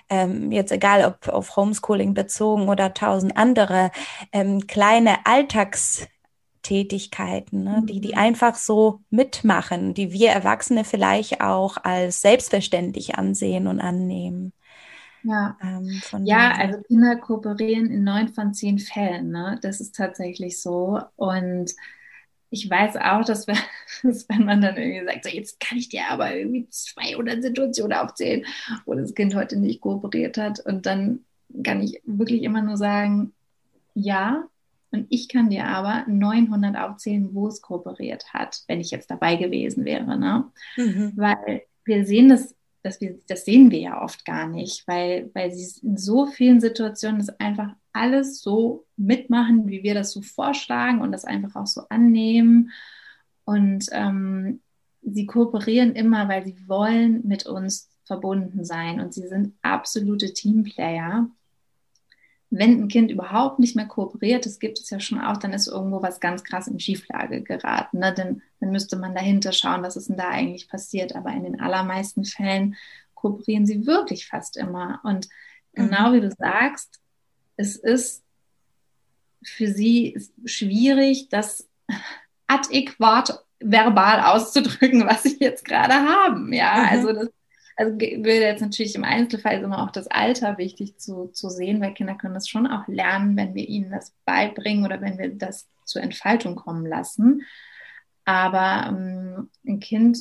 Ähm, 0.10 0.52
jetzt 0.52 0.72
egal, 0.72 1.06
ob 1.06 1.28
auf 1.28 1.56
Homeschooling 1.56 2.14
bezogen 2.14 2.70
oder 2.70 2.94
tausend 2.94 3.38
andere 3.38 3.92
ähm, 4.32 4.68
kleine 4.68 5.26
Alltags 5.26 6.08
Tätigkeiten, 6.64 7.64
ne? 7.64 7.84
die, 7.88 8.02
die 8.02 8.14
mhm. 8.14 8.18
einfach 8.18 8.56
so 8.56 9.02
mitmachen, 9.10 9.94
die 9.94 10.12
wir 10.12 10.32
Erwachsene 10.32 10.84
vielleicht 10.84 11.42
auch 11.42 11.78
als 11.84 12.22
selbstverständlich 12.22 13.16
ansehen 13.16 13.68
und 13.68 13.80
annehmen. 13.80 14.54
Ja, 15.24 15.58
ähm, 15.62 16.02
ja 16.26 16.52
also 16.58 16.82
Kinder 16.82 17.16
kooperieren 17.16 17.90
in 17.90 18.04
neun 18.04 18.30
von 18.30 18.54
zehn 18.54 18.80
Fällen. 18.80 19.32
Ne? 19.32 19.60
Das 19.62 19.80
ist 19.80 19.96
tatsächlich 19.96 20.62
so. 20.62 21.00
Und 21.16 21.74
ich 22.50 22.70
weiß 22.70 22.98
auch, 22.98 23.24
dass, 23.26 23.48
wir, 23.48 23.56
dass 24.04 24.28
wenn 24.30 24.46
man 24.46 24.62
dann 24.62 24.78
irgendwie 24.78 25.06
sagt, 25.06 25.26
so 25.26 25.30
jetzt 25.30 25.60
kann 25.60 25.78
ich 25.78 25.90
dir 25.90 26.10
aber 26.10 26.36
irgendwie 26.36 26.68
200 26.70 27.42
Situationen 27.42 27.98
aufzählen, 27.98 28.46
wo 28.86 28.94
das 28.94 29.16
Kind 29.16 29.36
heute 29.36 29.58
nicht 29.58 29.82
kooperiert 29.82 30.38
hat. 30.38 30.60
Und 30.60 30.86
dann 30.86 31.22
kann 31.64 31.82
ich 31.82 32.02
wirklich 32.06 32.44
immer 32.44 32.62
nur 32.62 32.78
sagen, 32.78 33.34
ja, 33.96 34.44
und 34.94 35.08
ich 35.10 35.28
kann 35.28 35.50
dir 35.50 35.66
aber 35.66 36.06
900 36.08 36.78
aufzählen, 36.78 37.30
wo 37.34 37.48
es 37.48 37.62
kooperiert 37.62 38.32
hat, 38.32 38.64
wenn 38.68 38.80
ich 38.80 38.92
jetzt 38.92 39.10
dabei 39.10 39.36
gewesen 39.36 39.86
wäre. 39.86 40.18
Ne? 40.18 40.52
Mhm. 40.78 41.14
Weil 41.16 41.64
wir 41.84 42.06
sehen 42.06 42.30
das, 42.30 42.56
dass 42.84 43.02
wir, 43.02 43.18
das 43.28 43.44
sehen 43.44 43.72
wir 43.72 43.80
ja 43.80 44.02
oft 44.04 44.24
gar 44.24 44.48
nicht, 44.48 44.88
weil, 44.88 45.32
weil 45.34 45.52
sie 45.52 45.82
in 45.86 45.98
so 45.98 46.28
vielen 46.28 46.62
Situationen 46.62 47.20
das 47.20 47.40
einfach 47.40 47.74
alles 47.92 48.42
so 48.42 48.86
mitmachen, 48.96 49.68
wie 49.68 49.82
wir 49.82 49.96
das 49.96 50.12
so 50.12 50.22
vorschlagen 50.22 51.02
und 51.02 51.12
das 51.12 51.26
einfach 51.26 51.56
auch 51.56 51.68
so 51.68 51.82
annehmen. 51.90 52.72
Und 53.46 53.88
ähm, 53.92 54.62
sie 55.02 55.26
kooperieren 55.26 55.94
immer, 55.96 56.30
weil 56.30 56.46
sie 56.46 56.56
wollen 56.68 57.28
mit 57.28 57.48
uns 57.48 57.90
verbunden 58.06 58.64
sein 58.64 59.00
und 59.00 59.14
sie 59.14 59.28
sind 59.28 59.54
absolute 59.64 60.34
Teamplayer 60.34 61.30
wenn 62.56 62.84
ein 62.84 62.88
Kind 62.88 63.10
überhaupt 63.10 63.58
nicht 63.58 63.76
mehr 63.76 63.88
kooperiert, 63.88 64.46
das 64.46 64.60
gibt 64.60 64.80
es 64.80 64.90
ja 64.92 65.00
schon 65.00 65.20
auch, 65.20 65.38
dann 65.38 65.54
ist 65.54 65.68
irgendwo 65.68 66.04
was 66.04 66.20
ganz 66.20 66.44
krass 66.44 66.68
in 66.68 66.80
Schieflage 66.80 67.42
geraten. 67.42 67.98
Ne? 67.98 68.14
Denn 68.14 68.44
dann 68.60 68.72
müsste 68.72 68.96
man 68.96 69.16
dahinter 69.16 69.52
schauen, 69.52 69.82
was 69.82 69.96
ist 69.96 70.10
denn 70.10 70.18
da 70.18 70.30
eigentlich 70.30 70.70
passiert. 70.70 71.16
Aber 71.16 71.32
in 71.32 71.44
den 71.44 71.60
allermeisten 71.60 72.26
Fällen 72.26 72.76
kooperieren 73.16 73.66
sie 73.66 73.88
wirklich 73.88 74.28
fast 74.28 74.56
immer. 74.56 75.00
Und 75.04 75.30
genau 75.74 76.10
mhm. 76.10 76.14
wie 76.14 76.22
du 76.22 76.32
sagst, 76.32 77.00
es 77.58 77.76
ist 77.76 78.24
für 79.44 79.68
sie 79.68 80.22
schwierig, 80.46 81.30
das 81.30 81.68
adäquat 82.46 83.44
verbal 83.60 84.20
auszudrücken, 84.20 85.08
was 85.08 85.24
sie 85.24 85.38
jetzt 85.40 85.66
gerade 85.66 85.96
haben. 85.96 86.54
Ja, 86.54 86.76
mhm. 86.76 86.88
also 86.90 87.14
das 87.14 87.30
also 87.76 87.94
würde 87.98 88.42
jetzt 88.42 88.62
natürlich 88.62 88.96
im 88.96 89.04
Einzelfall 89.04 89.62
immer 89.62 89.84
auch 89.84 89.92
das 89.92 90.08
Alter 90.08 90.58
wichtig 90.58 90.98
zu, 90.98 91.28
zu 91.28 91.50
sehen, 91.50 91.82
weil 91.82 91.94
Kinder 91.94 92.16
können 92.16 92.34
das 92.34 92.48
schon 92.48 92.68
auch 92.68 92.88
lernen, 92.88 93.36
wenn 93.36 93.56
wir 93.56 93.68
ihnen 93.68 93.92
das 93.92 94.14
beibringen 94.26 94.86
oder 94.86 95.02
wenn 95.02 95.18
wir 95.18 95.30
das 95.30 95.68
zur 95.86 96.02
Entfaltung 96.02 96.56
kommen 96.56 96.86
lassen. 96.86 97.42
Aber 98.26 98.88
ähm, 98.90 99.50
ein 99.68 99.80
Kind 99.80 100.20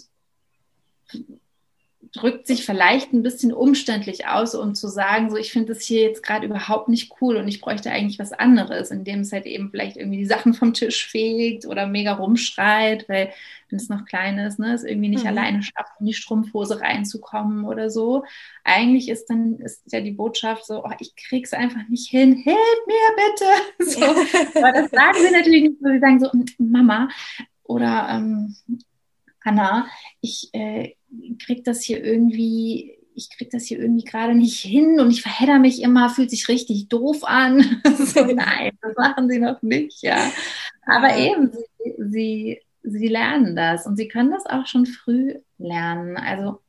drückt 2.10 2.46
sich 2.46 2.66
vielleicht 2.66 3.12
ein 3.12 3.22
bisschen 3.22 3.52
umständlich 3.52 4.26
aus, 4.26 4.54
um 4.54 4.74
zu 4.74 4.88
sagen, 4.88 5.30
so 5.30 5.36
ich 5.36 5.52
finde 5.52 5.72
das 5.72 5.82
hier 5.82 6.02
jetzt 6.02 6.22
gerade 6.22 6.46
überhaupt 6.46 6.88
nicht 6.88 7.12
cool 7.20 7.36
und 7.36 7.46
ich 7.46 7.60
bräuchte 7.60 7.90
eigentlich 7.90 8.18
was 8.18 8.32
anderes, 8.32 8.90
indem 8.90 9.20
es 9.20 9.32
halt 9.32 9.46
eben 9.46 9.70
vielleicht 9.70 9.96
irgendwie 9.96 10.18
die 10.18 10.26
Sachen 10.26 10.52
vom 10.52 10.74
Tisch 10.74 11.06
fegt 11.06 11.64
oder 11.64 11.86
mega 11.86 12.14
rumschreit, 12.14 13.08
weil 13.08 13.32
wenn 13.68 13.78
es 13.78 13.88
noch 13.88 14.04
klein 14.04 14.38
ist, 14.38 14.58
ne, 14.58 14.74
es 14.74 14.84
irgendwie 14.84 15.08
nicht 15.08 15.22
mhm. 15.22 15.30
alleine 15.30 15.62
schafft, 15.62 15.92
in 16.00 16.06
die 16.06 16.12
Strumpfhose 16.12 16.80
reinzukommen 16.80 17.64
oder 17.64 17.88
so. 17.88 18.24
Eigentlich 18.64 19.08
ist 19.08 19.30
dann 19.30 19.58
ist 19.60 19.82
ja 19.92 20.00
die 20.00 20.10
Botschaft 20.10 20.66
so, 20.66 20.84
oh, 20.84 20.90
ich 20.98 21.14
krieg's 21.16 21.52
einfach 21.52 21.88
nicht 21.88 22.10
hin, 22.10 22.34
hilf 22.34 22.56
mir 22.86 23.16
bitte. 23.16 23.92
So. 23.92 24.04
Aber 24.58 24.72
das 24.72 24.90
sagen 24.90 25.18
sie 25.20 25.32
natürlich 25.32 25.62
nicht, 25.62 25.76
sie 25.80 25.98
sagen 25.98 26.20
so, 26.20 26.30
Mama 26.58 27.08
oder 27.64 28.08
ähm, 28.10 28.56
Anna, 29.44 29.86
ich 30.20 30.50
äh, 30.52 30.94
krieg 31.38 31.64
das 31.64 31.82
hier 31.82 32.02
irgendwie, 32.02 32.98
ich 33.14 33.30
krieg 33.30 33.50
das 33.50 33.64
hier 33.64 33.78
irgendwie 33.78 34.04
gerade 34.04 34.34
nicht 34.34 34.60
hin 34.60 35.00
und 35.00 35.10
ich 35.10 35.22
verhedder 35.22 35.58
mich 35.58 35.82
immer, 35.82 36.08
fühlt 36.08 36.30
sich 36.30 36.48
richtig 36.48 36.88
doof 36.88 37.24
an. 37.24 37.80
so, 37.98 38.24
nein, 38.24 38.72
das 38.80 38.96
machen 38.96 39.28
sie 39.28 39.38
noch 39.38 39.62
nicht, 39.62 40.02
ja. 40.02 40.30
Aber 40.86 41.16
eben, 41.16 41.52
sie, 41.52 41.94
sie, 41.98 42.60
sie 42.82 43.08
lernen 43.08 43.56
das 43.56 43.86
und 43.86 43.96
sie 43.96 44.08
können 44.08 44.30
das 44.30 44.46
auch 44.46 44.66
schon 44.66 44.86
früh 44.86 45.34
lernen. 45.58 46.16
Also 46.16 46.60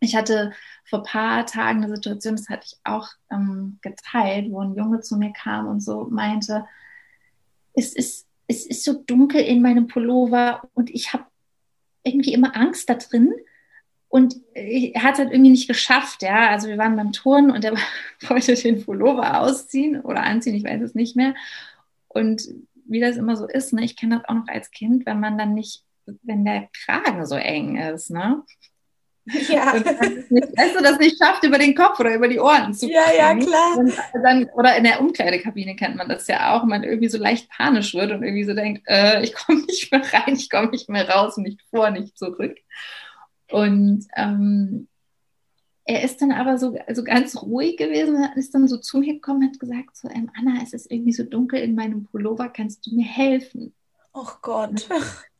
ich 0.00 0.16
hatte 0.16 0.52
vor 0.84 1.00
ein 1.00 1.04
paar 1.04 1.46
Tagen 1.46 1.84
eine 1.84 1.94
Situation, 1.94 2.36
das 2.36 2.48
hatte 2.48 2.66
ich 2.66 2.78
auch 2.84 3.08
ähm, 3.30 3.78
geteilt, 3.82 4.50
wo 4.50 4.60
ein 4.60 4.74
Junge 4.74 5.00
zu 5.00 5.16
mir 5.16 5.32
kam 5.32 5.68
und 5.68 5.80
so 5.80 6.08
meinte, 6.10 6.66
es 7.74 7.94
ist, 7.94 8.26
es 8.48 8.66
ist 8.66 8.84
so 8.84 8.94
dunkel 8.94 9.40
in 9.40 9.62
meinem 9.62 9.86
Pullover 9.86 10.68
und 10.74 10.90
ich 10.90 11.12
habe 11.12 11.24
irgendwie 12.02 12.32
immer 12.32 12.56
Angst 12.56 12.90
da 12.90 12.94
drin. 12.94 13.32
Und 14.12 14.36
er 14.52 15.02
hat 15.02 15.14
es 15.14 15.20
halt 15.20 15.32
irgendwie 15.32 15.52
nicht 15.52 15.68
geschafft, 15.68 16.22
ja. 16.22 16.50
Also 16.50 16.68
wir 16.68 16.76
waren 16.76 16.96
beim 16.96 17.12
Turnen 17.12 17.50
und 17.50 17.64
er 17.64 17.72
wollte 18.28 18.52
den 18.52 18.84
Pullover 18.84 19.40
ausziehen 19.40 20.02
oder 20.02 20.22
anziehen, 20.22 20.54
ich 20.54 20.64
weiß 20.64 20.82
es 20.82 20.94
nicht 20.94 21.16
mehr. 21.16 21.34
Und 22.08 22.46
wie 22.84 23.00
das 23.00 23.16
immer 23.16 23.36
so 23.36 23.46
ist, 23.46 23.72
ne, 23.72 23.82
ich 23.82 23.96
kenne 23.96 24.18
das 24.18 24.28
auch 24.28 24.34
noch 24.34 24.48
als 24.48 24.70
Kind, 24.70 25.06
wenn 25.06 25.18
man 25.18 25.38
dann 25.38 25.54
nicht, 25.54 25.82
wenn 26.24 26.44
der 26.44 26.68
Kragen 26.84 27.24
so 27.24 27.36
eng 27.36 27.78
ist, 27.78 28.10
ne? 28.10 28.42
Ja. 29.24 29.72
Und 29.72 29.86
nicht, 30.30 30.58
weißt 30.58 30.76
du, 30.76 30.82
das 30.82 30.98
nicht 30.98 31.16
schafft, 31.16 31.44
über 31.44 31.56
den 31.56 31.74
Kopf 31.74 31.98
oder 31.98 32.14
über 32.14 32.28
die 32.28 32.38
Ohren 32.38 32.74
zu 32.74 32.90
Ja, 32.90 33.10
ja, 33.16 33.34
klar. 33.34 33.82
Dann, 34.22 34.44
oder 34.54 34.76
in 34.76 34.84
der 34.84 35.00
Umkleidekabine 35.00 35.74
kennt 35.74 35.96
man 35.96 36.10
das 36.10 36.26
ja 36.26 36.54
auch, 36.54 36.64
man 36.64 36.84
irgendwie 36.84 37.08
so 37.08 37.16
leicht 37.16 37.48
panisch 37.48 37.94
wird 37.94 38.10
und 38.10 38.22
irgendwie 38.22 38.44
so 38.44 38.52
denkt, 38.52 38.82
äh, 38.88 39.22
ich 39.22 39.32
komme 39.32 39.62
nicht 39.62 39.90
mehr 39.90 40.02
rein, 40.12 40.34
ich 40.34 40.50
komme 40.50 40.68
nicht 40.68 40.90
mehr 40.90 41.08
raus, 41.08 41.38
nicht 41.38 41.62
vor, 41.70 41.88
nicht 41.90 42.18
zurück. 42.18 42.58
Und 43.52 44.06
ähm, 44.16 44.88
er 45.84 46.04
ist 46.04 46.22
dann 46.22 46.32
aber 46.32 46.58
so 46.58 46.76
also 46.86 47.02
ganz 47.02 47.40
ruhig 47.42 47.76
gewesen, 47.76 48.16
ist 48.36 48.54
dann 48.54 48.68
so 48.68 48.78
zu 48.78 48.98
mir 48.98 49.14
gekommen 49.14 49.42
und 49.42 49.48
hat 49.50 49.60
gesagt, 49.60 49.96
so, 49.96 50.08
ähm, 50.08 50.30
Anna, 50.38 50.60
es 50.62 50.72
ist 50.72 50.90
irgendwie 50.90 51.12
so 51.12 51.24
dunkel 51.24 51.60
in 51.60 51.74
meinem 51.74 52.04
Pullover, 52.04 52.48
kannst 52.48 52.86
du 52.86 52.94
mir 52.94 53.04
helfen? 53.04 53.74
Oh 54.12 54.28
Gott. 54.42 54.88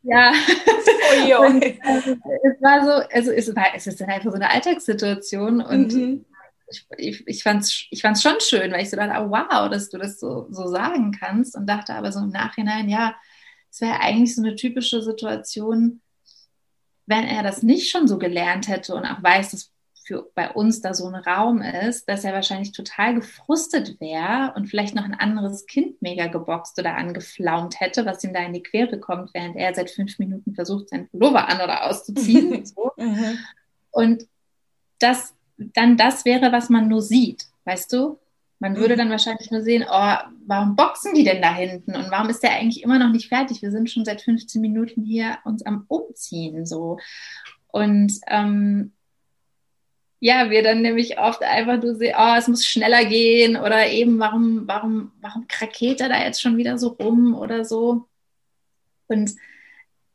Ja. 0.02 0.32
Ui, 0.32 1.34
ui. 1.34 1.78
Also, 1.84 2.16
es 2.42 2.60
war 2.60 2.84
so, 2.84 2.90
also 3.14 3.30
es, 3.30 3.54
war, 3.54 3.66
es 3.74 3.86
ist 3.86 4.00
dann 4.00 4.08
einfach 4.08 4.30
so 4.30 4.36
eine 4.36 4.50
Alltagssituation 4.50 5.60
und 5.60 5.94
mhm. 5.94 6.24
ich, 6.68 6.86
ich, 6.96 7.28
ich 7.28 7.42
fand 7.44 7.62
es 7.62 7.86
ich 7.90 8.02
fand's 8.02 8.22
schon 8.22 8.40
schön, 8.40 8.72
weil 8.72 8.82
ich 8.82 8.90
so 8.90 8.96
dachte, 8.96 9.22
oh, 9.22 9.30
wow, 9.30 9.70
dass 9.70 9.90
du 9.90 9.98
das 9.98 10.18
so, 10.18 10.48
so 10.50 10.66
sagen 10.66 11.12
kannst 11.12 11.56
und 11.56 11.66
dachte 11.66 11.94
aber 11.94 12.10
so 12.10 12.18
im 12.18 12.30
Nachhinein, 12.30 12.88
ja, 12.88 13.14
es 13.70 13.80
wäre 13.80 14.00
eigentlich 14.00 14.34
so 14.34 14.42
eine 14.42 14.56
typische 14.56 15.02
Situation, 15.02 16.00
wenn 17.12 17.26
er 17.26 17.42
das 17.42 17.62
nicht 17.62 17.90
schon 17.90 18.08
so 18.08 18.18
gelernt 18.18 18.68
hätte 18.68 18.94
und 18.94 19.04
auch 19.04 19.22
weiß, 19.22 19.50
dass 19.50 19.70
für 20.04 20.30
bei 20.34 20.50
uns 20.50 20.80
da 20.80 20.94
so 20.94 21.06
ein 21.06 21.14
Raum 21.14 21.60
ist, 21.60 22.08
dass 22.08 22.24
er 22.24 22.32
wahrscheinlich 22.32 22.72
total 22.72 23.14
gefrustet 23.14 24.00
wäre 24.00 24.52
und 24.56 24.66
vielleicht 24.66 24.94
noch 24.94 25.04
ein 25.04 25.14
anderes 25.14 25.66
Kind 25.66 26.00
mega 26.00 26.26
geboxt 26.26 26.78
oder 26.78 26.96
angeflaumt 26.96 27.78
hätte, 27.80 28.06
was 28.06 28.24
ihm 28.24 28.32
da 28.32 28.40
in 28.40 28.54
die 28.54 28.62
Quere 28.62 28.98
kommt, 28.98 29.32
während 29.34 29.56
er 29.56 29.74
seit 29.74 29.90
fünf 29.90 30.18
Minuten 30.18 30.54
versucht, 30.54 30.88
seinen 30.88 31.08
Pullover 31.08 31.46
an 31.48 31.60
oder 31.60 31.86
auszuziehen. 31.86 32.52
und, 32.56 32.68
so. 32.68 32.92
Mhm. 32.96 33.38
und 33.92 34.26
das 34.98 35.34
dann 35.56 35.96
das 35.96 36.24
wäre, 36.24 36.50
was 36.50 36.70
man 36.70 36.88
nur 36.88 37.02
sieht, 37.02 37.46
weißt 37.64 37.92
du? 37.92 38.18
Man 38.62 38.76
würde 38.76 38.94
mhm. 38.94 38.98
dann 38.98 39.10
wahrscheinlich 39.10 39.50
nur 39.50 39.62
sehen, 39.62 39.84
oh, 39.90 40.14
warum 40.46 40.76
boxen 40.76 41.14
die 41.14 41.24
denn 41.24 41.42
da 41.42 41.52
hinten 41.52 41.96
und 41.96 42.12
warum 42.12 42.30
ist 42.30 42.44
der 42.44 42.52
eigentlich 42.52 42.84
immer 42.84 43.00
noch 43.00 43.10
nicht 43.10 43.28
fertig? 43.28 43.60
Wir 43.60 43.72
sind 43.72 43.90
schon 43.90 44.04
seit 44.04 44.22
15 44.22 44.62
Minuten 44.62 45.02
hier 45.02 45.38
uns 45.44 45.66
am 45.66 45.84
Umziehen 45.88 46.64
so. 46.64 46.98
Und 47.72 48.12
ähm, 48.28 48.92
ja, 50.20 50.50
wir 50.50 50.62
dann 50.62 50.80
nämlich 50.80 51.18
oft 51.18 51.42
einfach 51.42 51.82
nur 51.82 51.96
sehen, 51.96 52.14
oh, 52.16 52.34
es 52.38 52.46
muss 52.46 52.64
schneller 52.64 53.04
gehen 53.04 53.56
oder 53.56 53.88
eben, 53.88 54.20
warum, 54.20 54.68
warum, 54.68 55.10
warum 55.20 55.48
krakeelt 55.48 56.00
er 56.00 56.08
da 56.08 56.22
jetzt 56.22 56.40
schon 56.40 56.56
wieder 56.56 56.78
so 56.78 56.90
rum 56.90 57.34
oder 57.34 57.64
so. 57.64 58.06
Und 59.08 59.32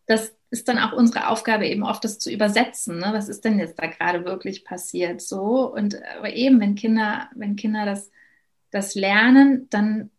das 0.06 0.34
ist 0.52 0.70
dann 0.70 0.80
auch 0.80 0.94
unsere 0.94 1.28
Aufgabe, 1.28 1.68
eben 1.68 1.84
oft 1.84 2.02
das 2.06 2.18
zu 2.18 2.32
übersetzen. 2.32 3.00
Ne? 3.00 3.10
Was 3.12 3.28
ist 3.28 3.44
denn 3.44 3.60
jetzt 3.60 3.78
da 3.78 3.88
gerade 3.88 4.24
wirklich 4.24 4.64
passiert? 4.64 5.22
So. 5.22 5.70
Und 5.70 6.02
aber 6.18 6.32
eben, 6.32 6.62
wenn 6.62 6.76
Kinder, 6.76 7.30
wenn 7.36 7.58
Kinder 7.58 7.86
das, 7.86 8.10
das 8.72 8.96
lernen, 8.96 9.68
dann 9.70 10.12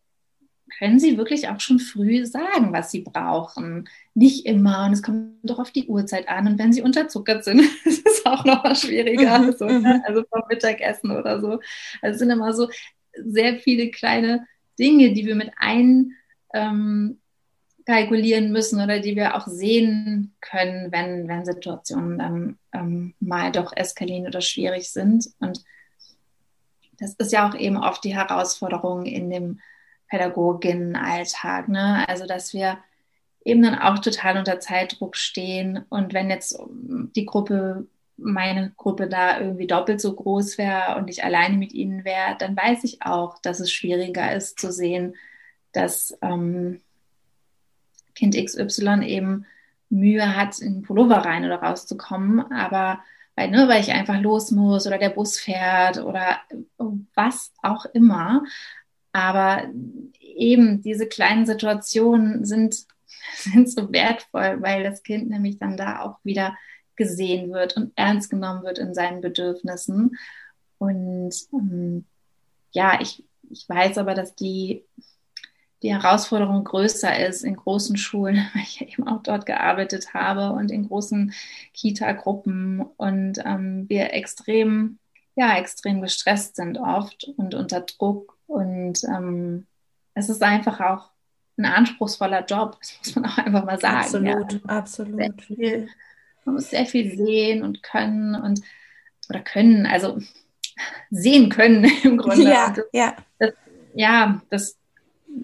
können 0.78 0.98
sie 0.98 1.16
wirklich 1.16 1.48
auch 1.48 1.60
schon 1.60 1.78
früh 1.78 2.26
sagen, 2.26 2.72
was 2.72 2.90
sie 2.90 3.00
brauchen. 3.00 3.88
Nicht 4.14 4.46
immer. 4.46 4.86
Und 4.86 4.92
es 4.92 5.02
kommt 5.02 5.38
doch 5.42 5.58
auf 5.58 5.70
die 5.70 5.86
Uhrzeit 5.86 6.28
an. 6.28 6.46
Und 6.46 6.58
wenn 6.58 6.72
sie 6.72 6.82
unterzuckert 6.82 7.44
sind, 7.44 7.60
ist 7.84 8.06
es 8.06 8.26
auch 8.26 8.44
noch 8.44 8.62
mal 8.62 8.76
schwieriger. 8.76 9.38
Mhm, 9.38 9.52
so, 9.52 9.64
ne? 9.66 9.78
Mhm. 9.78 10.02
Also 10.06 10.24
vom 10.30 10.42
Mittagessen 10.48 11.10
oder 11.10 11.40
so. 11.40 11.60
Also 12.02 12.14
es 12.14 12.18
sind 12.18 12.30
immer 12.30 12.52
so 12.52 12.68
sehr 13.12 13.58
viele 13.58 13.90
kleine 13.90 14.46
Dinge, 14.78 15.12
die 15.12 15.26
wir 15.26 15.34
mit 15.34 15.50
ein 15.56 16.12
ähm, 16.54 17.18
kalkulieren 17.84 18.52
müssen 18.52 18.80
oder 18.80 19.00
die 19.00 19.16
wir 19.16 19.34
auch 19.34 19.46
sehen 19.46 20.34
können, 20.40 20.92
wenn, 20.92 21.26
wenn 21.26 21.44
Situationen 21.44 22.18
dann 22.18 22.58
ähm, 22.72 23.14
mal 23.18 23.50
doch 23.50 23.72
eskalieren 23.74 24.26
oder 24.26 24.42
schwierig 24.42 24.90
sind. 24.90 25.26
Und 25.40 25.64
das 26.98 27.14
ist 27.14 27.32
ja 27.32 27.48
auch 27.48 27.54
eben 27.54 27.76
oft 27.76 28.04
die 28.04 28.16
Herausforderung 28.16 29.06
in 29.06 29.30
dem 29.30 29.60
Pädagoginnenalltag. 30.08 31.68
Ne? 31.68 32.08
Also, 32.08 32.26
dass 32.26 32.52
wir 32.52 32.78
eben 33.44 33.62
dann 33.62 33.78
auch 33.78 33.98
total 34.00 34.38
unter 34.38 34.60
Zeitdruck 34.60 35.16
stehen. 35.16 35.84
Und 35.88 36.12
wenn 36.12 36.30
jetzt 36.30 36.60
die 37.16 37.24
Gruppe, 37.24 37.86
meine 38.16 38.72
Gruppe 38.76 39.08
da 39.08 39.40
irgendwie 39.40 39.66
doppelt 39.66 40.00
so 40.00 40.14
groß 40.14 40.58
wäre 40.58 40.96
und 40.96 41.08
ich 41.08 41.24
alleine 41.24 41.56
mit 41.56 41.72
ihnen 41.72 42.04
wäre, 42.04 42.36
dann 42.38 42.56
weiß 42.56 42.84
ich 42.84 43.02
auch, 43.02 43.38
dass 43.38 43.60
es 43.60 43.72
schwieriger 43.72 44.34
ist 44.34 44.58
zu 44.58 44.72
sehen, 44.72 45.14
dass 45.72 46.18
ähm, 46.20 46.80
Kind 48.14 48.34
XY 48.34 49.04
eben 49.04 49.46
Mühe 49.88 50.36
hat, 50.36 50.58
in 50.58 50.74
den 50.74 50.82
Pullover 50.82 51.18
rein 51.18 51.44
oder 51.44 51.62
rauszukommen, 51.62 52.52
aber 52.52 53.00
weil, 53.38 53.50
ne, 53.50 53.68
weil 53.68 53.80
ich 53.80 53.92
einfach 53.92 54.20
los 54.20 54.50
muss 54.50 54.84
oder 54.88 54.98
der 54.98 55.10
Bus 55.10 55.38
fährt 55.38 55.98
oder 55.98 56.40
was 57.14 57.52
auch 57.62 57.84
immer. 57.94 58.42
Aber 59.12 59.62
eben 60.20 60.82
diese 60.82 61.06
kleinen 61.06 61.46
Situationen 61.46 62.44
sind, 62.44 62.84
sind 63.36 63.70
so 63.70 63.92
wertvoll, 63.92 64.60
weil 64.60 64.82
das 64.82 65.04
Kind 65.04 65.30
nämlich 65.30 65.58
dann 65.58 65.76
da 65.76 66.00
auch 66.00 66.18
wieder 66.24 66.56
gesehen 66.96 67.52
wird 67.52 67.76
und 67.76 67.92
ernst 67.94 68.28
genommen 68.28 68.64
wird 68.64 68.80
in 68.80 68.92
seinen 68.92 69.20
Bedürfnissen. 69.20 70.16
Und 70.78 71.32
ähm, 71.52 72.06
ja, 72.72 72.98
ich, 73.00 73.24
ich 73.50 73.68
weiß 73.68 73.98
aber, 73.98 74.14
dass 74.14 74.34
die, 74.34 74.84
die 75.82 75.92
Herausforderung 75.92 76.64
größer 76.64 77.26
ist 77.26 77.44
in 77.44 77.56
großen 77.56 77.96
Schulen, 77.96 78.36
weil 78.54 78.62
ich 78.62 78.80
eben 78.80 79.06
auch 79.06 79.22
dort 79.22 79.46
gearbeitet 79.46 80.14
habe 80.14 80.52
und 80.52 80.70
in 80.70 80.88
großen 80.88 81.32
Kita-Gruppen 81.74 82.82
und 82.96 83.38
ähm, 83.44 83.88
wir 83.88 84.12
extrem, 84.12 84.98
ja, 85.36 85.56
extrem 85.56 86.00
gestresst 86.00 86.56
sind 86.56 86.78
oft 86.78 87.30
und 87.36 87.54
unter 87.54 87.80
Druck 87.80 88.36
und 88.46 89.04
ähm, 89.04 89.66
es 90.14 90.28
ist 90.28 90.42
einfach 90.42 90.80
auch 90.80 91.10
ein 91.56 91.64
anspruchsvoller 91.64 92.44
Job, 92.44 92.78
das 92.80 92.98
muss 92.98 93.16
man 93.16 93.26
auch 93.26 93.38
einfach 93.38 93.64
mal 93.64 93.80
sagen. 93.80 93.98
Absolut, 93.98 94.52
ja. 94.52 94.60
absolut. 94.66 95.42
Viel, 95.42 95.88
man 96.44 96.54
muss 96.54 96.70
sehr 96.70 96.86
viel 96.86 97.16
sehen 97.16 97.62
und 97.62 97.82
können 97.82 98.34
und 98.34 98.62
oder 99.28 99.40
können, 99.40 99.86
also 99.86 100.18
sehen 101.10 101.50
können 101.50 101.84
im 102.02 102.16
Grunde. 102.16 102.44
Ja, 102.44 102.70
das, 102.70 102.84
ja. 102.92 103.16
Das, 103.38 103.52
ja, 103.94 104.40
das 104.50 104.76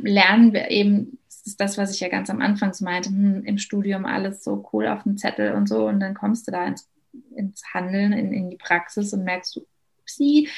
lernen 0.02 0.52
wir 0.52 0.70
eben, 0.70 1.18
das 1.28 1.46
ist 1.46 1.60
das, 1.60 1.78
was 1.78 1.94
ich 1.94 2.00
ja 2.00 2.08
ganz 2.08 2.30
am 2.30 2.40
Anfang 2.40 2.72
meinte, 2.80 3.10
hm, 3.10 3.44
im 3.44 3.58
Studium 3.58 4.04
alles 4.06 4.42
so 4.44 4.68
cool 4.72 4.86
auf 4.86 5.02
dem 5.02 5.16
Zettel 5.16 5.52
und 5.52 5.68
so 5.68 5.86
und 5.86 6.00
dann 6.00 6.14
kommst 6.14 6.46
du 6.46 6.52
da 6.52 6.66
ins, 6.66 6.88
ins 7.34 7.62
Handeln, 7.72 8.12
in, 8.12 8.32
in 8.32 8.50
die 8.50 8.56
Praxis 8.56 9.12
und 9.12 9.24
merkst 9.24 9.56
du, 9.56 9.66
sie, 10.06 10.48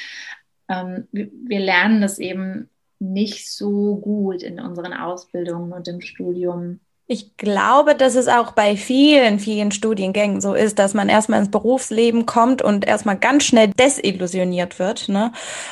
ähm, 0.69 1.07
wir, 1.11 1.29
wir 1.31 1.59
lernen 1.59 2.01
das 2.01 2.19
eben 2.19 2.69
nicht 2.99 3.49
so 3.49 3.97
gut 3.97 4.43
in 4.43 4.59
unseren 4.59 4.93
Ausbildungen 4.93 5.71
und 5.71 5.87
im 5.87 6.01
Studium, 6.01 6.79
Ich 7.09 7.37
glaube, 7.37 7.95
dass 7.95 8.15
es 8.15 8.27
auch 8.27 8.51
bei 8.51 8.75
vielen, 8.75 9.39
vielen 9.39 9.71
Studiengängen 9.71 10.41
so 10.41 10.53
ist, 10.53 10.77
dass 10.77 10.93
man 10.93 11.07
erstmal 11.07 11.39
ins 11.39 11.49
Berufsleben 11.49 12.25
kommt 12.25 12.61
und 12.61 12.85
erstmal 12.85 13.17
ganz 13.17 13.45
schnell 13.45 13.69
desillusioniert 13.69 14.77
wird. 14.77 15.07
Ne? 15.07 15.31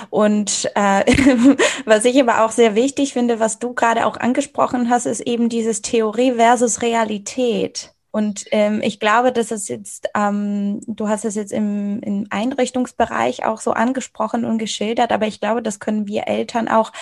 Und 0.09 0.71
äh, 0.75 1.03
was 1.85 2.05
ich 2.05 2.21
aber 2.21 2.45
auch 2.45 2.51
sehr 2.51 2.73
wichtig 2.75 3.11
finde, 3.11 3.41
was 3.41 3.59
du 3.59 3.73
gerade 3.73 4.05
auch 4.05 4.15
angesprochen 4.15 4.89
hast, 4.89 5.07
ist 5.07 5.19
eben 5.19 5.49
dieses 5.49 5.81
Theorie 5.81 6.31
versus 6.31 6.81
Realität. 6.81 7.94
Und 8.15 8.45
ähm, 8.51 8.79
ich 8.81 9.01
glaube, 9.01 9.33
dass 9.33 9.51
es 9.51 9.67
jetzt, 9.67 10.07
ähm, 10.15 10.79
du 10.87 11.09
hast 11.09 11.25
es 11.25 11.35
jetzt 11.35 11.51
im, 11.51 11.99
im 11.99 12.25
Einrichtungsbereich 12.29 13.43
auch 13.43 13.59
so 13.59 13.71
angesprochen 13.71 14.45
und 14.45 14.57
geschildert, 14.57 15.11
aber 15.11 15.27
ich 15.27 15.41
glaube, 15.41 15.61
das 15.61 15.81
können 15.81 16.07
wir 16.07 16.25
Eltern 16.29 16.69
auch 16.69 16.93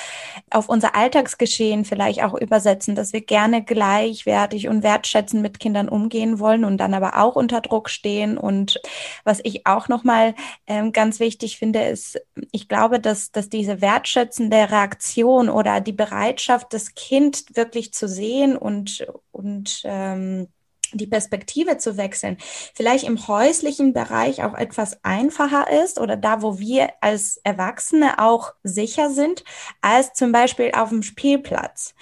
auf 0.49 0.69
unser 0.69 0.95
Alltagsgeschehen 0.95 1.85
vielleicht 1.85 2.23
auch 2.23 2.33
übersetzen, 2.33 2.95
dass 2.95 3.13
wir 3.13 3.21
gerne 3.21 3.63
gleichwertig 3.63 4.67
und 4.69 4.81
wertschätzend 4.81 5.43
mit 5.43 5.59
Kindern 5.59 5.87
umgehen 5.87 6.39
wollen 6.39 6.65
und 6.65 6.79
dann 6.79 6.95
aber 6.95 7.21
auch 7.21 7.35
unter 7.35 7.61
Druck 7.61 7.91
stehen. 7.91 8.35
Und 8.35 8.81
was 9.23 9.39
ich 9.43 9.67
auch 9.67 9.89
nochmal 9.89 10.33
ähm, 10.65 10.93
ganz 10.93 11.19
wichtig 11.19 11.59
finde, 11.59 11.83
ist, 11.83 12.19
ich 12.51 12.67
glaube, 12.67 12.99
dass, 12.99 13.31
dass 13.31 13.49
diese 13.49 13.81
wertschätzende 13.81 14.71
Reaktion 14.71 15.49
oder 15.49 15.79
die 15.79 15.93
Bereitschaft, 15.93 16.73
das 16.73 16.95
Kind 16.95 17.55
wirklich 17.55 17.93
zu 17.93 18.07
sehen 18.07 18.57
und, 18.57 19.05
und 19.31 19.83
ähm, 19.83 20.47
die 20.93 21.07
Perspektive 21.07 21.77
zu 21.77 21.97
wechseln, 21.97 22.37
vielleicht 22.73 23.05
im 23.05 23.27
häuslichen 23.27 23.93
Bereich 23.93 24.43
auch 24.43 24.53
etwas 24.53 25.03
einfacher 25.03 25.69
ist 25.83 25.99
oder 25.99 26.17
da, 26.17 26.41
wo 26.41 26.59
wir 26.59 26.89
als 27.01 27.37
Erwachsene 27.43 28.19
auch 28.19 28.53
sicher 28.63 29.09
sind, 29.09 29.43
als 29.81 30.13
zum 30.13 30.31
Beispiel 30.31 30.71
auf 30.73 30.89
dem 30.89 31.03
Spielplatz. 31.03 31.93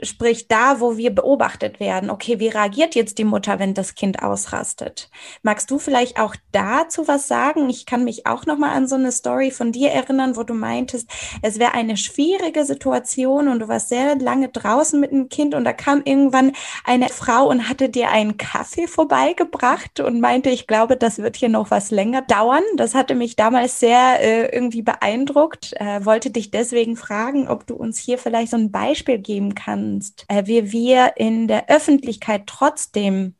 Sprich, 0.00 0.46
da, 0.46 0.78
wo 0.78 0.96
wir 0.96 1.10
beobachtet 1.10 1.80
werden, 1.80 2.08
okay, 2.08 2.38
wie 2.38 2.46
reagiert 2.46 2.94
jetzt 2.94 3.18
die 3.18 3.24
Mutter, 3.24 3.58
wenn 3.58 3.74
das 3.74 3.96
Kind 3.96 4.22
ausrastet? 4.22 5.10
Magst 5.42 5.72
du 5.72 5.80
vielleicht 5.80 6.20
auch 6.20 6.36
dazu 6.52 7.08
was 7.08 7.26
sagen? 7.26 7.68
Ich 7.68 7.84
kann 7.84 8.04
mich 8.04 8.24
auch 8.24 8.46
noch 8.46 8.58
mal 8.58 8.70
an 8.70 8.86
so 8.86 8.94
eine 8.94 9.10
Story 9.10 9.50
von 9.50 9.72
dir 9.72 9.90
erinnern, 9.90 10.36
wo 10.36 10.44
du 10.44 10.54
meintest, 10.54 11.10
es 11.42 11.58
wäre 11.58 11.74
eine 11.74 11.96
schwierige 11.96 12.64
Situation 12.64 13.48
und 13.48 13.58
du 13.58 13.66
warst 13.66 13.88
sehr 13.88 14.14
lange 14.16 14.50
draußen 14.50 15.00
mit 15.00 15.10
dem 15.10 15.28
Kind 15.28 15.56
und 15.56 15.64
da 15.64 15.72
kam 15.72 16.02
irgendwann 16.04 16.52
eine 16.84 17.08
Frau 17.08 17.48
und 17.48 17.68
hatte 17.68 17.88
dir 17.88 18.10
einen 18.10 18.36
Kaffee 18.36 18.86
vorbeigebracht 18.86 19.98
und 19.98 20.20
meinte, 20.20 20.50
ich 20.50 20.68
glaube, 20.68 20.96
das 20.96 21.18
wird 21.18 21.34
hier 21.34 21.48
noch 21.48 21.72
was 21.72 21.90
länger 21.90 22.22
dauern. 22.22 22.62
Das 22.76 22.94
hatte 22.94 23.16
mich 23.16 23.34
damals 23.34 23.80
sehr 23.80 24.20
äh, 24.20 24.54
irgendwie 24.54 24.82
beeindruckt. 24.82 25.72
Äh, 25.80 26.04
wollte 26.04 26.30
dich 26.30 26.52
deswegen 26.52 26.96
fragen, 26.96 27.48
ob 27.48 27.66
du 27.66 27.74
uns 27.74 27.98
hier 27.98 28.18
vielleicht 28.18 28.52
so 28.52 28.56
ein 28.56 28.70
Beispiel 28.70 29.18
geben 29.18 29.56
kannst 29.56 29.87
kannst, 29.88 30.24
äh, 30.28 30.46
wie 30.46 30.72
wir 30.72 31.14
in 31.16 31.48
der 31.48 31.68
Öffentlichkeit 31.68 32.46
trotzdem 32.46 33.34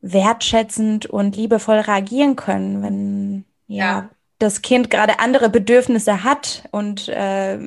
wertschätzend 0.00 1.06
und 1.06 1.36
liebevoll 1.36 1.78
reagieren 1.78 2.36
können, 2.36 2.82
wenn 2.82 3.44
ja, 3.66 3.84
ja. 3.84 4.10
das 4.38 4.62
Kind 4.62 4.90
gerade 4.90 5.18
andere 5.18 5.48
Bedürfnisse 5.48 6.24
hat 6.24 6.68
und 6.70 7.08
äh, 7.08 7.58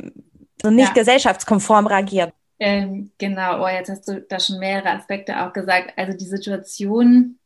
so 0.62 0.70
nicht 0.70 0.90
ja. 0.90 0.94
gesellschaftskonform 0.94 1.88
reagiert. 1.88 2.34
Ähm, 2.60 3.12
genau, 3.18 3.64
oh, 3.64 3.68
jetzt 3.68 3.90
hast 3.90 4.08
du 4.08 4.22
da 4.22 4.40
schon 4.40 4.60
mehrere 4.60 4.90
Aspekte 4.90 5.44
auch 5.44 5.54
gesagt. 5.54 5.94
Also 5.96 6.18
die 6.18 6.26
Situation, 6.26 7.38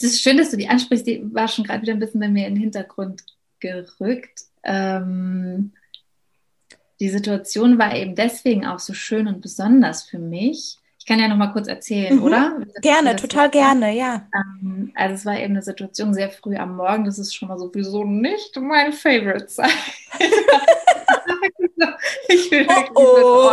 das 0.00 0.12
ist 0.12 0.22
schön, 0.22 0.38
dass 0.38 0.50
du 0.50 0.56
die 0.56 0.68
ansprichst, 0.68 1.06
die 1.06 1.22
war 1.34 1.48
schon 1.48 1.64
gerade 1.64 1.82
wieder 1.82 1.92
ein 1.92 1.98
bisschen 1.98 2.20
bei 2.20 2.28
mir 2.28 2.46
in 2.46 2.54
den 2.54 2.62
Hintergrund 2.62 3.22
gerückt. 3.60 4.44
Ähm, 4.62 5.72
die 7.00 7.08
Situation 7.08 7.78
war 7.78 7.94
eben 7.94 8.14
deswegen 8.14 8.66
auch 8.66 8.78
so 8.78 8.94
schön 8.94 9.26
und 9.26 9.40
besonders 9.40 10.04
für 10.04 10.18
mich. 10.18 10.78
Ich 10.98 11.06
kann 11.06 11.18
ja 11.18 11.28
noch 11.28 11.36
mal 11.36 11.52
kurz 11.52 11.68
erzählen, 11.68 12.16
mhm. 12.16 12.22
oder? 12.22 12.62
Gerne, 12.80 13.16
total 13.16 13.50
gerne, 13.50 13.94
ja. 13.94 14.26
Ähm, 14.34 14.90
also 14.94 15.14
es 15.14 15.26
war 15.26 15.36
eben 15.38 15.52
eine 15.52 15.62
Situation 15.62 16.14
sehr 16.14 16.30
früh 16.30 16.56
am 16.56 16.76
Morgen. 16.76 17.04
Das 17.04 17.18
ist 17.18 17.34
schon 17.34 17.48
mal 17.48 17.58
sowieso 17.58 18.04
nicht 18.04 18.56
mein 18.58 18.92
Favorite 18.92 19.48
sein. 19.48 19.68
ich 22.28 22.48
bin 22.48 22.66
oh, 22.66 22.70
wirklich 22.70 22.90
oh. 22.94 23.50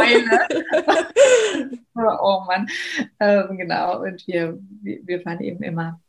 oh, 1.96 2.18
oh 2.22 2.44
Mann. 2.46 2.68
Ähm, 3.20 3.58
genau. 3.58 4.02
Und 4.02 4.26
wir, 4.28 4.58
wir, 4.82 5.00
wir 5.04 5.22
fahren 5.22 5.42
eben 5.42 5.62
immer 5.62 6.00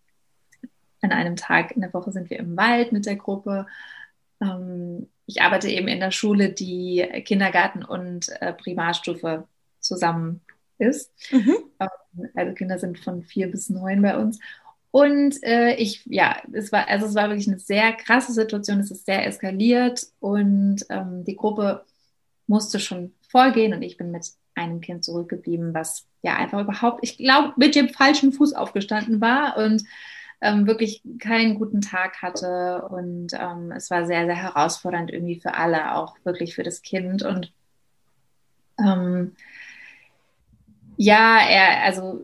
an 1.03 1.13
einem 1.13 1.37
Tag 1.37 1.73
in 1.73 1.83
der 1.83 1.93
Woche 1.93 2.13
sind 2.13 2.31
wir 2.31 2.39
im 2.39 2.57
Wald 2.57 2.93
mit 2.93 3.07
der 3.07 3.17
Gruppe. 3.17 3.67
Ähm, 4.41 5.09
ich 5.27 5.43
arbeite 5.43 5.69
eben 5.69 5.89
in 5.89 6.01
der 6.01 6.11
Schule, 6.11 6.51
die 6.51 7.07
Kindergarten 7.25 7.85
und 7.85 8.29
äh, 8.41 8.53
Primarstufe 8.53 9.47
zusammen 9.81 10.41
ist. 10.79 11.11
Mhm. 11.31 11.57
Ähm, 11.81 12.29
also 12.35 12.55
Kinder 12.55 12.79
sind 12.79 12.99
von 12.99 13.23
vier 13.23 13.51
bis 13.51 13.71
neun 13.71 14.03
bei 14.03 14.17
uns. 14.17 14.39
Und 14.91 15.43
äh, 15.43 15.75
ich, 15.77 16.05
ja, 16.05 16.37
es 16.53 16.71
war, 16.71 16.87
also 16.89 17.07
es 17.07 17.15
war 17.15 17.29
wirklich 17.29 17.49
eine 17.49 17.59
sehr 17.59 17.93
krasse 17.95 18.33
Situation, 18.33 18.81
es 18.81 18.91
ist 18.91 19.07
sehr 19.07 19.27
eskaliert 19.27 20.07
und 20.21 20.85
ähm, 20.91 21.25
die 21.25 21.37
Gruppe 21.37 21.85
musste 22.47 22.79
schon 22.79 23.15
vorgehen 23.29 23.73
und 23.73 23.81
ich 23.81 23.97
bin 23.97 24.11
mit 24.11 24.27
einem 24.55 24.83
Kind 24.83 25.03
zurückgeblieben, 25.03 25.73
was 25.73 26.05
ja 26.21 26.37
einfach 26.37 26.61
überhaupt, 26.61 26.99
ich 27.03 27.17
glaube, 27.17 27.55
mit 27.57 27.75
dem 27.75 27.89
falschen 27.89 28.35
Fuß 28.35 28.53
aufgestanden 28.53 29.23
war 29.23 29.57
und 29.57 29.83
ähm, 30.43 30.67
wirklich 30.67 31.03
keinen 31.21 31.55
guten 31.55 31.81
Tag 31.81 32.21
hatte. 32.21 32.87
Und 32.91 33.33
ähm, 33.33 33.73
es 33.75 33.91
war 33.91 34.07
sehr, 34.07 34.27
sehr 34.27 34.35
herausfordernd 34.35 35.11
irgendwie 35.11 35.41
für 35.41 35.55
alle, 35.55 35.95
auch 35.95 36.17
wirklich 36.25 36.55
für 36.55 36.65
das 36.65 36.83
Kind. 36.83 37.23
Und 37.23 37.53
ähm, 38.79 39.33
ja, 40.97 41.39
er, 41.49 41.85
also 41.85 42.23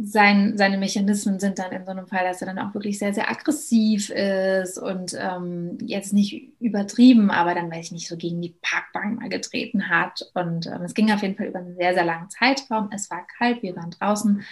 sein, 0.00 0.56
seine 0.56 0.78
Mechanismen 0.78 1.40
sind 1.40 1.58
dann 1.58 1.72
in 1.72 1.84
so 1.84 1.90
einem 1.90 2.06
Fall, 2.06 2.24
dass 2.24 2.40
er 2.42 2.46
dann 2.46 2.58
auch 2.58 2.74
wirklich 2.74 2.98
sehr, 2.98 3.12
sehr 3.12 3.28
aggressiv 3.28 4.10
ist 4.10 4.78
und 4.78 5.16
ähm, 5.18 5.78
jetzt 5.80 6.12
nicht 6.12 6.52
übertrieben, 6.60 7.30
aber 7.30 7.54
dann, 7.54 7.70
weiß 7.70 7.86
ich 7.86 7.92
nicht, 7.92 8.08
so 8.08 8.16
gegen 8.16 8.40
die 8.40 8.54
Parkbank 8.62 9.18
mal 9.18 9.28
getreten 9.28 9.88
hat. 9.88 10.30
Und 10.34 10.66
ähm, 10.66 10.82
es 10.82 10.94
ging 10.94 11.10
auf 11.10 11.22
jeden 11.22 11.36
Fall 11.36 11.46
über 11.46 11.58
einen 11.58 11.74
sehr, 11.74 11.94
sehr 11.94 12.04
langen 12.04 12.30
Zeitraum. 12.30 12.90
Es 12.92 13.10
war 13.10 13.26
kalt, 13.38 13.62
wir 13.62 13.74
waren 13.74 13.90
draußen 13.90 14.44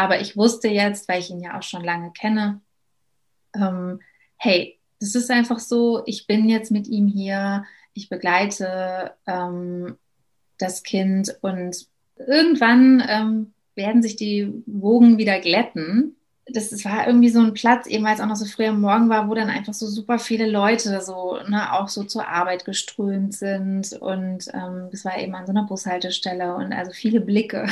aber 0.00 0.20
ich 0.20 0.34
wusste 0.34 0.68
jetzt, 0.68 1.08
weil 1.08 1.20
ich 1.20 1.28
ihn 1.28 1.40
ja 1.40 1.58
auch 1.58 1.62
schon 1.62 1.84
lange 1.84 2.10
kenne, 2.12 2.62
ähm, 3.54 4.00
hey, 4.38 4.78
das 4.98 5.14
ist 5.14 5.30
einfach 5.30 5.58
so, 5.58 6.02
ich 6.06 6.26
bin 6.26 6.48
jetzt 6.48 6.70
mit 6.70 6.88
ihm 6.88 7.06
hier, 7.06 7.64
ich 7.92 8.08
begleite 8.08 9.12
ähm, 9.26 9.98
das 10.56 10.82
Kind 10.82 11.36
und 11.42 11.86
irgendwann 12.16 13.04
ähm, 13.06 13.52
werden 13.74 14.02
sich 14.02 14.16
die 14.16 14.62
Wogen 14.64 15.18
wieder 15.18 15.38
glätten. 15.38 16.16
Das, 16.46 16.70
das, 16.70 16.84
war 16.86 17.06
irgendwie 17.06 17.28
so 17.28 17.40
ein 17.40 17.52
Platz, 17.52 17.86
eben 17.86 18.04
weil 18.04 18.14
es 18.14 18.20
auch 18.20 18.26
noch 18.26 18.36
so 18.36 18.46
früh 18.46 18.66
am 18.66 18.80
Morgen 18.80 19.10
war, 19.10 19.28
wo 19.28 19.34
dann 19.34 19.50
einfach 19.50 19.74
so 19.74 19.86
super 19.86 20.18
viele 20.18 20.50
Leute 20.50 21.00
so, 21.02 21.38
ne, 21.46 21.74
auch 21.74 21.88
so 21.88 22.04
zur 22.04 22.26
Arbeit 22.26 22.64
geströmt 22.64 23.34
sind. 23.34 23.92
Und 23.92 24.48
ähm, 24.54 24.88
es 24.92 25.04
war 25.04 25.18
eben 25.18 25.34
an 25.34 25.46
so 25.46 25.52
einer 25.52 25.64
Bushaltestelle 25.64 26.54
und 26.54 26.72
also 26.72 26.90
viele 26.92 27.20
Blicke 27.20 27.66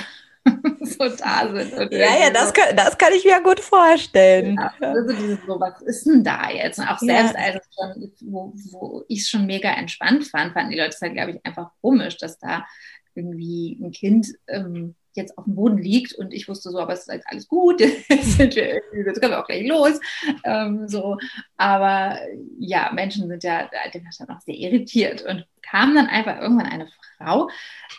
so 0.80 1.08
da 1.08 1.48
sind. 1.52 1.92
ja, 1.92 2.18
ja, 2.18 2.30
das, 2.32 2.52
kann, 2.52 2.76
das 2.76 2.96
kann 2.96 3.12
ich 3.12 3.24
mir 3.24 3.42
gut 3.42 3.60
vorstellen. 3.60 4.56
Ja, 4.56 4.72
also 4.80 5.12
dieses 5.12 5.38
so, 5.46 5.60
was 5.60 5.80
ist 5.82 6.06
denn 6.06 6.24
da 6.24 6.50
jetzt? 6.50 6.78
Und 6.78 6.88
auch 6.88 6.98
selbst, 6.98 7.34
ja. 7.34 7.40
also 7.40 7.58
schon, 7.74 8.12
wo, 8.20 8.52
wo 8.70 9.04
ich 9.08 9.20
es 9.20 9.30
schon 9.30 9.46
mega 9.46 9.70
entspannt 9.70 10.26
fand, 10.26 10.52
fanden 10.52 10.70
die 10.70 10.78
Leute 10.78 10.90
es 10.90 11.00
halt, 11.00 11.14
glaube 11.14 11.32
ich, 11.32 11.46
einfach 11.46 11.70
komisch, 11.80 12.16
dass 12.18 12.38
da 12.38 12.66
irgendwie 13.14 13.78
ein 13.82 13.90
Kind 13.90 14.28
ähm, 14.46 14.94
jetzt 15.18 15.36
auf 15.36 15.44
dem 15.44 15.54
Boden 15.54 15.78
liegt 15.78 16.14
und 16.14 16.32
ich 16.32 16.48
wusste 16.48 16.70
so, 16.70 16.78
aber 16.78 16.94
es 16.94 17.00
ist 17.00 17.12
jetzt 17.12 17.28
alles 17.28 17.48
gut, 17.48 17.80
jetzt, 18.08 18.38
sind 18.38 18.56
wir 18.56 18.80
jetzt 18.92 19.20
können 19.20 19.32
wir 19.32 19.40
auch 19.40 19.46
gleich 19.46 19.66
los. 19.68 20.00
Ähm, 20.44 20.88
so. 20.88 21.18
Aber 21.56 22.18
ja, 22.58 22.90
Menschen 22.94 23.28
sind 23.28 23.44
ja, 23.44 23.70
war 23.70 23.90
dann 23.92 24.36
auch 24.36 24.40
sehr 24.40 24.56
irritiert 24.56 25.22
und 25.22 25.46
kam 25.62 25.94
dann 25.94 26.06
einfach 26.06 26.40
irgendwann 26.40 26.66
eine 26.66 26.88
Frau 27.18 27.50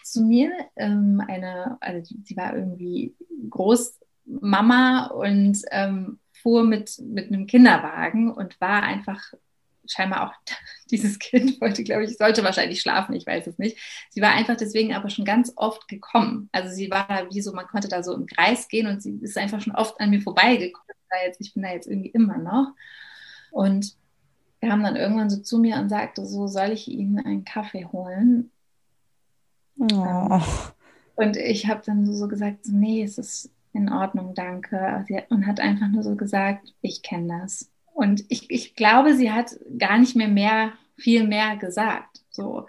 zu 0.04 0.24
mir, 0.24 0.52
ähm, 0.76 1.22
eine, 1.28 1.78
also 1.82 2.16
sie 2.24 2.36
war 2.36 2.56
irgendwie 2.56 3.16
Großmama 3.50 5.08
und 5.08 5.62
ähm, 5.72 6.20
fuhr 6.42 6.64
mit, 6.64 7.00
mit 7.00 7.28
einem 7.28 7.46
Kinderwagen 7.48 8.32
und 8.32 8.60
war 8.60 8.84
einfach 8.84 9.34
scheinbar 9.92 10.30
auch 10.30 10.34
dieses 10.92 11.20
Kind 11.20 11.60
wollte, 11.62 11.84
glaube 11.84 12.06
ich, 12.06 12.18
sollte 12.18 12.44
wahrscheinlich 12.44 12.82
schlafen, 12.82 13.16
ich 13.16 13.26
weiß 13.26 13.48
es 13.48 13.58
nicht. 13.58 13.78
Sie 14.10 14.22
war 14.22 14.32
einfach 14.32 14.58
deswegen 14.58 14.94
aber 14.94 15.10
schon 15.10 15.26
ganz 15.26 15.54
oft 15.56 15.88
gekommen. 15.88 16.50
Also 16.52 16.74
sie 16.74 16.90
war 16.90 17.28
wie 17.32 17.42
so, 17.42 17.54
man 17.54 17.68
konnte 17.68 17.88
da 17.88 18.04
so 18.04 18.14
im 18.14 18.26
Kreis 18.26 18.68
gehen 18.68 18.88
und 18.88 19.02
sie 19.02 19.18
ist 19.22 19.38
einfach 19.38 19.62
schon 19.62 19.76
oft 19.76 20.00
an 20.00 20.10
mir 20.10 20.22
vorbeigekommen. 20.22 20.96
Ich 21.40 21.54
bin 21.54 21.64
da 21.64 21.72
jetzt 21.72 21.88
irgendwie 21.88 22.10
immer 22.10 22.38
noch. 22.38 22.74
Und 23.52 23.96
kam 24.62 24.84
dann 24.84 24.96
irgendwann 24.96 25.30
so 25.30 25.38
zu 25.38 25.58
mir 25.60 25.78
und 25.78 25.90
sagte 25.90 26.26
so, 26.26 26.48
soll 26.48 26.72
ich 26.72 26.88
Ihnen 26.88 27.20
einen 27.26 27.46
Kaffee 27.46 27.86
holen? 27.86 28.52
Oh. 29.78 30.42
Und 31.16 31.38
ich 31.38 31.68
habe 31.68 31.82
dann 31.86 32.12
so 32.14 32.28
gesagt, 32.28 32.68
nee, 32.68 33.04
es 33.04 33.18
ist 33.18 33.52
in 33.74 33.92
Ordnung, 33.92 34.34
danke. 34.34 35.06
Und 35.30 35.48
hat 35.48 35.60
einfach 35.60 35.88
nur 35.88 36.04
so 36.04 36.16
gesagt, 36.16 36.74
ich 36.82 37.02
kenne 37.02 37.40
das. 37.42 37.70
Und 38.00 38.24
ich, 38.30 38.50
ich 38.50 38.76
glaube, 38.76 39.14
sie 39.14 39.30
hat 39.30 39.60
gar 39.78 39.98
nicht 39.98 40.16
mehr, 40.16 40.30
mehr 40.30 40.72
viel 40.96 41.28
mehr 41.28 41.58
gesagt. 41.58 42.22
So. 42.32 42.68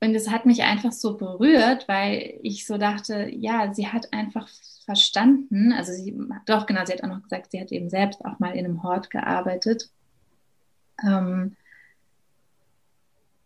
und 0.00 0.14
es 0.16 0.28
hat 0.28 0.44
mich 0.44 0.64
einfach 0.64 0.90
so 0.90 1.16
berührt, 1.16 1.86
weil 1.86 2.40
ich 2.42 2.66
so 2.66 2.76
dachte, 2.76 3.28
ja, 3.32 3.72
sie 3.72 3.86
hat 3.86 4.12
einfach 4.12 4.48
verstanden, 4.84 5.72
also 5.72 5.92
sie, 5.92 6.18
doch 6.46 6.66
genau, 6.66 6.84
sie 6.84 6.94
hat 6.94 7.04
auch 7.04 7.08
noch 7.08 7.22
gesagt, 7.22 7.52
sie 7.52 7.60
hat 7.60 7.70
eben 7.70 7.90
selbst 7.90 8.24
auch 8.24 8.40
mal 8.40 8.56
in 8.56 8.64
einem 8.64 8.82
Hort 8.82 9.08
gearbeitet. 9.10 9.88
Ähm, 11.06 11.54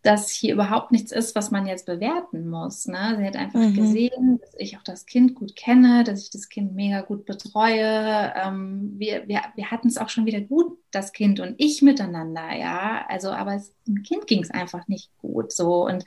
dass 0.01 0.31
hier 0.31 0.53
überhaupt 0.53 0.91
nichts 0.91 1.11
ist, 1.11 1.35
was 1.35 1.51
man 1.51 1.67
jetzt 1.67 1.85
bewerten 1.85 2.49
muss. 2.49 2.87
Ne? 2.87 3.15
Sie 3.17 3.25
hat 3.25 3.35
einfach 3.35 3.59
mhm. 3.59 3.75
gesehen, 3.75 4.39
dass 4.39 4.55
ich 4.57 4.77
auch 4.77 4.83
das 4.83 5.05
Kind 5.05 5.35
gut 5.35 5.55
kenne, 5.55 6.03
dass 6.03 6.23
ich 6.23 6.31
das 6.31 6.49
Kind 6.49 6.73
mega 6.73 7.01
gut 7.01 7.25
betreue. 7.25 8.33
Ähm, 8.35 8.93
wir, 8.97 9.27
wir, 9.27 9.41
wir 9.55 9.69
hatten 9.69 9.87
es 9.87 9.97
auch 9.97 10.09
schon 10.09 10.25
wieder 10.25 10.41
gut, 10.41 10.77
das 10.89 11.11
Kind 11.11 11.39
und 11.39 11.53
ich 11.57 11.83
miteinander, 11.83 12.51
ja. 12.55 13.05
Also, 13.09 13.29
aber 13.29 13.53
es, 13.55 13.73
dem 13.85 14.01
Kind 14.01 14.25
ging 14.25 14.41
es 14.41 14.49
einfach 14.49 14.87
nicht 14.87 15.15
gut 15.19 15.51
so. 15.51 15.85
Und, 15.85 16.03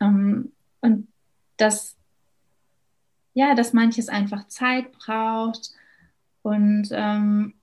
ähm, 0.00 0.52
und 0.80 1.08
dass, 1.56 1.96
ja, 3.34 3.56
dass 3.56 3.72
manches 3.72 4.08
einfach 4.08 4.46
Zeit 4.46 4.92
braucht 4.92 5.72
und 6.42 6.88
ähm, 6.92 7.54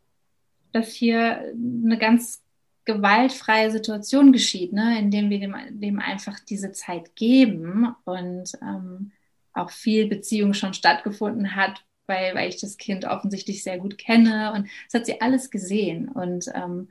dass 0.74 0.89
hier 0.89 1.53
eine 1.53 1.97
ganz 1.97 2.45
gewaltfreie 2.86 3.71
Situation 3.71 4.31
geschieht, 4.31 4.73
ne? 4.73 4.97
indem 4.99 5.29
wir 5.29 5.39
dem, 5.39 5.55
dem 5.69 5.99
einfach 5.99 6.39
diese 6.39 6.71
Zeit 6.71 7.15
geben 7.15 7.95
und 8.05 8.53
ähm, 8.61 9.11
auch 9.53 9.71
viel 9.71 10.07
Beziehung 10.07 10.53
schon 10.53 10.73
stattgefunden 10.73 11.55
hat, 11.55 11.83
weil, 12.07 12.36
weil 12.36 12.49
ich 12.49 12.61
das 12.61 12.77
Kind 12.77 13.05
offensichtlich 13.05 13.63
sehr 13.63 13.79
gut 13.79 13.97
kenne 13.97 14.53
und 14.53 14.67
das 14.86 14.99
hat 14.99 15.05
sie 15.05 15.19
alles 15.21 15.49
gesehen 15.49 16.09
und 16.09 16.47
ähm, 16.53 16.89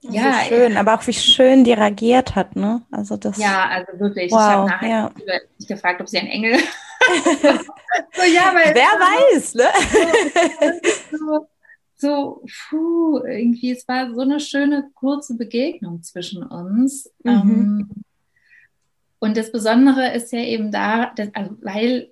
ja, 0.00 0.44
schön, 0.44 0.76
aber 0.76 0.94
auch 0.94 1.06
wie 1.08 1.12
schön 1.12 1.64
die 1.64 1.72
reagiert 1.72 2.36
hat, 2.36 2.54
ne? 2.54 2.82
Also 2.90 3.16
das. 3.16 3.36
Ja, 3.36 3.68
also 3.68 3.98
wirklich. 3.98 4.30
Wow, 4.30 4.38
ich 4.38 4.44
habe 4.44 4.70
nachher 4.70 5.12
ja. 5.28 5.38
gefragt, 5.66 6.00
ob 6.00 6.08
sie 6.08 6.18
ein 6.18 6.28
Engel. 6.28 6.56
so, 7.42 8.22
ja, 8.22 8.54
weil 8.54 8.74
Wer 8.74 8.84
weiß, 8.84 9.54
ne? 9.54 9.64
so, 11.10 11.16
so, 11.18 11.48
puh, 12.00 13.18
irgendwie, 13.24 13.72
es 13.72 13.86
war 13.88 14.14
so 14.14 14.20
eine 14.20 14.40
schöne 14.40 14.90
kurze 14.94 15.36
Begegnung 15.36 16.02
zwischen 16.02 16.42
uns. 16.42 17.10
Mhm. 17.22 17.30
Ähm, 17.30 17.90
und 19.18 19.36
das 19.36 19.50
Besondere 19.50 20.14
ist 20.14 20.32
ja 20.32 20.40
eben 20.40 20.70
da, 20.70 21.12
dass, 21.14 21.34
also, 21.34 21.56
weil 21.60 22.10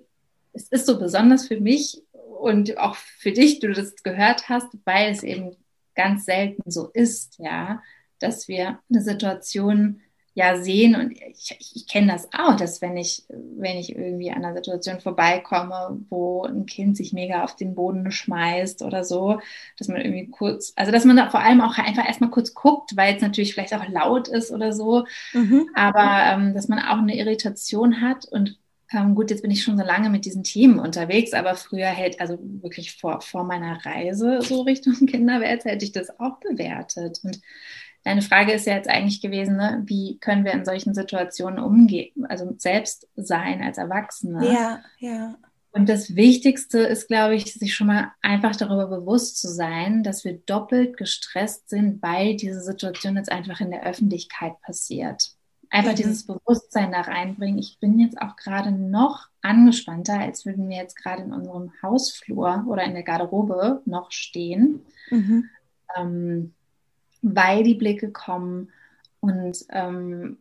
es 0.53 0.67
ist 0.69 0.85
so 0.85 0.99
besonders 0.99 1.47
für 1.47 1.59
mich 1.59 2.03
und 2.39 2.77
auch 2.77 2.95
für 2.95 3.31
dich, 3.31 3.59
du 3.59 3.71
das 3.71 3.95
gehört 4.03 4.49
hast, 4.49 4.67
weil 4.85 5.11
es 5.11 5.23
eben 5.23 5.55
ganz 5.95 6.25
selten 6.25 6.69
so 6.69 6.89
ist, 6.93 7.37
ja, 7.39 7.81
dass 8.19 8.47
wir 8.47 8.79
eine 8.89 9.01
Situation 9.01 10.01
ja 10.37 10.55
sehen 10.55 10.95
und 10.95 11.13
ich, 11.13 11.57
ich 11.73 11.87
kenne 11.87 12.11
das 12.11 12.29
auch, 12.31 12.55
dass 12.55 12.79
wenn 12.79 12.95
ich, 12.95 13.23
wenn 13.27 13.75
ich 13.77 13.95
irgendwie 13.95 14.29
an 14.29 14.45
einer 14.45 14.53
Situation 14.53 14.99
vorbeikomme, 14.99 15.99
wo 16.11 16.43
ein 16.43 16.67
Kind 16.67 16.95
sich 16.95 17.11
mega 17.11 17.43
auf 17.43 17.55
den 17.55 17.73
Boden 17.73 18.11
schmeißt 18.11 18.83
oder 18.83 19.03
so, 19.03 19.41
dass 19.79 19.87
man 19.87 19.99
irgendwie 19.99 20.27
kurz, 20.27 20.73
also 20.75 20.91
dass 20.91 21.05
man 21.05 21.17
da 21.17 21.31
vor 21.31 21.39
allem 21.39 21.59
auch 21.59 21.79
einfach 21.79 22.05
erstmal 22.05 22.29
kurz 22.29 22.53
guckt, 22.53 22.95
weil 22.95 23.15
es 23.15 23.21
natürlich 23.23 23.55
vielleicht 23.55 23.73
auch 23.73 23.87
laut 23.89 24.27
ist 24.27 24.51
oder 24.51 24.73
so, 24.73 25.07
mhm. 25.33 25.69
aber 25.73 26.21
ähm, 26.31 26.53
dass 26.53 26.67
man 26.67 26.77
auch 26.81 26.99
eine 26.99 27.17
Irritation 27.17 27.99
hat 27.99 28.25
und 28.25 28.59
ähm, 28.93 29.15
gut, 29.15 29.31
jetzt 29.31 29.41
bin 29.41 29.49
ich 29.49 29.63
schon 29.63 29.77
so 29.77 29.83
lange 29.83 30.11
mit 30.11 30.25
diesen 30.25 30.43
Themen 30.43 30.77
unterwegs, 30.77 31.33
aber 31.33 31.55
früher 31.55 31.87
hätte, 31.87 32.19
also 32.19 32.37
wirklich 32.61 32.95
vor, 32.95 33.21
vor 33.21 33.43
meiner 33.43 33.83
Reise 33.83 34.39
so 34.43 34.61
Richtung 34.61 34.93
Kinderwelt, 35.07 35.65
hätte 35.65 35.83
ich 35.83 35.91
das 35.93 36.19
auch 36.19 36.39
bewertet. 36.39 37.19
Und 37.23 37.41
Deine 38.07 38.21
Frage 38.21 38.53
ist 38.53 38.65
ja 38.65 38.73
jetzt 38.73 38.87
eigentlich 38.87 39.19
gewesen, 39.19 39.57
ne? 39.57 39.83
wie 39.85 40.17
können 40.19 40.45
wir 40.45 40.53
in 40.53 40.63
solchen 40.63 40.93
Situationen 40.93 41.59
umgehen, 41.59 42.25
also 42.29 42.55
selbst 42.57 43.05
sein 43.17 43.61
als 43.61 43.77
Erwachsene. 43.77 44.49
Ja, 44.49 44.79
ja. 44.99 45.35
Und 45.73 45.89
das 45.89 46.15
Wichtigste 46.15 46.79
ist, 46.79 47.09
glaube 47.09 47.35
ich, 47.35 47.53
sich 47.53 47.75
schon 47.75 47.87
mal 47.87 48.13
einfach 48.21 48.55
darüber 48.55 48.87
bewusst 48.87 49.41
zu 49.41 49.49
sein, 49.49 50.03
dass 50.03 50.23
wir 50.23 50.37
doppelt 50.37 50.95
gestresst 50.95 51.69
sind, 51.69 52.01
weil 52.01 52.37
diese 52.37 52.61
Situation 52.61 53.17
jetzt 53.17 53.29
einfach 53.29 53.59
in 53.59 53.71
der 53.71 53.83
Öffentlichkeit 53.83 54.53
passiert. 54.61 55.31
Einfach 55.69 55.91
mhm. 55.91 55.97
dieses 55.97 56.25
Bewusstsein 56.25 56.93
da 56.93 57.01
reinbringen. 57.01 57.59
Ich 57.59 57.77
bin 57.81 57.99
jetzt 57.99 58.21
auch 58.21 58.37
gerade 58.37 58.71
noch 58.71 59.27
angespannter, 59.41 60.17
als 60.17 60.45
würden 60.45 60.69
wir 60.69 60.77
jetzt 60.77 60.95
gerade 60.95 61.23
in 61.23 61.33
unserem 61.33 61.73
Hausflur 61.83 62.63
oder 62.69 62.85
in 62.85 62.93
der 62.93 63.03
Garderobe 63.03 63.81
noch 63.83 64.13
stehen. 64.13 64.85
Mhm. 65.11 65.49
Ähm, 65.97 66.53
weil 67.35 67.63
die 67.63 67.75
Blicke 67.75 68.11
kommen 68.11 68.69
und 69.19 69.65
ähm, 69.69 70.37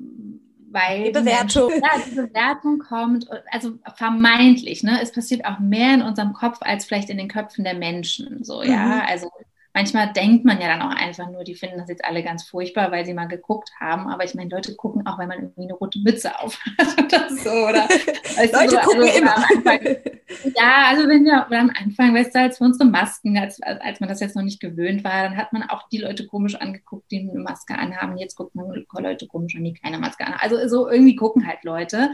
weil 0.70 1.05
die 1.05 1.11
Bewertung. 1.11 1.70
Die, 1.70 1.80
ja, 1.80 2.03
die 2.07 2.14
Bewertung 2.14 2.78
kommt, 2.78 3.28
also 3.51 3.78
vermeintlich, 3.95 4.82
ne? 4.82 5.01
Es 5.01 5.12
passiert 5.12 5.45
auch 5.45 5.59
mehr 5.59 5.95
in 5.95 6.03
unserem 6.03 6.32
Kopf 6.32 6.59
als 6.61 6.84
vielleicht 6.84 7.11
in 7.11 7.18
den 7.18 7.28
Köpfen 7.28 7.64
der 7.64 7.74
Menschen. 7.74 8.45
So, 8.45 8.62
ja. 8.62 8.87
Mhm. 8.87 9.03
Also 9.07 9.30
manchmal 9.76 10.10
denkt 10.10 10.46
man 10.46 10.58
ja 10.58 10.68
dann 10.68 10.80
auch 10.80 10.96
einfach 10.96 11.30
nur, 11.30 11.44
die 11.44 11.54
finden 11.54 11.76
das 11.76 11.90
jetzt 11.90 12.02
alle 12.02 12.22
ganz 12.22 12.44
furchtbar, 12.44 12.90
weil 12.92 13.04
sie 13.04 13.12
mal 13.12 13.26
geguckt 13.26 13.70
haben. 13.78 14.08
Aber 14.08 14.24
ich 14.24 14.34
meine, 14.34 14.48
Leute 14.48 14.74
gucken 14.74 15.06
auch, 15.06 15.18
wenn 15.18 15.28
man 15.28 15.42
irgendwie 15.42 15.64
eine 15.64 15.74
rote 15.74 15.98
Mütze 15.98 16.40
auf 16.40 16.58
hat 16.78 16.98
oder 17.04 17.28
so. 17.28 17.50
Oder, 17.50 17.86
Leute 18.38 18.70
so, 18.70 18.78
gucken 18.78 19.02
also, 19.02 19.18
immer. 19.18 19.36
Anfang, 19.36 19.80
ja, 20.56 20.86
also 20.88 21.06
wenn 21.06 21.26
wir 21.26 21.46
am 21.50 21.70
Anfang, 21.78 22.14
weißt 22.14 22.34
du, 22.34 22.40
als 22.40 22.58
wir 22.58 22.64
unsere 22.64 22.88
Masken, 22.88 23.36
als, 23.36 23.60
als 23.60 24.00
man 24.00 24.08
das 24.08 24.20
jetzt 24.20 24.34
noch 24.34 24.42
nicht 24.42 24.60
gewöhnt 24.60 25.04
war, 25.04 25.24
dann 25.24 25.36
hat 25.36 25.52
man 25.52 25.62
auch 25.64 25.90
die 25.90 25.98
Leute 25.98 26.26
komisch 26.26 26.54
angeguckt, 26.54 27.10
die 27.10 27.28
eine 27.28 27.38
Maske 27.38 27.76
anhaben. 27.76 28.16
Jetzt 28.16 28.36
guckt 28.36 28.54
man 28.54 28.86
Leute 28.98 29.26
komisch 29.26 29.56
an, 29.56 29.64
die 29.64 29.74
keine 29.74 29.98
Maske 29.98 30.24
anhaben. 30.24 30.40
Also 30.40 30.68
so 30.68 30.88
irgendwie 30.88 31.16
gucken 31.16 31.46
halt 31.46 31.64
Leute. 31.64 32.12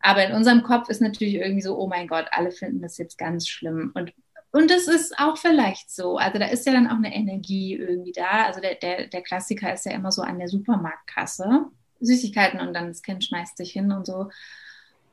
Aber 0.00 0.26
in 0.26 0.34
unserem 0.34 0.62
Kopf 0.62 0.90
ist 0.90 1.00
natürlich 1.00 1.36
irgendwie 1.36 1.62
so, 1.62 1.78
oh 1.78 1.86
mein 1.86 2.06
Gott, 2.06 2.26
alle 2.32 2.50
finden 2.50 2.82
das 2.82 2.98
jetzt 2.98 3.16
ganz 3.16 3.48
schlimm. 3.48 3.92
Und 3.94 4.12
und 4.50 4.70
das 4.70 4.88
ist 4.88 5.18
auch 5.18 5.36
vielleicht 5.36 5.90
so. 5.90 6.16
Also 6.16 6.38
da 6.38 6.46
ist 6.46 6.66
ja 6.66 6.72
dann 6.72 6.88
auch 6.88 6.96
eine 6.96 7.14
Energie 7.14 7.74
irgendwie 7.74 8.12
da. 8.12 8.46
Also 8.46 8.60
der, 8.60 8.76
der, 8.76 9.06
der 9.06 9.22
Klassiker 9.22 9.72
ist 9.72 9.84
ja 9.84 9.92
immer 9.92 10.10
so 10.10 10.22
an 10.22 10.38
der 10.38 10.48
Supermarktkasse. 10.48 11.66
Süßigkeiten 12.00 12.60
und 12.60 12.74
dann 12.74 12.88
das 12.88 13.02
Kind 13.02 13.24
schmeißt 13.24 13.56
sich 13.56 13.72
hin 13.72 13.92
und 13.92 14.06
so. 14.06 14.30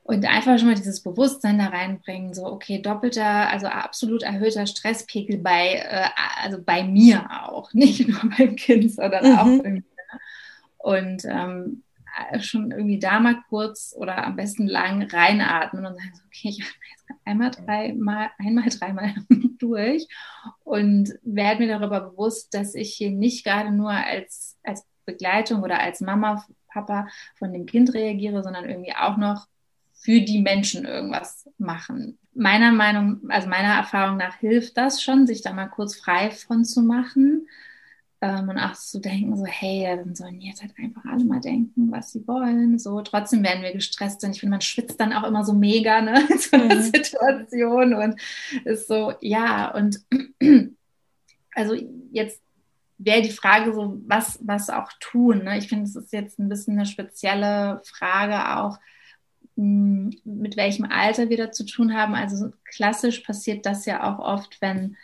Und 0.04 0.24
einfach 0.26 0.60
schon 0.60 0.68
mal 0.68 0.76
dieses 0.76 1.02
Bewusstsein 1.02 1.58
da 1.58 1.66
reinbringen, 1.66 2.36
so, 2.36 2.46
okay, 2.46 2.80
doppelter, 2.80 3.50
also 3.50 3.66
absolut 3.66 4.22
erhöhter 4.22 4.68
Stresspegel 4.68 5.40
bei, 5.40 5.78
äh, 5.78 6.10
also 6.44 6.62
bei 6.64 6.84
mir 6.84 7.26
auch, 7.44 7.74
nicht 7.74 8.08
nur 8.08 8.22
beim 8.38 8.56
Kind, 8.56 8.92
sondern 8.92 9.32
mhm. 9.32 9.38
auch 9.38 9.48
irgendwie. 9.48 9.90
Ne? 9.98 10.20
Und 10.78 11.26
ähm, 11.26 11.84
schon 12.40 12.72
irgendwie 12.72 13.00
da 13.00 13.20
mal 13.20 13.42
kurz 13.50 13.94
oder 13.98 14.26
am 14.26 14.36
besten 14.36 14.68
lang 14.68 15.04
reinatmen 15.04 15.86
und 15.86 15.96
sagen, 15.96 16.22
okay, 16.26 16.50
ich 16.50 16.64
atme 16.64 16.86
jetzt 16.92 17.20
einmal 17.26 17.52
dreimal, 17.52 18.30
einmal 18.38 18.70
dreimal 18.70 19.16
durch 19.60 20.08
und 20.64 21.14
werde 21.24 21.66
mir 21.66 21.80
darüber 21.80 22.02
bewusst, 22.02 22.54
dass 22.54 22.76
ich 22.76 22.94
hier 22.94 23.12
nicht 23.12 23.46
gerade 23.46 23.72
nur 23.72 23.92
als, 23.92 24.58
als 24.64 24.86
Begleitung 25.06 25.64
oder 25.64 25.80
als 25.80 26.02
Mama, 26.02 26.46
Papa 26.68 27.08
von 27.36 27.54
dem 27.54 27.66
Kind 27.66 27.94
reagiere, 27.94 28.44
sondern 28.44 28.68
irgendwie 28.70 28.96
auch 28.96 29.18
noch 29.18 29.48
für 29.94 30.22
die 30.22 30.42
Menschen 30.42 30.86
irgendwas 30.86 31.50
machen. 31.58 32.20
Meiner 32.34 32.72
Meinung, 32.72 33.22
also 33.30 33.48
meiner 33.48 33.76
Erfahrung 33.76 34.18
nach 34.18 34.36
hilft 34.36 34.78
das 34.78 35.02
schon, 35.02 35.26
sich 35.26 35.42
da 35.42 35.54
mal 35.54 35.68
kurz 35.68 35.96
frei 35.96 36.32
von 36.32 36.66
zu 36.66 36.82
machen 36.82 37.48
ähm, 38.22 38.50
und 38.50 38.58
auch 38.58 38.74
zu 38.74 39.00
denken, 39.00 39.36
so, 39.36 39.46
hey, 39.46 39.96
dann 39.98 40.16
sollen 40.16 40.42
jetzt 40.42 40.62
halt 40.62 40.74
einfach 40.78 41.04
alle 41.06 41.26
mal 41.26 41.42
denken, 41.42 41.92
was 41.92 42.12
sie 42.12 42.28
wollen. 42.28 42.80
So, 42.80 43.02
trotzdem 43.02 43.44
werden 43.44 43.64
wir 43.64 43.74
gestresst 43.74 44.24
und 44.24 44.32
ich 44.32 44.40
finde, 44.40 44.52
man 44.52 44.62
schwitzt 44.62 45.00
dann 45.00 45.14
auch 45.14 45.24
immer 45.24 45.44
so 45.44 45.54
mega, 45.54 46.02
ne, 46.02 46.26
in 46.30 46.38
so 46.38 46.56
einer 46.56 46.76
mhm. 46.76 46.82
Situation 46.82 47.94
und 47.94 48.22
ist 48.64 48.88
so, 48.88 49.14
ja, 49.22 49.74
und 49.74 50.00
also 51.54 51.76
jetzt 52.12 52.42
wäre 52.98 53.22
die 53.22 53.32
Frage 53.32 53.74
so, 53.74 54.00
was, 54.06 54.40
was 54.42 54.70
auch 54.70 54.92
tun. 55.00 55.44
Ne? 55.44 55.58
Ich 55.58 55.68
finde, 55.68 55.86
es 55.86 55.96
ist 55.96 56.14
jetzt 56.14 56.40
ein 56.40 56.50
bisschen 56.50 56.78
eine 56.78 56.86
spezielle 56.86 57.82
Frage 57.84 58.58
auch, 58.58 58.80
hm, 59.58 60.16
mit 60.24 60.58
welchem 60.58 60.86
Alter 60.86 61.30
wir 61.30 61.38
da 61.38 61.52
zu 61.52 61.66
tun 61.66 61.94
haben. 61.94 62.16
Also 62.16 62.52
klassisch 62.64 63.20
passiert 63.20 63.66
das 63.66 63.86
ja 63.86 64.04
auch 64.04 64.20
oft, 64.20 64.62
wenn 64.62 64.96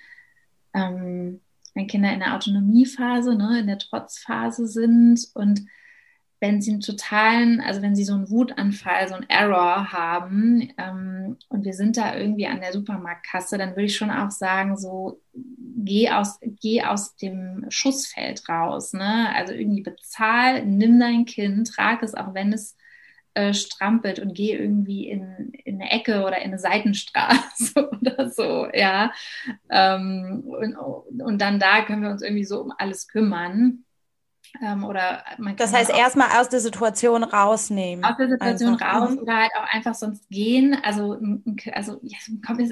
ähm, 0.73 1.41
wenn 1.73 1.87
Kinder 1.87 2.13
in 2.13 2.19
der 2.19 2.35
Autonomiephase, 2.35 3.35
ne, 3.35 3.59
in 3.61 3.67
der 3.67 3.77
Trotzphase 3.77 4.67
sind 4.67 5.27
und 5.33 5.61
wenn 6.41 6.59
sie 6.59 6.71
einen 6.71 6.81
totalen, 6.81 7.61
also 7.61 7.83
wenn 7.83 7.95
sie 7.95 8.03
so 8.03 8.15
einen 8.15 8.29
Wutanfall, 8.31 9.07
so 9.07 9.13
einen 9.13 9.29
Error 9.29 9.93
haben 9.93 10.73
ähm, 10.77 11.37
und 11.49 11.63
wir 11.63 11.73
sind 11.73 11.97
da 11.97 12.17
irgendwie 12.17 12.47
an 12.47 12.61
der 12.61 12.73
Supermarktkasse, 12.73 13.59
dann 13.59 13.71
würde 13.71 13.83
ich 13.83 13.95
schon 13.95 14.09
auch 14.09 14.31
sagen, 14.31 14.75
so 14.75 15.21
geh 15.33 16.09
aus, 16.09 16.39
geh 16.41 16.83
aus 16.83 17.15
dem 17.15 17.65
Schussfeld 17.69 18.49
raus, 18.49 18.93
ne? 18.93 19.33
Also 19.35 19.53
irgendwie 19.53 19.83
bezahl, 19.83 20.65
nimm 20.65 20.99
dein 20.99 21.25
Kind, 21.25 21.67
trag 21.67 22.01
es, 22.01 22.15
auch 22.15 22.33
wenn 22.33 22.51
es 22.53 22.75
äh, 23.33 23.53
strampelt 23.53 24.19
und 24.19 24.33
gehe 24.33 24.57
irgendwie 24.57 25.07
in, 25.09 25.51
in 25.63 25.81
eine 25.81 25.91
Ecke 25.91 26.23
oder 26.23 26.37
in 26.39 26.49
eine 26.49 26.59
Seitenstraße 26.59 27.89
oder 28.01 28.29
so, 28.29 28.67
ja. 28.73 29.11
Ähm, 29.69 30.43
und, 30.45 30.75
und 31.21 31.41
dann 31.41 31.59
da 31.59 31.83
können 31.83 32.03
wir 32.03 32.09
uns 32.09 32.21
irgendwie 32.21 32.45
so 32.45 32.61
um 32.61 32.73
alles 32.77 33.07
kümmern. 33.07 33.85
Ähm, 34.61 34.83
oder 34.83 35.23
man 35.37 35.55
das 35.55 35.73
heißt, 35.73 35.91
erstmal 35.91 36.41
aus 36.41 36.49
der 36.49 36.59
Situation 36.59 37.23
rausnehmen. 37.23 38.03
Aus 38.03 38.17
der 38.17 38.29
Situation 38.29 38.73
einfach. 38.73 39.01
raus 39.01 39.11
mhm. 39.11 39.19
oder 39.19 39.37
halt 39.37 39.51
auch 39.57 39.73
einfach 39.73 39.95
sonst 39.95 40.29
gehen. 40.29 40.75
Also, 40.83 41.17
also 41.71 41.99
ja, 42.03 42.17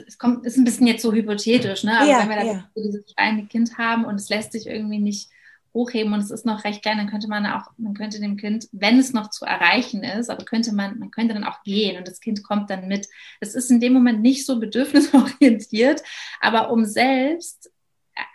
es 0.05 0.17
kommt, 0.17 0.45
ist 0.45 0.57
ein 0.57 0.65
bisschen 0.65 0.87
jetzt 0.87 1.01
so 1.01 1.13
hypothetisch, 1.13 1.85
ne? 1.85 1.97
Aber 1.97 2.09
ja, 2.09 2.19
wenn 2.19 2.29
wir 2.29 2.45
ja. 2.45 2.69
dieses 2.75 3.05
kleine 3.05 3.45
Kind 3.45 3.77
haben 3.77 4.03
und 4.03 4.15
es 4.15 4.27
lässt 4.29 4.51
sich 4.51 4.67
irgendwie 4.67 4.99
nicht 4.99 5.29
hochheben 5.73 6.13
und 6.13 6.19
es 6.19 6.31
ist 6.31 6.45
noch 6.45 6.63
recht 6.63 6.81
klein, 6.81 6.97
dann 6.97 7.09
könnte 7.09 7.27
man 7.27 7.45
auch, 7.45 7.71
man 7.77 7.93
könnte 7.93 8.19
dem 8.19 8.37
Kind, 8.37 8.67
wenn 8.71 8.99
es 8.99 9.13
noch 9.13 9.29
zu 9.29 9.45
erreichen 9.45 10.03
ist, 10.03 10.29
aber 10.29 10.43
könnte 10.45 10.73
man, 10.73 10.99
man 10.99 11.11
könnte 11.11 11.33
dann 11.33 11.43
auch 11.43 11.63
gehen 11.63 11.97
und 11.97 12.07
das 12.07 12.19
Kind 12.19 12.43
kommt 12.43 12.69
dann 12.69 12.87
mit. 12.87 13.07
Es 13.39 13.55
ist 13.55 13.71
in 13.71 13.79
dem 13.79 13.93
Moment 13.93 14.21
nicht 14.21 14.45
so 14.45 14.59
bedürfnisorientiert, 14.59 16.01
aber 16.41 16.71
um 16.71 16.85
selbst 16.85 17.71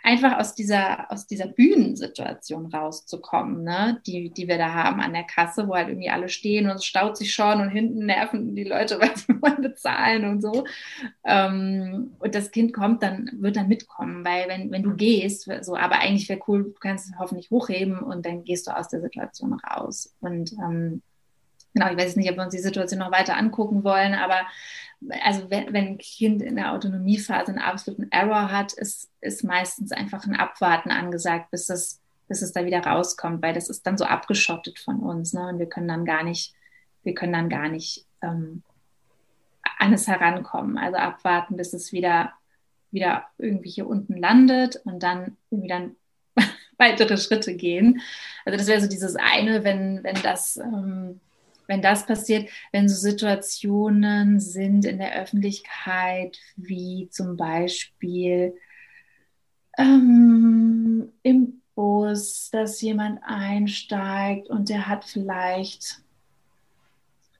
einfach 0.03 0.37
aus 0.37 0.55
dieser, 0.55 1.11
aus 1.11 1.27
dieser 1.27 1.47
Bühnensituation 1.47 2.67
rauszukommen, 2.67 3.63
ne? 3.63 4.01
die, 4.05 4.29
die 4.29 4.47
wir 4.47 4.57
da 4.57 4.73
haben 4.73 5.01
an 5.01 5.13
der 5.13 5.23
Kasse, 5.23 5.67
wo 5.67 5.75
halt 5.75 5.89
irgendwie 5.89 6.09
alle 6.09 6.29
stehen 6.29 6.69
und 6.69 6.77
es 6.77 6.85
staut 6.85 7.17
sich 7.17 7.33
schon 7.33 7.61
und 7.61 7.69
hinten 7.69 8.05
nerven 8.05 8.55
die 8.55 8.63
Leute, 8.63 8.99
weil 9.01 9.15
sie 9.15 9.41
wollen 9.41 9.61
bezahlen 9.61 10.25
und 10.25 10.41
so. 10.41 10.65
Ähm, 11.23 12.11
und 12.19 12.35
das 12.35 12.51
Kind 12.51 12.73
kommt 12.73 13.03
dann, 13.03 13.31
wird 13.39 13.55
dann 13.55 13.67
mitkommen, 13.67 14.25
weil 14.25 14.47
wenn, 14.47 14.71
wenn 14.71 14.83
du 14.83 14.95
gehst, 14.95 15.49
so, 15.61 15.75
aber 15.75 15.99
eigentlich 15.99 16.29
wäre 16.29 16.41
cool, 16.47 16.63
du 16.63 16.79
kannst 16.79 17.09
es 17.09 17.19
hoffentlich 17.19 17.49
hochheben 17.51 17.99
und 17.99 18.25
dann 18.25 18.43
gehst 18.43 18.67
du 18.67 18.75
aus 18.75 18.89
der 18.89 19.01
Situation 19.01 19.53
raus. 19.53 20.15
Und 20.19 20.53
ähm, 20.53 21.01
genau, 21.75 21.91
ich 21.91 21.97
weiß 21.97 22.15
nicht, 22.15 22.29
ob 22.31 22.37
wir 22.37 22.43
uns 22.43 22.55
die 22.55 22.61
Situation 22.61 22.99
noch 22.99 23.11
weiter 23.11 23.37
angucken 23.37 23.83
wollen, 23.83 24.15
aber 24.15 24.41
also 25.23 25.49
wenn, 25.51 25.73
wenn 25.73 25.87
ein 25.87 25.97
Kind 25.97 26.41
in 26.41 26.55
der 26.55 26.71
Autonomiephase 26.71 27.49
einen 27.49 27.59
absoluten 27.59 28.11
Error 28.11 28.51
hat, 28.51 28.73
ist, 28.73 29.11
ist 29.21 29.43
meistens 29.43 29.91
einfach 29.91 30.25
ein 30.25 30.35
Abwarten 30.35 30.89
angesagt, 30.89 31.51
bis 31.51 31.69
es, 31.69 32.01
bis 32.27 32.41
es 32.41 32.53
da 32.53 32.65
wieder 32.65 32.79
rauskommt, 32.79 33.43
weil 33.43 33.53
das 33.53 33.69
ist 33.69 33.85
dann 33.85 33.97
so 33.97 34.05
abgeschottet 34.05 34.79
von 34.79 35.01
uns, 35.01 35.33
ne? 35.33 35.49
Und 35.49 35.59
wir 35.59 35.67
können 35.67 35.89
dann 35.89 36.05
gar 36.05 36.23
nicht, 36.23 36.53
wir 37.03 37.13
können 37.13 37.33
dann 37.33 37.49
gar 37.49 37.67
nicht 37.67 38.05
ähm, 38.21 38.63
an 39.77 39.93
es 39.93 40.07
herankommen. 40.07 40.77
Also 40.77 40.97
abwarten, 40.97 41.57
bis 41.57 41.73
es 41.73 41.91
wieder, 41.91 42.33
wieder 42.91 43.25
irgendwie 43.37 43.69
hier 43.69 43.87
unten 43.87 44.15
landet 44.15 44.81
und 44.85 45.03
dann 45.03 45.37
irgendwie 45.51 45.69
dann 45.69 45.95
weitere 46.77 47.17
Schritte 47.17 47.53
gehen. 47.55 48.01
Also 48.45 48.57
das 48.57 48.67
wäre 48.67 48.81
so 48.81 48.87
dieses 48.87 49.15
eine, 49.17 49.63
wenn, 49.63 50.03
wenn 50.03 50.21
das 50.23 50.57
ähm, 50.57 51.19
wenn 51.67 51.81
das 51.81 52.05
passiert, 52.05 52.49
wenn 52.71 52.89
so 52.89 52.95
Situationen 52.95 54.39
sind 54.39 54.85
in 54.85 54.97
der 54.97 55.21
Öffentlichkeit, 55.21 56.37
wie 56.55 57.09
zum 57.11 57.37
Beispiel 57.37 58.55
ähm, 59.77 61.11
im 61.23 61.61
Bus, 61.75 62.49
dass 62.51 62.81
jemand 62.81 63.19
einsteigt 63.23 64.49
und 64.49 64.69
der 64.69 64.87
hat 64.87 65.05
vielleicht 65.05 66.01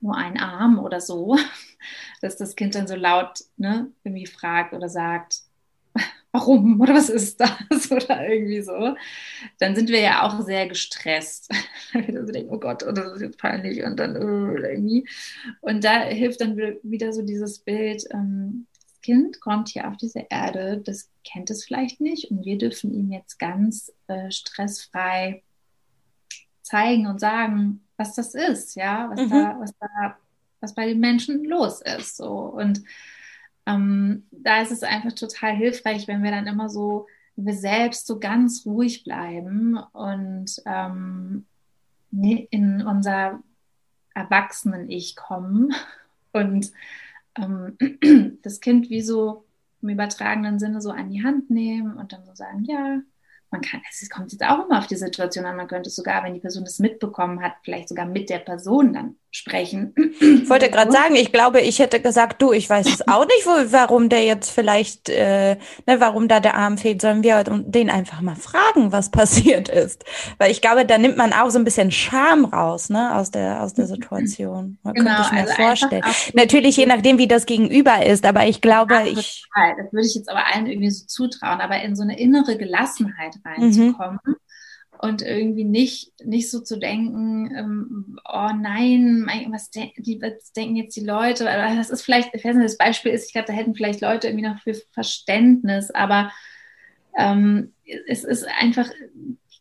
nur 0.01 0.15
einen 0.15 0.37
Arm 0.37 0.79
oder 0.79 0.99
so, 0.99 1.37
dass 2.21 2.35
das 2.37 2.55
Kind 2.55 2.75
dann 2.75 2.87
so 2.87 2.95
laut 2.95 3.39
ne, 3.57 3.91
irgendwie 4.03 4.27
fragt 4.27 4.73
oder 4.73 4.89
sagt, 4.89 5.41
warum 6.35 6.79
oder 6.81 6.93
was 6.93 7.09
ist 7.09 7.39
das 7.39 7.91
oder 7.91 8.27
irgendwie 8.27 8.61
so, 8.61 8.95
dann 9.59 9.75
sind 9.75 9.89
wir 9.89 10.01
ja 10.01 10.23
auch 10.23 10.41
sehr 10.41 10.67
gestresst. 10.67 11.51
wir 11.93 12.23
denken, 12.23 12.53
oh 12.53 12.59
Gott, 12.59 12.83
oh, 12.87 12.91
das 12.91 13.13
ist 13.13 13.21
jetzt 13.21 13.37
peinlich 13.37 13.83
und 13.83 13.97
dann 13.97 14.15
uh, 14.15 14.55
irgendwie. 14.55 15.07
Und 15.61 15.83
da 15.83 16.01
hilft 16.01 16.41
dann 16.41 16.57
wieder 16.83 17.13
so 17.13 17.21
dieses 17.21 17.59
Bild, 17.59 18.03
ähm, 18.11 18.67
das 18.73 19.01
Kind 19.01 19.41
kommt 19.41 19.69
hier 19.69 19.87
auf 19.87 19.97
diese 19.97 20.25
Erde, 20.29 20.81
das 20.83 21.09
kennt 21.23 21.49
es 21.49 21.63
vielleicht 21.63 22.01
nicht 22.01 22.31
und 22.31 22.45
wir 22.45 22.57
dürfen 22.57 22.93
ihm 22.93 23.11
jetzt 23.11 23.39
ganz 23.39 23.93
äh, 24.07 24.31
stressfrei 24.31 25.43
zeigen 26.61 27.07
und 27.07 27.19
sagen, 27.19 27.81
was 27.97 28.15
das 28.15 28.33
ist, 28.33 28.75
ja, 28.75 29.09
was 29.09 29.21
mhm. 29.21 29.29
da, 29.29 29.57
was 29.59 29.73
da, 29.79 30.17
was 30.59 30.73
bei 30.73 30.87
den 30.87 30.99
Menschen 30.99 31.45
los 31.45 31.81
ist. 31.81 32.17
So. 32.17 32.31
Und 32.31 32.81
ähm, 33.65 34.23
da 34.31 34.61
ist 34.61 34.71
es 34.71 34.83
einfach 34.83 35.13
total 35.13 35.55
hilfreich, 35.55 36.07
wenn 36.07 36.23
wir 36.23 36.31
dann 36.31 36.47
immer 36.47 36.69
so, 36.69 37.07
wir 37.35 37.53
selbst 37.53 38.07
so 38.07 38.19
ganz 38.19 38.65
ruhig 38.65 39.03
bleiben 39.03 39.77
und 39.91 40.61
ähm, 40.65 41.45
in 42.11 42.85
unser 42.85 43.41
Erwachsenen-Ich 44.13 45.15
kommen. 45.15 45.73
Und 46.31 46.73
ähm, 47.37 47.77
das 48.43 48.59
Kind 48.59 48.89
wie 48.89 49.01
so 49.01 49.45
im 49.81 49.87
übertragenen 49.87 50.59
Sinne 50.59 50.81
so 50.81 50.91
an 50.91 51.09
die 51.09 51.23
Hand 51.23 51.49
nehmen 51.49 51.95
und 51.95 52.11
dann 52.11 52.25
so 52.25 52.35
sagen, 52.35 52.65
ja, 52.65 52.99
man 53.51 53.61
kann, 53.61 53.81
es 53.89 54.09
kommt 54.09 54.33
jetzt 54.33 54.43
auch 54.43 54.65
immer 54.65 54.79
auf 54.79 54.87
die 54.87 54.97
Situation 54.97 55.45
an, 55.45 55.55
man 55.55 55.69
könnte 55.69 55.89
sogar, 55.89 56.23
wenn 56.23 56.33
die 56.33 56.41
Person 56.41 56.65
das 56.65 56.79
mitbekommen 56.79 57.41
hat, 57.41 57.53
vielleicht 57.63 57.87
sogar 57.87 58.05
mit 58.05 58.29
der 58.29 58.39
Person 58.39 58.91
dann 58.93 59.15
sprechen. 59.35 59.93
Ich 60.19 60.49
wollte 60.49 60.69
gerade 60.69 60.91
sagen, 60.93 61.15
ich 61.15 61.31
glaube, 61.31 61.59
ich 61.59 61.79
hätte 61.79 61.99
gesagt, 61.99 62.41
du, 62.41 62.53
ich 62.53 62.69
weiß 62.69 62.87
es 62.87 63.07
auch 63.07 63.25
nicht, 63.25 63.45
wo, 63.45 63.51
warum 63.73 64.07
der 64.07 64.23
jetzt 64.23 64.49
vielleicht, 64.49 65.09
äh, 65.09 65.57
ne, 65.85 65.99
warum 65.99 66.27
da 66.27 66.39
der 66.39 66.55
Arm 66.55 66.77
fehlt, 66.77 67.01
sollen 67.01 67.21
wir 67.21 67.43
den 67.43 67.89
einfach 67.89 68.21
mal 68.21 68.37
fragen, 68.37 68.93
was 68.93 69.11
passiert 69.11 69.67
ist. 69.67 70.05
Weil 70.37 70.51
ich 70.51 70.61
glaube, 70.61 70.85
da 70.85 70.97
nimmt 70.97 71.17
man 71.17 71.33
auch 71.33 71.49
so 71.49 71.59
ein 71.59 71.65
bisschen 71.65 71.91
Scham 71.91 72.45
raus, 72.45 72.89
ne, 72.89 73.15
aus 73.15 73.29
der, 73.29 73.61
aus 73.61 73.73
der 73.73 73.87
Situation. 73.87 74.77
Man 74.83 74.93
genau, 74.93 75.11
könnte 75.11 75.23
ich 75.25 75.31
mir 75.33 75.41
also 75.41 75.53
vorstellen. 75.53 76.03
Natürlich, 76.33 76.77
je 76.77 76.85
nachdem, 76.85 77.17
wie 77.17 77.27
das 77.27 77.45
Gegenüber 77.45 78.05
ist, 78.05 78.25
aber 78.25 78.47
ich 78.47 78.61
glaube, 78.61 79.03
ich. 79.05 79.45
Das 79.53 79.91
würde 79.91 80.07
ich 80.07 80.15
jetzt 80.15 80.29
aber 80.29 80.45
allen 80.53 80.67
irgendwie 80.67 80.91
so 80.91 81.05
zutrauen, 81.07 81.59
aber 81.59 81.81
in 81.81 81.95
so 81.95 82.03
eine 82.03 82.17
innere 82.17 82.57
Gelassenheit 82.57 83.35
reinzukommen. 83.43 84.19
Mhm 84.25 84.35
und 84.99 85.21
irgendwie 85.21 85.63
nicht, 85.63 86.13
nicht 86.23 86.49
so 86.49 86.59
zu 86.59 86.77
denken, 86.77 87.53
ähm, 87.55 88.19
oh 88.25 88.49
nein, 88.55 89.25
was, 89.51 89.69
de 89.71 89.91
was, 90.21 90.51
denken 90.53 90.75
jetzt 90.75 90.95
die 90.95 91.05
Leute? 91.05 91.45
Das 91.45 91.89
ist 91.89 92.03
vielleicht, 92.03 92.33
ich 92.33 92.43
weiß 92.43 92.55
nicht, 92.55 92.65
das 92.65 92.77
Beispiel 92.77 93.11
ist, 93.11 93.27
ich 93.27 93.33
glaube, 93.33 93.47
da 93.47 93.53
hätten 93.53 93.75
vielleicht 93.75 94.01
Leute 94.01 94.27
irgendwie 94.27 94.47
noch 94.47 94.59
für 94.61 94.73
Verständnis, 94.91 95.91
aber 95.91 96.31
ähm, 97.17 97.73
es 98.07 98.23
ist 98.23 98.45
einfach, 98.59 98.89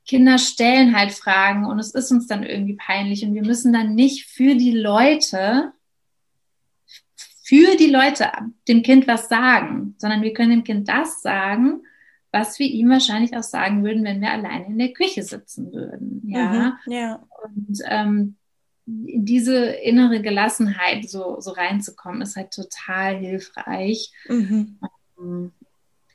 Kinder 0.07 0.39
stellen 0.39 0.97
halt 0.97 1.13
Fragen 1.13 1.65
und 1.65 1.79
es 1.79 1.95
ist 1.95 2.11
uns 2.11 2.27
dann 2.27 2.43
irgendwie 2.43 2.77
peinlich 2.77 3.25
und 3.25 3.35
wir 3.35 3.45
müssen 3.45 3.73
dann 3.73 3.95
nicht 3.95 4.27
für 4.27 4.55
die 4.55 4.77
Leute, 4.77 5.73
für 7.43 7.77
die 7.77 7.91
Leute 7.91 8.31
dem 8.69 8.83
Kind 8.83 9.07
was 9.07 9.29
sagen, 9.29 9.95
sondern 9.99 10.23
wir 10.23 10.35
können 10.35 10.51
dem 10.51 10.65
Kind 10.65 10.89
das 10.89 11.23
sagen, 11.23 11.83
was 12.35 12.59
wir 12.59 12.67
ihm 12.67 12.91
wahrscheinlich 12.91 13.37
auch 13.37 13.45
sagen 13.45 13.85
würden, 13.85 14.03
wenn 14.03 14.21
wir 14.21 14.33
alleine 14.33 14.67
in 14.67 14.77
der 14.77 14.93
Küche 14.93 15.23
sitzen 15.23 15.73
würden. 15.73 16.21
Ja. 16.27 16.77
Mhm, 16.85 16.93
ja. 16.93 17.23
Und 17.45 17.79
ähm, 17.89 18.35
in 18.87 19.25
diese 19.25 19.67
innere 19.67 20.21
Gelassenheit 20.21 21.09
so, 21.09 21.41
so 21.41 21.53
reinzukommen, 21.53 22.23
ist 22.23 22.35
halt 22.35 22.53
total 22.53 23.17
hilfreich. 23.17 24.13
Mhm. 24.29 24.79
Um, 25.17 25.53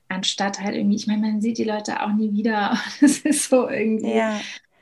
anstatt 0.10 0.60
halt 0.60 0.76
irgendwie, 0.76 0.98
ich 0.98 1.08
meine, 1.08 1.22
man 1.22 1.42
sieht 1.42 1.58
die 1.58 1.64
Leute 1.64 2.04
auch 2.04 2.12
nie 2.12 2.34
wieder. 2.34 2.78
Das 3.00 3.20
ist 3.20 3.50
so 3.50 3.70
irgendwie. 3.70 4.14
Ja. 4.14 4.42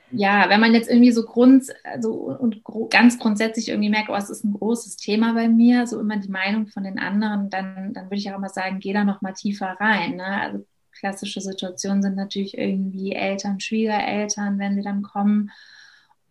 Ja, 0.09 0.49
wenn 0.49 0.61
man 0.61 0.73
jetzt 0.73 0.89
irgendwie 0.89 1.11
so 1.11 1.23
grund, 1.23 1.65
also 1.83 2.13
und 2.13 2.63
gro 2.63 2.87
ganz 2.87 3.19
grundsätzlich 3.19 3.67
irgendwie 3.67 3.89
merkt, 3.89 4.09
oh, 4.09 4.15
es 4.15 4.29
ist 4.29 4.45
ein 4.45 4.53
großes 4.53 4.95
Thema 4.95 5.33
bei 5.33 5.49
mir, 5.49 5.85
so 5.85 5.99
immer 5.99 6.15
die 6.15 6.31
Meinung 6.31 6.67
von 6.67 6.85
den 6.85 6.97
anderen, 6.97 7.49
dann, 7.49 7.93
dann 7.93 8.05
würde 8.05 8.15
ich 8.15 8.31
auch 8.31 8.37
immer 8.37 8.47
sagen, 8.47 8.79
geh 8.79 8.93
da 8.93 9.03
noch 9.03 9.21
mal 9.21 9.33
tiefer 9.33 9.75
rein. 9.81 10.15
Ne? 10.15 10.25
Also 10.25 10.65
klassische 10.99 11.41
Situationen 11.41 12.01
sind 12.01 12.15
natürlich 12.15 12.57
irgendwie 12.57 13.13
Eltern, 13.13 13.59
Schwiegereltern, 13.59 14.59
wenn 14.59 14.75
sie 14.75 14.81
dann 14.81 15.01
kommen. 15.01 15.51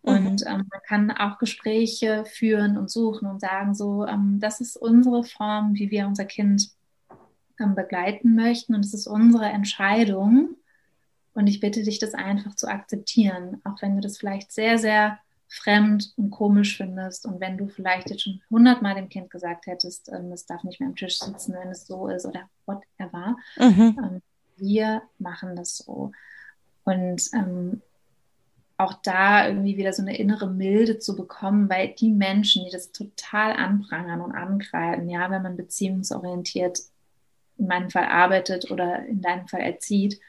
Mhm. 0.02 0.26
Und 0.26 0.46
ähm, 0.46 0.66
man 0.70 0.80
kann 0.86 1.10
auch 1.10 1.38
Gespräche 1.38 2.24
führen 2.24 2.78
und 2.78 2.90
suchen 2.90 3.28
und 3.28 3.40
sagen, 3.40 3.74
so, 3.74 4.06
ähm, 4.06 4.38
das 4.40 4.60
ist 4.60 4.76
unsere 4.76 5.24
Form, 5.24 5.74
wie 5.74 5.90
wir 5.90 6.06
unser 6.06 6.24
Kind 6.24 6.70
ähm, 7.60 7.74
begleiten 7.74 8.34
möchten 8.34 8.74
und 8.74 8.84
es 8.84 8.94
ist 8.94 9.06
unsere 9.06 9.46
Entscheidung. 9.46 10.56
Und 11.34 11.48
ich 11.48 11.60
bitte 11.60 11.82
dich, 11.82 11.98
das 11.98 12.14
einfach 12.14 12.54
zu 12.54 12.66
akzeptieren, 12.66 13.60
auch 13.64 13.82
wenn 13.82 13.94
du 13.96 14.00
das 14.00 14.16
vielleicht 14.16 14.52
sehr, 14.52 14.78
sehr 14.78 15.18
fremd 15.48 16.12
und 16.16 16.30
komisch 16.30 16.76
findest 16.76 17.24
und 17.24 17.40
wenn 17.40 17.56
du 17.56 17.68
vielleicht 17.68 18.10
jetzt 18.10 18.22
schon 18.22 18.42
hundertmal 18.50 18.94
dem 18.94 19.08
Kind 19.08 19.30
gesagt 19.30 19.66
hättest, 19.66 20.08
ähm, 20.08 20.32
es 20.32 20.46
darf 20.46 20.64
nicht 20.64 20.80
mehr 20.80 20.88
am 20.88 20.96
Tisch 20.96 21.18
sitzen, 21.18 21.54
wenn 21.54 21.68
es 21.68 21.86
so 21.86 22.08
ist 22.08 22.26
oder 22.26 22.48
whatever, 22.66 23.36
mhm. 23.58 24.22
Wir 24.56 25.02
machen 25.18 25.56
das 25.56 25.78
so. 25.78 26.12
Und 26.84 27.30
ähm, 27.34 27.82
auch 28.78 28.94
da 29.02 29.48
irgendwie 29.48 29.76
wieder 29.76 29.92
so 29.92 30.02
eine 30.02 30.18
innere 30.18 30.48
Milde 30.50 30.98
zu 30.98 31.16
bekommen, 31.16 31.68
weil 31.70 31.94
die 31.98 32.10
Menschen, 32.10 32.64
die 32.64 32.70
das 32.70 32.92
total 32.92 33.52
anprangern 33.52 34.20
und 34.20 34.32
angreifen, 34.32 35.08
ja, 35.08 35.30
wenn 35.30 35.42
man 35.42 35.56
beziehungsorientiert 35.56 36.80
in 37.58 37.66
meinem 37.66 37.90
Fall 37.90 38.04
arbeitet 38.04 38.70
oder 38.70 39.06
in 39.06 39.22
deinem 39.22 39.48
Fall 39.48 39.60
erzieht, 39.60 40.20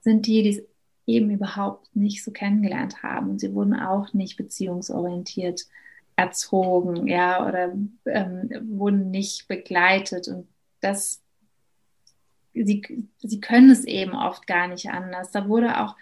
sind 0.00 0.26
die, 0.26 0.42
die 0.42 0.48
es 0.50 0.62
eben 1.06 1.30
überhaupt 1.30 1.94
nicht 1.94 2.24
so 2.24 2.30
kennengelernt 2.30 3.02
haben. 3.02 3.30
Und 3.30 3.40
sie 3.40 3.52
wurden 3.54 3.74
auch 3.74 4.14
nicht 4.14 4.36
beziehungsorientiert 4.36 5.66
erzogen, 6.16 7.06
ja, 7.06 7.46
oder 7.46 7.72
ähm, 8.06 8.50
wurden 8.68 9.10
nicht 9.10 9.48
begleitet. 9.48 10.28
Und 10.28 10.48
das 10.80 11.20
sie, 12.54 13.08
sie 13.18 13.40
können 13.40 13.70
es 13.70 13.84
eben 13.84 14.12
oft 14.12 14.46
gar 14.46 14.68
nicht 14.68 14.90
anders. 14.90 15.30
Da 15.30 15.48
wurde 15.48 15.80
auch 15.80 15.96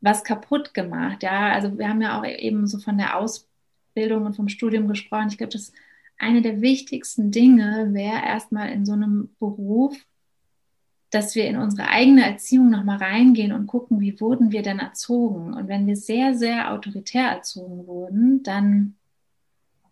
was 0.00 0.24
kaputt 0.24 0.74
gemacht. 0.74 1.22
Ja, 1.22 1.52
also 1.52 1.78
wir 1.78 1.88
haben 1.88 2.02
ja 2.02 2.18
auch 2.18 2.26
eben 2.26 2.66
so 2.66 2.78
von 2.78 2.98
der 2.98 3.16
Ausbildung 3.16 4.26
und 4.26 4.36
vom 4.36 4.48
Studium 4.48 4.88
gesprochen. 4.88 5.28
Ich 5.28 5.38
glaube, 5.38 5.52
das 5.52 5.72
eine 6.18 6.42
der 6.42 6.60
wichtigsten 6.60 7.30
Dinge 7.30 7.90
wäre 7.92 8.24
erstmal 8.24 8.70
in 8.70 8.84
so 8.84 8.92
einem 8.92 9.30
Beruf, 9.38 9.96
dass 11.10 11.34
wir 11.34 11.46
in 11.46 11.56
unsere 11.56 11.88
eigene 11.88 12.24
Erziehung 12.24 12.70
nochmal 12.70 12.98
reingehen 12.98 13.52
und 13.52 13.66
gucken, 13.66 14.00
wie 14.00 14.18
wurden 14.20 14.50
wir 14.50 14.62
denn 14.62 14.78
erzogen. 14.78 15.52
Und 15.52 15.68
wenn 15.68 15.86
wir 15.86 15.96
sehr, 15.96 16.34
sehr 16.34 16.72
autoritär 16.72 17.28
erzogen 17.28 17.86
wurden, 17.86 18.42
dann 18.42 18.94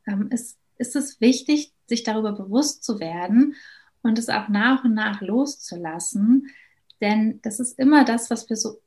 ähm, 0.06 0.28
ist, 0.30 0.58
ist 0.78 0.96
es 0.96 1.20
wichtig, 1.20 1.72
sich 1.86 2.04
darüber 2.04 2.32
bewusst 2.32 2.84
zu 2.84 3.00
werden 3.00 3.54
und 4.02 4.18
es 4.18 4.28
auch 4.28 4.48
nach 4.48 4.84
und 4.84 4.94
nach 4.94 5.20
loszulassen. 5.20 6.48
Denn 7.00 7.40
das 7.42 7.60
ist 7.60 7.78
immer 7.78 8.04
das, 8.04 8.30
was 8.30 8.48
wir 8.48 8.56
so 8.56 8.80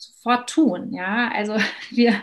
sofort 0.00 0.48
tun. 0.48 0.92
Ja, 0.92 1.30
also 1.32 1.56
wir, 1.90 2.14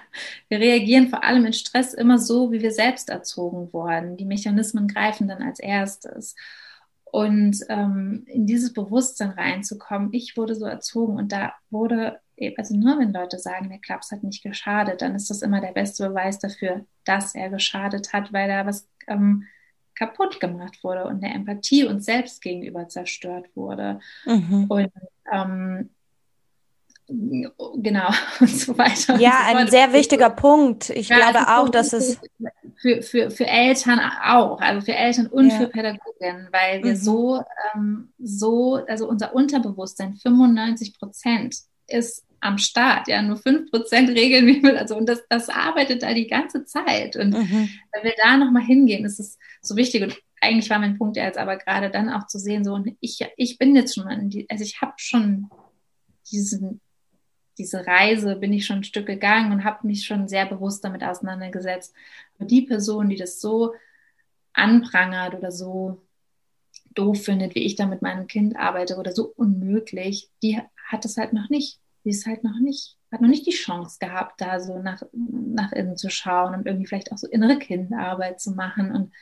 wir 0.49 0.59
reagieren 0.59 1.09
vor 1.09 1.23
allem 1.23 1.45
in 1.45 1.53
Stress 1.53 1.93
immer 1.93 2.17
so, 2.17 2.51
wie 2.51 2.61
wir 2.61 2.71
selbst 2.71 3.09
erzogen 3.09 3.71
wurden. 3.71 4.17
Die 4.17 4.25
Mechanismen 4.25 4.88
greifen 4.88 5.27
dann 5.27 5.41
als 5.41 5.59
erstes. 5.59 6.35
Und 7.05 7.59
ähm, 7.69 8.25
in 8.27 8.45
dieses 8.45 8.73
Bewusstsein 8.73 9.29
reinzukommen, 9.29 10.09
ich 10.11 10.35
wurde 10.35 10.55
so 10.55 10.65
erzogen 10.65 11.17
und 11.17 11.31
da 11.31 11.53
wurde, 11.69 12.19
also 12.57 12.75
nur 12.75 12.99
wenn 12.99 13.13
Leute 13.13 13.39
sagen, 13.39 13.69
der 13.69 13.79
Klaps 13.79 14.11
hat 14.11 14.23
nicht 14.23 14.43
geschadet, 14.43 15.01
dann 15.01 15.15
ist 15.15 15.29
das 15.29 15.41
immer 15.41 15.61
der 15.61 15.71
beste 15.71 16.09
Beweis 16.09 16.38
dafür, 16.39 16.85
dass 17.05 17.33
er 17.33 17.49
geschadet 17.49 18.11
hat, 18.11 18.33
weil 18.33 18.49
da 18.49 18.65
was 18.65 18.89
ähm, 19.07 19.45
kaputt 19.97 20.39
gemacht 20.39 20.83
wurde 20.83 21.05
und 21.05 21.21
der 21.21 21.33
Empathie 21.33 21.85
uns 21.85 22.05
selbst 22.05 22.41
gegenüber 22.41 22.87
zerstört 22.87 23.47
wurde. 23.55 23.99
Mhm. 24.25 24.65
Und 24.69 24.91
ähm, 25.31 25.89
genau 27.07 28.09
und 28.39 28.49
so 28.49 28.77
weiter. 28.77 29.19
Ja, 29.19 29.47
so 29.51 29.57
ein 29.57 29.67
sehr 29.69 29.93
wichtiger 29.93 30.29
Punkt. 30.29 30.89
Ich 30.89 31.09
ja, 31.09 31.17
glaube 31.17 31.47
auch, 31.47 31.69
dass 31.69 31.93
es 31.93 32.19
für, 32.81 33.01
für, 33.01 33.31
für 33.31 33.47
Eltern 33.47 33.99
auch, 34.23 34.59
also 34.59 34.81
für 34.81 34.93
Eltern 34.93 35.27
und 35.27 35.49
ja. 35.49 35.57
für 35.57 35.67
Pädagogen, 35.67 36.49
weil 36.51 36.83
wir 36.83 36.91
mhm. 36.91 36.97
so, 36.97 37.43
ähm, 37.73 38.13
so, 38.19 38.75
also 38.87 39.07
unser 39.07 39.33
Unterbewusstsein, 39.33 40.15
95 40.15 40.99
Prozent 40.99 41.55
ist 41.87 42.26
am 42.39 42.57
Start, 42.57 43.07
ja, 43.07 43.21
nur 43.21 43.38
5 43.38 43.71
Prozent 43.71 44.09
regeln 44.09 44.47
wir, 44.47 44.79
also 44.79 44.95
und 44.95 45.07
das, 45.07 45.23
das 45.29 45.49
arbeitet 45.49 46.03
da 46.03 46.13
die 46.13 46.27
ganze 46.27 46.65
Zeit 46.65 47.15
und 47.15 47.31
mhm. 47.31 47.69
wenn 47.91 48.03
wir 48.03 48.13
da 48.21 48.38
nochmal 48.38 48.63
hingehen, 48.63 49.05
ist 49.05 49.19
es 49.19 49.38
so 49.61 49.75
wichtig 49.75 50.03
und 50.03 50.17
eigentlich 50.39 50.69
war 50.69 50.79
mein 50.79 50.97
Punkt 50.97 51.17
jetzt 51.17 51.38
aber 51.38 51.57
gerade 51.57 51.89
dann 51.89 52.09
auch 52.09 52.27
zu 52.27 52.38
sehen, 52.38 52.63
so 52.63 52.83
ich, 52.99 53.25
ich 53.38 53.57
bin 53.57 53.75
jetzt 53.75 53.95
schon, 53.95 54.07
an 54.07 54.29
die, 54.29 54.47
also 54.49 54.63
ich 54.63 54.81
habe 54.81 54.93
schon 54.97 55.49
diesen 56.31 56.81
diese 57.57 57.85
Reise 57.88 58.35
bin 58.35 58.53
ich 58.53 58.65
schon 58.65 58.77
ein 58.77 58.83
Stück 58.83 59.07
gegangen 59.07 59.51
und 59.51 59.63
habe 59.63 59.88
mich 59.88 60.05
schon 60.05 60.27
sehr 60.27 60.45
bewusst 60.45 60.83
damit 60.83 61.03
auseinandergesetzt. 61.03 61.93
Aber 62.35 62.45
die 62.45 62.61
Person, 62.61 63.09
die 63.09 63.15
das 63.15 63.41
so 63.41 63.73
anprangert 64.53 65.35
oder 65.35 65.51
so 65.51 66.01
doof 66.93 67.23
findet, 67.23 67.55
wie 67.55 67.63
ich 67.63 67.75
da 67.75 67.85
mit 67.85 68.01
meinem 68.01 68.27
Kind 68.27 68.55
arbeite 68.55 68.97
oder 68.97 69.13
so 69.13 69.33
unmöglich, 69.35 70.29
die 70.41 70.59
hat 70.88 71.05
es 71.05 71.17
halt 71.17 71.33
noch 71.33 71.49
nicht. 71.49 71.79
Die 72.07 72.11
ist 72.11 72.25
halt 72.25 72.45
noch 72.45 72.57
nicht, 72.61 72.95
hat 73.11 73.19
noch 73.19 73.27
nicht 73.27 73.45
die 73.45 73.51
Chance 73.51 73.97
gehabt, 73.99 74.39
da 74.39 74.61
so 74.61 74.79
nach, 74.79 75.01
nach 75.11 75.73
innen 75.73 75.97
zu 75.97 76.09
schauen 76.09 76.55
und 76.55 76.65
irgendwie 76.65 76.87
vielleicht 76.87 77.11
auch 77.11 77.17
so 77.17 77.27
innere 77.27 77.59
Kindarbeit 77.59 78.39
zu 78.39 78.51
machen. 78.51 78.95
Und 78.95 79.13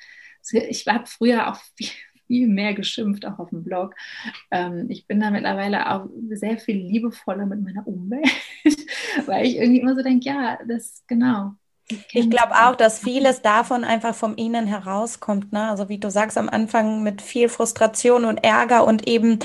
ich 0.51 0.85
habe 0.85 1.07
früher 1.07 1.49
auch 1.49 1.59
viel, 1.75 1.89
viel 2.27 2.47
mehr 2.47 2.75
geschimpft, 2.75 3.25
auch 3.25 3.39
auf 3.39 3.49
dem 3.49 3.63
Blog. 3.63 3.95
Ähm, 4.51 4.85
ich 4.89 5.07
bin 5.07 5.19
da 5.19 5.31
mittlerweile 5.31 5.91
auch 5.91 6.07
sehr 6.29 6.59
viel 6.59 6.77
liebevoller 6.77 7.47
mit 7.47 7.63
meiner 7.63 7.87
Umwelt, 7.87 8.29
weil 9.25 9.47
ich 9.47 9.55
irgendwie 9.55 9.79
immer 9.79 9.95
so 9.95 10.03
denke, 10.03 10.29
ja, 10.29 10.59
das 10.67 11.03
genau. 11.07 11.55
Ich 12.11 12.29
glaube 12.29 12.53
auch, 12.53 12.75
dass 12.75 12.99
vieles 12.99 13.41
davon 13.41 13.83
einfach 13.83 14.13
vom 14.13 14.35
Innen 14.35 14.67
herauskommt. 14.67 15.51
Ne? 15.51 15.69
Also 15.69 15.89
wie 15.89 15.97
du 15.97 16.11
sagst 16.11 16.37
am 16.37 16.49
Anfang 16.49 17.01
mit 17.01 17.23
viel 17.23 17.49
Frustration 17.49 18.25
und 18.25 18.43
Ärger 18.43 18.85
und 18.85 19.07
eben 19.07 19.39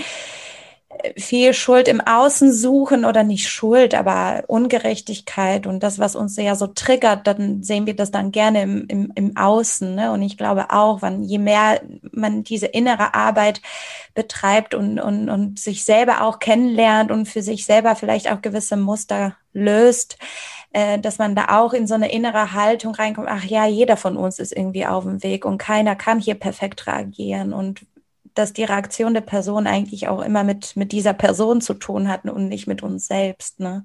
viel 1.16 1.54
Schuld 1.54 1.88
im 1.88 2.00
Außen 2.00 2.52
suchen 2.52 3.04
oder 3.04 3.22
nicht 3.22 3.48
Schuld, 3.48 3.94
aber 3.94 4.44
Ungerechtigkeit 4.46 5.66
und 5.66 5.82
das, 5.82 5.98
was 5.98 6.16
uns 6.16 6.36
ja 6.36 6.54
so 6.54 6.66
triggert, 6.66 7.26
dann 7.26 7.62
sehen 7.62 7.86
wir 7.86 7.94
das 7.94 8.10
dann 8.10 8.32
gerne 8.32 8.62
im, 8.62 8.86
im, 8.88 9.12
im 9.14 9.36
Außen. 9.36 9.94
Ne? 9.94 10.12
Und 10.12 10.22
ich 10.22 10.36
glaube 10.36 10.70
auch, 10.70 11.02
wann, 11.02 11.22
je 11.22 11.38
mehr 11.38 11.80
man 12.12 12.44
diese 12.44 12.66
innere 12.66 13.14
Arbeit 13.14 13.60
betreibt 14.14 14.74
und, 14.74 14.98
und, 14.98 15.28
und 15.28 15.58
sich 15.58 15.84
selber 15.84 16.22
auch 16.22 16.38
kennenlernt 16.38 17.10
und 17.10 17.26
für 17.26 17.42
sich 17.42 17.64
selber 17.64 17.94
vielleicht 17.96 18.30
auch 18.30 18.42
gewisse 18.42 18.76
Muster 18.76 19.36
löst, 19.52 20.18
äh, 20.72 20.98
dass 20.98 21.18
man 21.18 21.34
da 21.34 21.58
auch 21.60 21.72
in 21.72 21.86
so 21.86 21.94
eine 21.94 22.12
innere 22.12 22.52
Haltung 22.52 22.94
reinkommt, 22.94 23.28
ach 23.30 23.44
ja, 23.44 23.66
jeder 23.66 23.96
von 23.96 24.16
uns 24.16 24.38
ist 24.38 24.56
irgendwie 24.56 24.86
auf 24.86 25.04
dem 25.04 25.22
Weg 25.22 25.44
und 25.44 25.58
keiner 25.58 25.96
kann 25.96 26.20
hier 26.20 26.36
perfekt 26.36 26.86
reagieren 26.86 27.52
und 27.52 27.86
dass 28.34 28.52
die 28.52 28.64
Reaktion 28.64 29.14
der 29.14 29.20
Person 29.20 29.66
eigentlich 29.66 30.08
auch 30.08 30.20
immer 30.20 30.44
mit, 30.44 30.76
mit 30.76 30.92
dieser 30.92 31.12
Person 31.12 31.60
zu 31.60 31.74
tun 31.74 32.08
hat 32.08 32.24
und 32.24 32.48
nicht 32.48 32.66
mit 32.66 32.82
uns 32.82 33.06
selbst. 33.06 33.60
Ne? 33.60 33.84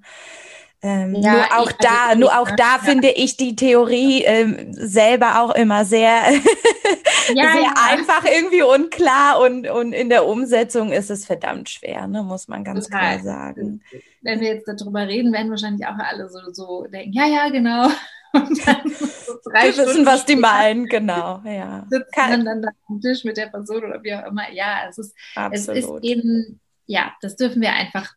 Ähm, 0.85 1.15
ja, 1.15 1.33
nur 1.33 1.57
auch 1.57 1.69
ich, 1.71 1.77
da, 1.77 2.07
also 2.09 2.19
nur 2.19 2.39
auch 2.39 2.51
da 2.51 2.75
ja. 2.75 2.79
finde 2.79 3.09
ich 3.09 3.37
die 3.37 3.55
Theorie 3.55 4.23
ähm, 4.23 4.71
selber 4.71 5.41
auch 5.41 5.55
immer 5.55 5.83
sehr, 5.83 6.21
ja, 7.33 7.53
sehr 7.53 7.73
einfach 7.89 8.23
irgendwie 8.23 8.61
unklar 8.61 9.39
und, 9.41 9.67
und 9.67 9.93
in 9.93 10.09
der 10.09 10.27
Umsetzung 10.27 10.91
ist 10.91 11.09
es 11.09 11.25
verdammt 11.25 11.69
schwer, 11.69 12.05
ne, 12.05 12.21
muss 12.21 12.47
man 12.47 12.63
ganz 12.63 12.85
Total. 12.85 13.19
klar 13.19 13.23
sagen. 13.23 13.81
Wenn 14.21 14.39
wir 14.41 14.53
jetzt 14.53 14.67
darüber 14.67 15.07
reden, 15.07 15.33
werden 15.33 15.49
wahrscheinlich 15.49 15.87
auch 15.87 15.97
alle 15.97 16.29
so, 16.29 16.39
so 16.51 16.85
denken, 16.85 17.13
ja, 17.13 17.25
ja, 17.25 17.49
genau. 17.49 17.89
Und 18.35 18.67
dann 18.67 18.89
so 18.89 19.33
drei 19.43 19.75
Wir 19.75 19.85
wissen, 19.85 20.05
was 20.05 20.25
die 20.25 20.35
meinen, 20.35 20.85
genau. 20.85 21.41
Ja. 21.45 21.85
Sitzen 21.89 22.11
Kann. 22.13 22.45
dann, 22.45 22.65
am 22.87 23.01
Tisch 23.01 23.23
mit 23.23 23.37
der 23.37 23.47
Person 23.47 23.83
oder 23.85 24.03
wie 24.03 24.13
auch 24.13 24.25
immer. 24.25 24.51
Ja, 24.51 24.87
es 24.89 24.97
ist, 24.97 25.15
es 25.51 25.67
ist 25.67 25.89
eben, 26.01 26.59
ja, 26.85 27.13
das 27.21 27.35
dürfen 27.35 27.61
wir 27.61 27.73
einfach, 27.73 28.13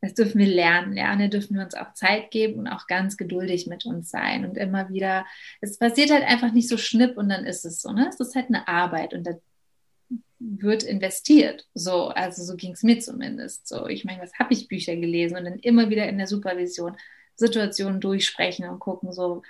das 0.00 0.14
dürfen 0.14 0.38
wir 0.38 0.46
lernen. 0.46 0.94
Lernen 0.94 1.30
dürfen 1.30 1.56
wir 1.56 1.64
uns 1.64 1.74
auch 1.74 1.92
Zeit 1.94 2.30
geben 2.30 2.60
und 2.60 2.68
auch 2.68 2.86
ganz 2.86 3.16
geduldig 3.16 3.66
mit 3.66 3.84
uns 3.84 4.10
sein 4.10 4.44
und 4.44 4.56
immer 4.56 4.88
wieder, 4.88 5.26
es 5.60 5.78
passiert 5.78 6.10
halt 6.10 6.24
einfach 6.24 6.52
nicht 6.52 6.68
so 6.68 6.76
schnipp 6.76 7.16
und 7.16 7.28
dann 7.28 7.44
ist 7.44 7.64
es 7.64 7.80
so, 7.82 7.92
ne? 7.92 8.08
Es 8.08 8.18
ist 8.20 8.34
halt 8.34 8.48
eine 8.48 8.66
Arbeit 8.66 9.14
und 9.14 9.26
da 9.26 9.32
wird 10.38 10.82
investiert. 10.82 11.66
So, 11.74 12.08
also 12.08 12.42
so 12.42 12.56
ging 12.56 12.72
es 12.72 12.82
mir 12.82 12.98
zumindest. 12.98 13.68
So, 13.68 13.86
ich 13.86 14.04
meine, 14.04 14.22
was 14.22 14.34
habe 14.38 14.52
ich 14.52 14.68
Bücher 14.68 14.96
gelesen 14.96 15.36
und 15.36 15.44
dann 15.44 15.58
immer 15.58 15.88
wieder 15.90 16.08
in 16.08 16.18
der 16.18 16.26
Supervision 16.26 16.96
Situationen 17.36 18.00
durchsprechen 18.00 18.68
und 18.68 18.78
gucken, 18.78 19.12
so, 19.12 19.42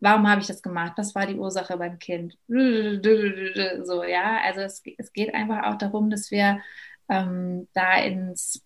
warum 0.00 0.28
habe 0.28 0.40
ich 0.40 0.46
das 0.46 0.62
gemacht? 0.62 0.94
Was 0.96 1.14
war 1.14 1.26
die 1.26 1.36
Ursache 1.36 1.76
beim 1.76 1.98
Kind? 1.98 2.36
So, 3.84 4.04
ja, 4.04 4.40
also 4.44 4.60
es, 4.60 4.82
es 4.98 5.12
geht 5.12 5.34
einfach 5.34 5.64
auch 5.64 5.78
darum, 5.78 6.10
dass 6.10 6.30
wir 6.30 6.60
ähm, 7.08 7.68
da 7.72 7.96
ins, 7.98 8.64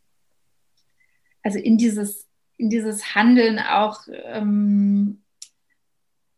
also 1.43 1.59
in 1.59 1.77
dieses, 1.79 2.29
in 2.57 2.71
dieses 2.71 3.15
Handeln 3.15 3.59
auch 3.59 4.03
ähm, 4.09 5.23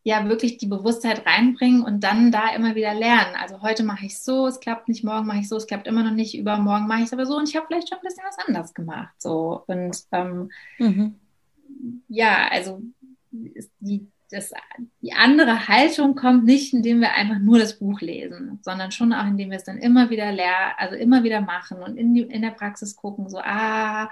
ja 0.03 0.27
wirklich 0.29 0.57
die 0.57 0.67
Bewusstheit 0.67 1.25
reinbringen 1.25 1.83
und 1.83 2.01
dann 2.03 2.31
da 2.31 2.55
immer 2.55 2.75
wieder 2.75 2.93
lernen. 2.93 3.35
Also 3.35 3.61
heute 3.61 3.83
mache 3.83 4.05
ich 4.05 4.19
so, 4.19 4.47
es 4.47 4.59
klappt 4.59 4.87
nicht, 4.87 5.03
morgen 5.03 5.27
mache 5.27 5.39
ich 5.39 5.49
so, 5.49 5.57
es 5.57 5.67
klappt 5.67 5.85
immer 5.85 6.03
noch 6.03 6.13
nicht, 6.13 6.37
übermorgen 6.37 6.87
mache 6.87 6.99
ich 6.99 7.07
es 7.07 7.13
aber 7.13 7.25
so 7.25 7.35
und 7.35 7.49
ich 7.49 7.55
habe 7.55 7.67
vielleicht 7.67 7.89
schon 7.89 7.97
ein 7.97 8.03
bisschen 8.03 8.23
was 8.25 8.47
anders 8.47 8.73
gemacht. 8.73 9.13
So 9.17 9.63
und 9.67 10.03
ähm, 10.11 10.49
mhm 10.79 11.19
ja, 12.07 12.47
also 12.49 12.81
die, 13.31 14.07
das, 14.29 14.51
die 15.01 15.13
andere 15.13 15.67
Haltung 15.67 16.15
kommt 16.15 16.43
nicht, 16.43 16.73
indem 16.73 16.99
wir 16.99 17.13
einfach 17.13 17.39
nur 17.39 17.59
das 17.59 17.79
Buch 17.79 18.01
lesen, 18.01 18.59
sondern 18.61 18.91
schon 18.91 19.13
auch, 19.13 19.25
indem 19.25 19.51
wir 19.51 19.57
es 19.57 19.63
dann 19.63 19.77
immer 19.77 20.09
wieder 20.09 20.31
lernen, 20.31 20.73
also 20.77 20.95
immer 20.95 21.23
wieder 21.23 21.41
machen 21.41 21.77
und 21.81 21.97
in, 21.97 22.13
die, 22.13 22.21
in 22.21 22.41
der 22.41 22.51
Praxis 22.51 22.95
gucken, 22.95 23.29
so, 23.29 23.39
ah, 23.39 24.09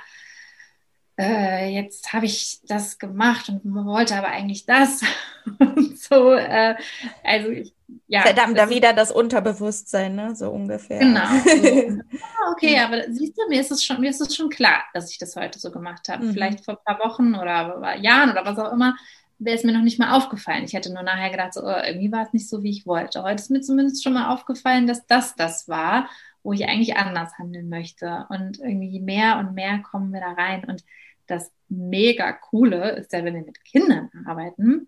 äh, 1.17 1.73
jetzt 1.73 2.13
habe 2.13 2.25
ich 2.25 2.59
das 2.67 2.97
gemacht 2.97 3.49
und 3.49 3.61
wollte 3.63 4.15
aber 4.15 4.27
eigentlich 4.27 4.65
das. 4.65 5.01
so, 5.95 6.33
äh, 6.33 6.75
also 7.23 7.49
ich, 7.49 7.74
ja. 8.07 8.21
Verdammt, 8.21 8.57
da 8.57 8.69
wieder 8.69 8.93
das 8.93 9.11
Unterbewusstsein, 9.11 10.15
ne? 10.15 10.35
So 10.35 10.49
ungefähr. 10.49 10.99
Genau. 10.99 11.25
So. 11.25 11.99
ah, 12.21 12.51
okay, 12.51 12.79
aber 12.79 13.03
siehst 13.11 13.37
du, 13.37 13.47
mir 13.47 13.61
ist 13.61 13.71
es 13.71 13.83
schon, 13.83 13.99
mir 13.99 14.09
ist 14.09 14.21
es 14.21 14.35
schon 14.35 14.49
klar, 14.49 14.83
dass 14.93 15.11
ich 15.11 15.17
das 15.17 15.35
heute 15.35 15.59
so 15.59 15.71
gemacht 15.71 16.09
habe. 16.09 16.25
Mhm. 16.25 16.33
Vielleicht 16.33 16.65
vor 16.65 16.75
ein 16.75 16.83
paar 16.83 17.07
Wochen 17.07 17.35
oder 17.35 17.95
Jahren 17.97 18.31
oder 18.31 18.45
was 18.45 18.57
auch 18.57 18.71
immer, 18.71 18.95
wäre 19.37 19.57
es 19.57 19.63
mir 19.63 19.73
noch 19.73 19.81
nicht 19.81 19.99
mal 19.99 20.15
aufgefallen. 20.15 20.63
Ich 20.63 20.73
hätte 20.73 20.93
nur 20.93 21.03
nachher 21.03 21.29
gedacht, 21.29 21.53
so, 21.53 21.63
oh, 21.63 21.75
irgendwie 21.85 22.11
war 22.11 22.23
es 22.23 22.33
nicht 22.33 22.49
so, 22.49 22.63
wie 22.63 22.71
ich 22.71 22.85
wollte. 22.87 23.23
Heute 23.23 23.41
ist 23.41 23.51
mir 23.51 23.61
zumindest 23.61 24.03
schon 24.03 24.13
mal 24.13 24.33
aufgefallen, 24.33 24.87
dass 24.87 25.05
das 25.05 25.35
das 25.35 25.67
war, 25.67 26.09
wo 26.43 26.53
ich 26.53 26.65
eigentlich 26.65 26.95
anders 26.95 27.37
handeln 27.37 27.69
möchte. 27.69 28.25
Und 28.29 28.59
irgendwie 28.59 28.99
mehr 28.99 29.37
und 29.37 29.53
mehr 29.53 29.79
kommen 29.79 30.13
wir 30.13 30.21
da 30.21 30.31
rein. 30.31 30.63
Und 30.63 30.83
das 31.27 31.51
mega 31.69 32.31
coole 32.31 32.91
ist 32.91 33.13
ja, 33.13 33.23
wenn 33.23 33.35
wir 33.35 33.43
mit 33.43 33.63
Kindern 33.63 34.09
arbeiten, 34.25 34.87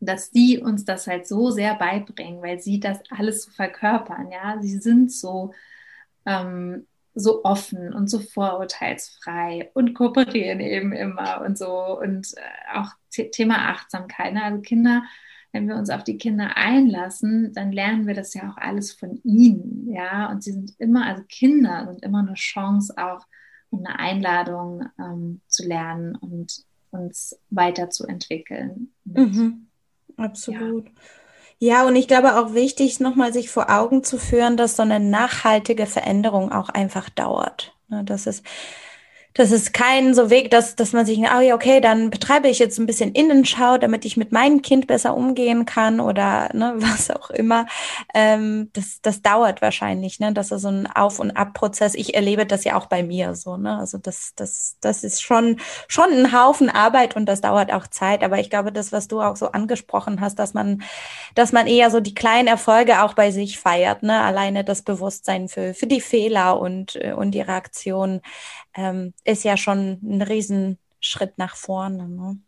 dass 0.00 0.30
die 0.30 0.58
uns 0.58 0.84
das 0.84 1.06
halt 1.06 1.26
so 1.28 1.50
sehr 1.50 1.74
beibringen, 1.74 2.42
weil 2.42 2.58
sie 2.58 2.80
das 2.80 2.98
alles 3.10 3.44
so 3.44 3.50
verkörpern, 3.50 4.30
ja. 4.32 4.58
Sie 4.60 4.78
sind 4.78 5.12
so, 5.12 5.52
ähm, 6.26 6.86
so 7.14 7.44
offen 7.44 7.92
und 7.92 8.08
so 8.08 8.18
vorurteilsfrei 8.18 9.70
und 9.74 9.94
kooperieren 9.94 10.60
eben 10.60 10.92
immer 10.92 11.42
und 11.44 11.58
so 11.58 12.00
und 12.00 12.34
äh, 12.36 12.78
auch 12.78 12.90
Thema 13.10 13.70
Achtsamkeit. 13.70 14.32
Ne? 14.32 14.42
Also 14.42 14.60
Kinder, 14.62 15.02
wenn 15.52 15.68
wir 15.68 15.76
uns 15.76 15.90
auf 15.90 16.04
die 16.04 16.16
Kinder 16.16 16.56
einlassen, 16.56 17.52
dann 17.52 17.72
lernen 17.72 18.06
wir 18.06 18.14
das 18.14 18.32
ja 18.34 18.50
auch 18.50 18.56
alles 18.56 18.92
von 18.92 19.20
ihnen, 19.24 19.92
ja. 19.92 20.30
Und 20.30 20.42
sie 20.42 20.52
sind 20.52 20.72
immer, 20.78 21.06
also 21.06 21.22
Kinder 21.28 21.86
sind 21.88 22.02
immer 22.02 22.20
eine 22.20 22.34
Chance 22.34 22.94
auch 22.96 23.26
und 23.68 23.86
eine 23.86 23.98
Einladung 23.98 24.88
ähm, 24.98 25.40
zu 25.46 25.66
lernen 25.66 26.16
und 26.16 26.64
uns 26.90 27.38
weiterzuentwickeln. 27.50 28.92
Mhm. 29.04 29.69
Absolut. 30.22 30.86
Ja. 30.86 30.92
Ja, 31.62 31.86
und 31.86 31.94
ich 31.96 32.08
glaube 32.08 32.36
auch 32.40 32.54
wichtig, 32.54 33.00
nochmal 33.00 33.32
sich 33.34 33.50
vor 33.50 33.70
Augen 33.70 34.02
zu 34.02 34.18
führen, 34.18 34.56
dass 34.56 34.76
so 34.76 34.82
eine 34.82 34.98
nachhaltige 34.98 35.86
Veränderung 35.86 36.52
auch 36.52 36.70
einfach 36.70 37.10
dauert. 37.10 37.74
Ne, 37.88 38.02
das 38.04 38.26
ist 38.26 38.44
das 39.34 39.52
ist 39.52 39.72
kein 39.72 40.12
so 40.12 40.28
Weg, 40.28 40.50
dass, 40.50 40.74
dass 40.74 40.92
man 40.92 41.06
sich, 41.06 41.24
ah 41.28 41.40
ja, 41.40 41.54
okay, 41.54 41.80
dann 41.80 42.10
betreibe 42.10 42.48
ich 42.48 42.58
jetzt 42.58 42.78
ein 42.78 42.86
bisschen 42.86 43.12
Innenschau, 43.12 43.78
damit 43.78 44.04
ich 44.04 44.16
mit 44.16 44.32
meinem 44.32 44.60
Kind 44.60 44.88
besser 44.88 45.16
umgehen 45.16 45.66
kann 45.66 46.00
oder 46.00 46.48
ne, 46.52 46.74
was 46.78 47.10
auch 47.10 47.30
immer. 47.30 47.66
Ähm, 48.12 48.70
das, 48.72 49.00
das 49.02 49.22
dauert 49.22 49.62
wahrscheinlich, 49.62 50.18
ne? 50.18 50.32
Das 50.32 50.50
ist 50.50 50.62
so 50.62 50.68
ein 50.68 50.88
Auf- 50.88 51.20
und 51.20 51.30
Ab-Prozess. 51.30 51.94
Ich 51.94 52.14
erlebe 52.14 52.44
das 52.44 52.64
ja 52.64 52.76
auch 52.76 52.86
bei 52.86 53.04
mir 53.04 53.36
so, 53.36 53.56
ne? 53.56 53.78
Also 53.78 53.98
das, 53.98 54.32
das, 54.34 54.76
das 54.80 55.04
ist 55.04 55.22
schon, 55.22 55.60
schon 55.86 56.10
ein 56.10 56.32
Haufen 56.32 56.68
Arbeit 56.68 57.14
und 57.14 57.26
das 57.26 57.40
dauert 57.40 57.72
auch 57.72 57.86
Zeit. 57.86 58.24
Aber 58.24 58.40
ich 58.40 58.50
glaube, 58.50 58.72
das, 58.72 58.90
was 58.90 59.06
du 59.06 59.20
auch 59.20 59.36
so 59.36 59.52
angesprochen 59.52 60.20
hast, 60.20 60.40
dass 60.40 60.54
man, 60.54 60.82
dass 61.36 61.52
man 61.52 61.68
eher 61.68 61.90
so 61.90 62.00
die 62.00 62.14
kleinen 62.14 62.48
Erfolge 62.48 63.02
auch 63.02 63.14
bei 63.14 63.30
sich 63.30 63.60
feiert, 63.60 64.02
ne? 64.02 64.20
Alleine 64.22 64.64
das 64.64 64.82
Bewusstsein 64.82 65.48
für, 65.48 65.72
für 65.72 65.86
die 65.86 66.00
Fehler 66.00 66.58
und, 66.58 66.96
und 66.96 67.30
die 67.30 67.40
Reaktion 67.40 68.22
ähm, 68.80 69.12
ist 69.24 69.44
ja 69.44 69.56
schon 69.56 69.98
ein 70.02 70.22
Riesenschritt 70.22 71.36
nach 71.36 71.54
vorne. 71.54 72.08
Ne? 72.08 72.38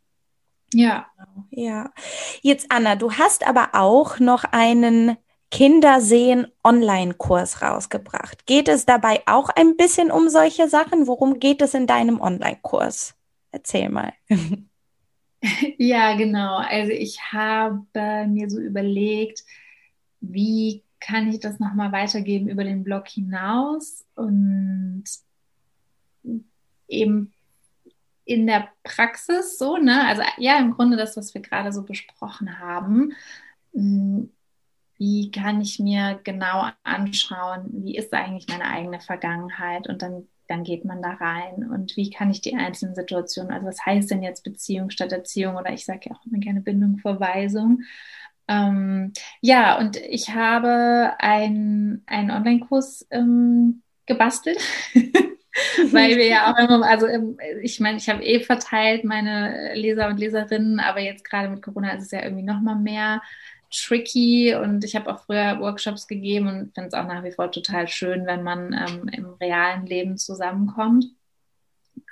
Ja. 0.72 1.06
Ja. 1.50 1.92
Jetzt, 2.40 2.66
Anna, 2.70 2.96
du 2.96 3.12
hast 3.12 3.46
aber 3.46 3.70
auch 3.74 4.18
noch 4.18 4.44
einen 4.44 5.16
Kindersehen 5.50 6.46
Online-Kurs 6.64 7.60
rausgebracht. 7.60 8.46
Geht 8.46 8.68
es 8.68 8.86
dabei 8.86 9.20
auch 9.26 9.50
ein 9.50 9.76
bisschen 9.76 10.10
um 10.10 10.30
solche 10.30 10.68
Sachen? 10.68 11.06
Worum 11.06 11.38
geht 11.38 11.60
es 11.60 11.74
in 11.74 11.86
deinem 11.86 12.20
Online-Kurs? 12.20 13.14
Erzähl 13.50 13.88
mal. 13.88 14.12
Ja, 15.76 16.14
genau. 16.14 16.58
Also 16.58 16.92
ich 16.92 17.20
habe 17.32 17.82
mir 18.28 18.48
so 18.48 18.60
überlegt, 18.60 19.42
wie 20.20 20.84
kann 21.00 21.28
ich 21.28 21.40
das 21.40 21.58
nochmal 21.58 21.90
weitergeben 21.90 22.48
über 22.48 22.62
den 22.62 22.84
Blog 22.84 23.08
hinaus 23.08 24.04
und 24.14 25.02
eben 26.88 27.32
in 28.24 28.46
der 28.46 28.68
Praxis 28.84 29.58
so, 29.58 29.76
ne? 29.76 30.06
Also 30.06 30.22
ja, 30.38 30.58
im 30.58 30.72
Grunde 30.72 30.96
das, 30.96 31.16
was 31.16 31.34
wir 31.34 31.40
gerade 31.40 31.72
so 31.72 31.82
besprochen 31.82 32.60
haben. 32.60 33.12
Hm, 33.72 34.30
wie 34.98 35.32
kann 35.32 35.60
ich 35.60 35.80
mir 35.80 36.20
genau 36.22 36.68
anschauen, 36.84 37.66
wie 37.72 37.96
ist 37.96 38.12
eigentlich 38.12 38.46
meine 38.48 38.66
eigene 38.66 39.00
Vergangenheit 39.00 39.88
und 39.88 40.00
dann, 40.00 40.28
dann 40.46 40.62
geht 40.62 40.84
man 40.84 41.02
da 41.02 41.14
rein 41.14 41.68
und 41.68 41.96
wie 41.96 42.10
kann 42.10 42.30
ich 42.30 42.40
die 42.40 42.54
einzelnen 42.54 42.94
Situationen, 42.94 43.50
also 43.52 43.66
was 43.66 43.84
heißt 43.84 44.12
denn 44.12 44.22
jetzt 44.22 44.44
Beziehung 44.44 44.90
statt 44.90 45.10
Erziehung 45.10 45.56
oder 45.56 45.72
ich 45.72 45.84
sage 45.84 46.02
ja 46.04 46.14
auch 46.14 46.24
immer 46.26 46.38
gerne 46.38 46.60
Bindung, 46.60 46.98
Verweisung. 46.98 47.82
Ähm, 48.46 49.12
ja, 49.40 49.78
und 49.78 49.96
ich 49.96 50.30
habe 50.30 51.14
einen 51.18 52.04
Online-Kurs 52.08 53.06
ähm, 53.10 53.82
gebastelt. 54.06 54.60
weil 55.90 56.16
wir 56.16 56.26
ja 56.26 56.52
auch 56.52 56.58
immer, 56.58 56.86
also 56.86 57.06
ich 57.62 57.80
meine, 57.80 57.98
ich 57.98 58.08
habe 58.08 58.24
eh 58.24 58.40
verteilt 58.40 59.04
meine 59.04 59.74
Leser 59.74 60.08
und 60.08 60.18
Leserinnen, 60.18 60.80
aber 60.80 61.00
jetzt 61.00 61.24
gerade 61.24 61.48
mit 61.48 61.62
Corona 61.62 61.92
ist 61.92 62.04
es 62.04 62.10
ja 62.10 62.22
irgendwie 62.22 62.44
noch 62.44 62.60
mal 62.60 62.76
mehr 62.76 63.22
tricky 63.70 64.54
und 64.54 64.84
ich 64.84 64.94
habe 64.94 65.12
auch 65.12 65.24
früher 65.24 65.58
Workshops 65.60 66.06
gegeben 66.06 66.48
und 66.48 66.74
finde 66.74 66.88
es 66.88 66.94
auch 66.94 67.06
nach 67.06 67.24
wie 67.24 67.32
vor 67.32 67.50
total 67.50 67.88
schön, 67.88 68.26
wenn 68.26 68.42
man 68.42 68.72
ähm, 68.72 69.08
im 69.08 69.26
realen 69.40 69.86
Leben 69.86 70.18
zusammenkommt. 70.18 71.06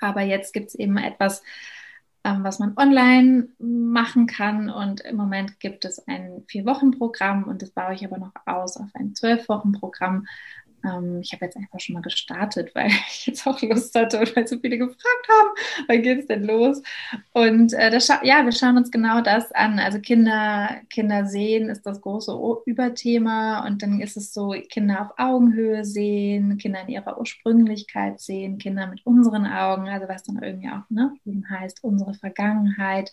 Aber 0.00 0.22
jetzt 0.22 0.52
gibt 0.52 0.68
es 0.68 0.74
eben 0.74 0.96
etwas, 0.96 1.42
ähm, 2.24 2.44
was 2.44 2.58
man 2.58 2.76
online 2.76 3.48
machen 3.58 4.26
kann 4.26 4.70
und 4.70 5.00
im 5.02 5.16
Moment 5.16 5.60
gibt 5.60 5.84
es 5.84 6.06
ein 6.06 6.44
Vier-Wochen-Programm 6.48 7.44
und 7.44 7.62
das 7.62 7.70
baue 7.70 7.94
ich 7.94 8.04
aber 8.04 8.18
noch 8.18 8.32
aus 8.46 8.76
auf 8.76 8.88
ein 8.94 9.14
Zwölf-Wochen-Programm, 9.14 10.26
ähm, 10.84 11.20
ich 11.20 11.32
habe 11.32 11.44
jetzt 11.44 11.56
einfach 11.56 11.80
schon 11.80 11.94
mal 11.94 12.02
gestartet, 12.02 12.70
weil 12.74 12.88
ich 12.88 13.26
jetzt 13.26 13.46
auch 13.46 13.60
Lust 13.62 13.94
hatte 13.94 14.18
und 14.18 14.34
weil 14.36 14.46
so 14.46 14.58
viele 14.58 14.78
gefragt 14.78 15.28
haben, 15.28 15.48
wann 15.88 16.02
geht 16.02 16.20
es 16.20 16.26
denn 16.26 16.44
los? 16.44 16.82
Und 17.32 17.72
äh, 17.72 17.90
das 17.90 18.08
ja, 18.08 18.44
wir 18.44 18.52
schauen 18.52 18.76
uns 18.76 18.90
genau 18.90 19.20
das 19.20 19.52
an. 19.52 19.78
Also 19.78 20.00
Kinder, 20.00 20.80
Kinder 20.90 21.26
sehen 21.26 21.68
ist 21.68 21.86
das 21.86 22.00
große 22.00 22.36
Überthema 22.66 23.66
und 23.66 23.82
dann 23.82 24.00
ist 24.00 24.16
es 24.16 24.32
so, 24.32 24.54
Kinder 24.68 25.02
auf 25.02 25.18
Augenhöhe 25.18 25.84
sehen, 25.84 26.58
Kinder 26.58 26.82
in 26.82 26.88
ihrer 26.88 27.18
Ursprünglichkeit 27.18 28.20
sehen, 28.20 28.58
Kinder 28.58 28.86
mit 28.86 29.04
unseren 29.06 29.46
Augen, 29.46 29.88
also 29.88 30.08
was 30.08 30.22
dann 30.22 30.42
irgendwie 30.42 30.68
auch 30.68 30.88
ne, 30.88 31.14
heißt, 31.48 31.84
unsere 31.84 32.14
Vergangenheit, 32.14 33.10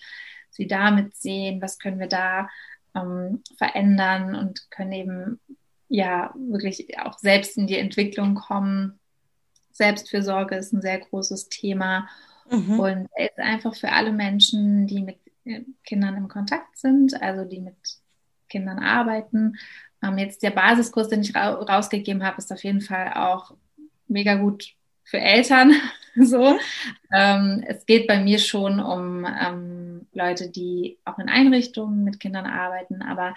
sie 0.49 0.67
damit 0.67 1.15
sehen, 1.15 1.61
was 1.61 1.79
können 1.79 1.99
wir 1.99 2.07
da 2.07 2.49
ähm, 2.95 3.43
verändern 3.57 4.35
und 4.35 4.69
können 4.71 4.91
eben 4.91 5.39
ja 5.89 6.33
wirklich 6.35 6.99
auch 6.99 7.17
selbst 7.17 7.57
in 7.57 7.67
die 7.67 7.77
Entwicklung 7.77 8.35
kommen. 8.35 8.99
Selbstfürsorge 9.71 10.55
ist 10.55 10.73
ein 10.73 10.81
sehr 10.81 10.99
großes 10.99 11.49
Thema 11.49 12.07
mhm. 12.49 12.79
und 12.79 13.09
er 13.15 13.29
ist 13.29 13.39
einfach 13.39 13.75
für 13.75 13.91
alle 13.91 14.11
Menschen, 14.11 14.87
die 14.87 15.01
mit 15.01 15.17
äh, 15.45 15.61
Kindern 15.83 16.17
im 16.17 16.27
Kontakt 16.27 16.77
sind, 16.77 17.21
also 17.21 17.45
die 17.45 17.59
mit 17.59 17.75
Kindern 18.49 18.79
arbeiten. 18.79 19.57
Ähm, 20.03 20.17
jetzt 20.17 20.43
der 20.43 20.51
Basiskurs, 20.51 21.09
den 21.09 21.21
ich 21.21 21.35
ra 21.35 21.51
rausgegeben 21.51 22.23
habe, 22.23 22.37
ist 22.37 22.51
auf 22.51 22.63
jeden 22.63 22.81
Fall 22.81 23.13
auch 23.13 23.55
mega 24.07 24.35
gut 24.35 24.73
für 25.03 25.19
Eltern. 25.19 25.73
so. 26.15 26.57
Ähm, 27.13 27.63
es 27.67 27.85
geht 27.85 28.07
bei 28.07 28.19
mir 28.19 28.39
schon 28.39 28.79
um 28.79 29.25
ähm, 29.25 30.07
Leute, 30.13 30.49
die 30.49 30.97
auch 31.05 31.19
in 31.19 31.29
Einrichtungen 31.29 32.03
mit 32.03 32.19
Kindern 32.19 32.45
arbeiten, 32.45 33.01
aber 33.01 33.35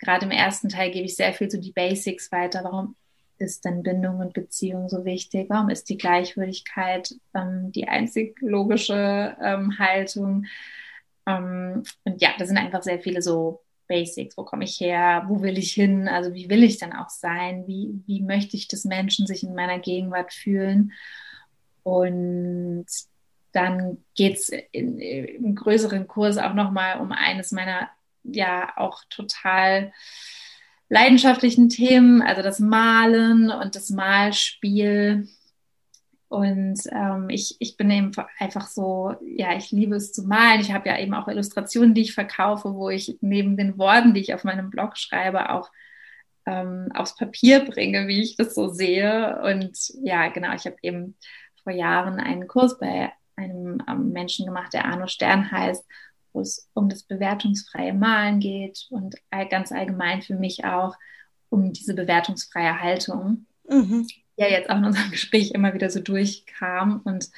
gerade 0.00 0.26
im 0.26 0.32
ersten 0.32 0.68
Teil 0.68 0.90
gebe 0.90 1.06
ich 1.06 1.16
sehr 1.16 1.32
viel 1.32 1.50
so 1.50 1.60
die 1.60 1.72
Basics 1.72 2.32
weiter. 2.32 2.64
Warum 2.64 2.96
ist 3.38 3.64
denn 3.64 3.82
Bindung 3.82 4.18
und 4.18 4.34
Beziehung 4.34 4.88
so 4.88 5.04
wichtig? 5.04 5.46
Warum 5.48 5.70
ist 5.70 5.88
die 5.88 5.96
Gleichwürdigkeit 5.96 7.14
ähm, 7.34 7.72
die 7.72 7.88
einzig 7.88 8.36
logische 8.40 9.36
ähm, 9.42 9.78
Haltung? 9.78 10.46
Ähm, 11.26 11.82
und 12.04 12.20
ja, 12.20 12.30
das 12.38 12.48
sind 12.48 12.58
einfach 12.58 12.82
sehr 12.82 13.00
viele 13.00 13.22
so 13.22 13.62
Basics. 13.88 14.36
Wo 14.36 14.44
komme 14.44 14.64
ich 14.64 14.78
her? 14.80 15.24
Wo 15.26 15.42
will 15.42 15.58
ich 15.58 15.72
hin? 15.72 16.08
Also 16.08 16.34
wie 16.34 16.48
will 16.48 16.62
ich 16.62 16.78
dann 16.78 16.92
auch 16.92 17.08
sein? 17.08 17.66
Wie, 17.66 18.02
wie 18.06 18.22
möchte 18.22 18.56
ich, 18.56 18.68
dass 18.68 18.84
Menschen 18.84 19.26
sich 19.26 19.42
in 19.42 19.54
meiner 19.54 19.78
Gegenwart 19.78 20.32
fühlen? 20.32 20.92
Und 21.82 22.86
dann 23.52 23.98
geht 24.14 24.36
es 24.36 24.50
im 24.72 25.54
größeren 25.54 26.06
Kurs 26.06 26.38
auch 26.38 26.54
nochmal 26.54 27.00
um 27.00 27.10
eines 27.10 27.50
meiner 27.50 27.88
ja 28.22 28.72
auch 28.76 29.02
total 29.10 29.92
leidenschaftlichen 30.88 31.68
Themen, 31.68 32.20
also 32.20 32.42
das 32.42 32.58
Malen 32.58 33.50
und 33.50 33.76
das 33.76 33.90
Malspiel. 33.90 35.28
Und 36.28 36.80
ähm, 36.92 37.28
ich, 37.28 37.56
ich 37.58 37.76
bin 37.76 37.90
eben 37.90 38.12
einfach 38.38 38.68
so, 38.68 39.14
ja, 39.24 39.56
ich 39.56 39.70
liebe 39.70 39.96
es 39.96 40.12
zu 40.12 40.24
malen. 40.24 40.60
Ich 40.60 40.72
habe 40.72 40.88
ja 40.88 40.98
eben 40.98 41.14
auch 41.14 41.28
Illustrationen, 41.28 41.94
die 41.94 42.02
ich 42.02 42.14
verkaufe, 42.14 42.74
wo 42.74 42.88
ich 42.88 43.16
neben 43.20 43.56
den 43.56 43.78
Worten, 43.78 44.14
die 44.14 44.20
ich 44.20 44.34
auf 44.34 44.44
meinem 44.44 44.70
Blog 44.70 44.96
schreibe, 44.96 45.50
auch 45.50 45.70
ähm, 46.46 46.88
aufs 46.94 47.16
Papier 47.16 47.64
bringe, 47.64 48.06
wie 48.06 48.22
ich 48.22 48.36
das 48.36 48.54
so 48.54 48.68
sehe. 48.68 49.40
Und 49.42 49.76
ja, 50.02 50.28
genau, 50.28 50.54
ich 50.54 50.66
habe 50.66 50.76
eben 50.82 51.16
vor 51.62 51.72
Jahren 51.72 52.20
einen 52.20 52.46
Kurs 52.48 52.78
bei 52.78 53.12
einem 53.36 53.82
ähm, 53.88 54.10
Menschen 54.10 54.46
gemacht, 54.46 54.72
der 54.72 54.84
Arno 54.84 55.06
Stern 55.06 55.50
heißt 55.50 55.84
wo 56.32 56.40
es 56.40 56.68
um 56.74 56.88
das 56.88 57.02
bewertungsfreie 57.02 57.92
Malen 57.92 58.40
geht 58.40 58.86
und 58.90 59.16
ganz 59.50 59.72
allgemein 59.72 60.22
für 60.22 60.34
mich 60.34 60.64
auch 60.64 60.96
um 61.48 61.72
diese 61.72 61.94
bewertungsfreie 61.94 62.80
Haltung, 62.80 63.46
mhm. 63.68 64.06
die 64.06 64.24
ja 64.36 64.48
jetzt 64.48 64.70
auch 64.70 64.76
in 64.76 64.84
unserem 64.84 65.10
Gespräch 65.10 65.52
immer 65.52 65.74
wieder 65.74 65.90
so 65.90 66.00
durchkam. 66.00 67.00
Und 67.04 67.30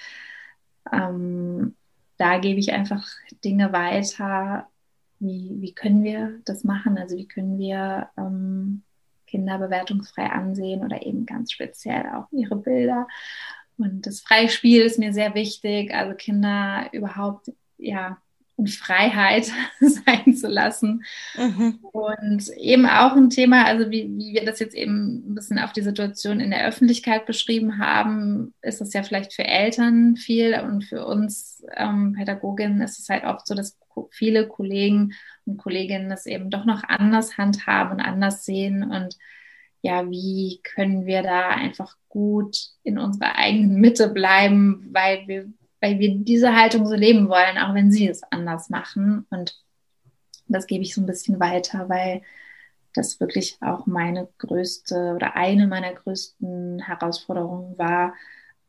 ähm, 0.92 1.74
da 2.18 2.38
gebe 2.38 2.60
ich 2.60 2.72
einfach 2.72 3.08
Dinge 3.44 3.72
weiter. 3.72 4.68
Wie, 5.18 5.56
wie 5.60 5.72
können 5.72 6.04
wir 6.04 6.40
das 6.44 6.64
machen? 6.64 6.98
Also 6.98 7.16
wie 7.16 7.28
können 7.28 7.58
wir 7.58 8.08
ähm, 8.16 8.82
Kinder 9.26 9.58
bewertungsfrei 9.58 10.26
ansehen 10.26 10.84
oder 10.84 11.06
eben 11.06 11.24
ganz 11.24 11.52
speziell 11.52 12.06
auch 12.14 12.26
ihre 12.32 12.56
Bilder. 12.56 13.08
Und 13.78 14.06
das 14.06 14.20
Freispiel 14.20 14.82
ist 14.82 14.98
mir 14.98 15.12
sehr 15.14 15.34
wichtig, 15.34 15.94
also 15.94 16.14
Kinder 16.14 16.88
überhaupt 16.92 17.50
ja 17.78 18.18
Freiheit 18.66 19.50
sein 19.80 20.34
zu 20.34 20.48
lassen. 20.48 21.04
Mhm. 21.36 21.78
Und 21.82 22.48
eben 22.56 22.86
auch 22.86 23.16
ein 23.16 23.30
Thema, 23.30 23.64
also 23.64 23.90
wie, 23.90 24.10
wie 24.16 24.34
wir 24.34 24.44
das 24.44 24.60
jetzt 24.60 24.74
eben 24.74 25.30
ein 25.30 25.34
bisschen 25.34 25.58
auf 25.58 25.72
die 25.72 25.82
Situation 25.82 26.40
in 26.40 26.50
der 26.50 26.66
Öffentlichkeit 26.66 27.26
beschrieben 27.26 27.78
haben, 27.78 28.54
ist 28.62 28.80
es 28.80 28.92
ja 28.92 29.02
vielleicht 29.02 29.32
für 29.32 29.44
Eltern 29.44 30.16
viel 30.16 30.58
und 30.60 30.84
für 30.84 31.06
uns 31.06 31.64
ähm, 31.76 32.14
Pädagoginnen 32.16 32.80
ist 32.80 32.98
es 32.98 33.08
halt 33.08 33.24
oft 33.24 33.46
so, 33.46 33.54
dass 33.54 33.78
viele 34.10 34.48
Kollegen 34.48 35.12
und 35.44 35.58
Kolleginnen 35.58 36.08
das 36.08 36.26
eben 36.26 36.50
doch 36.50 36.64
noch 36.64 36.82
anders 36.84 37.36
handhaben 37.36 37.94
und 37.94 38.00
anders 38.00 38.44
sehen 38.44 38.82
und 38.84 39.16
ja, 39.82 40.08
wie 40.08 40.60
können 40.62 41.06
wir 41.06 41.22
da 41.22 41.48
einfach 41.48 41.96
gut 42.08 42.56
in 42.84 42.98
unserer 42.98 43.36
eigenen 43.36 43.80
Mitte 43.80 44.08
bleiben, 44.08 44.88
weil 44.92 45.26
wir 45.26 45.52
weil 45.82 45.98
wir 45.98 46.14
diese 46.14 46.54
Haltung 46.54 46.86
so 46.86 46.94
leben 46.94 47.28
wollen, 47.28 47.58
auch 47.58 47.74
wenn 47.74 47.90
sie 47.90 48.08
es 48.08 48.22
anders 48.30 48.70
machen. 48.70 49.26
Und 49.30 49.60
das 50.46 50.68
gebe 50.68 50.84
ich 50.84 50.94
so 50.94 51.02
ein 51.02 51.06
bisschen 51.06 51.40
weiter, 51.40 51.88
weil 51.88 52.22
das 52.94 53.18
wirklich 53.18 53.58
auch 53.60 53.86
meine 53.86 54.28
größte 54.38 55.14
oder 55.16 55.34
eine 55.34 55.66
meiner 55.66 55.92
größten 55.92 56.78
Herausforderungen 56.78 57.76
war, 57.78 58.14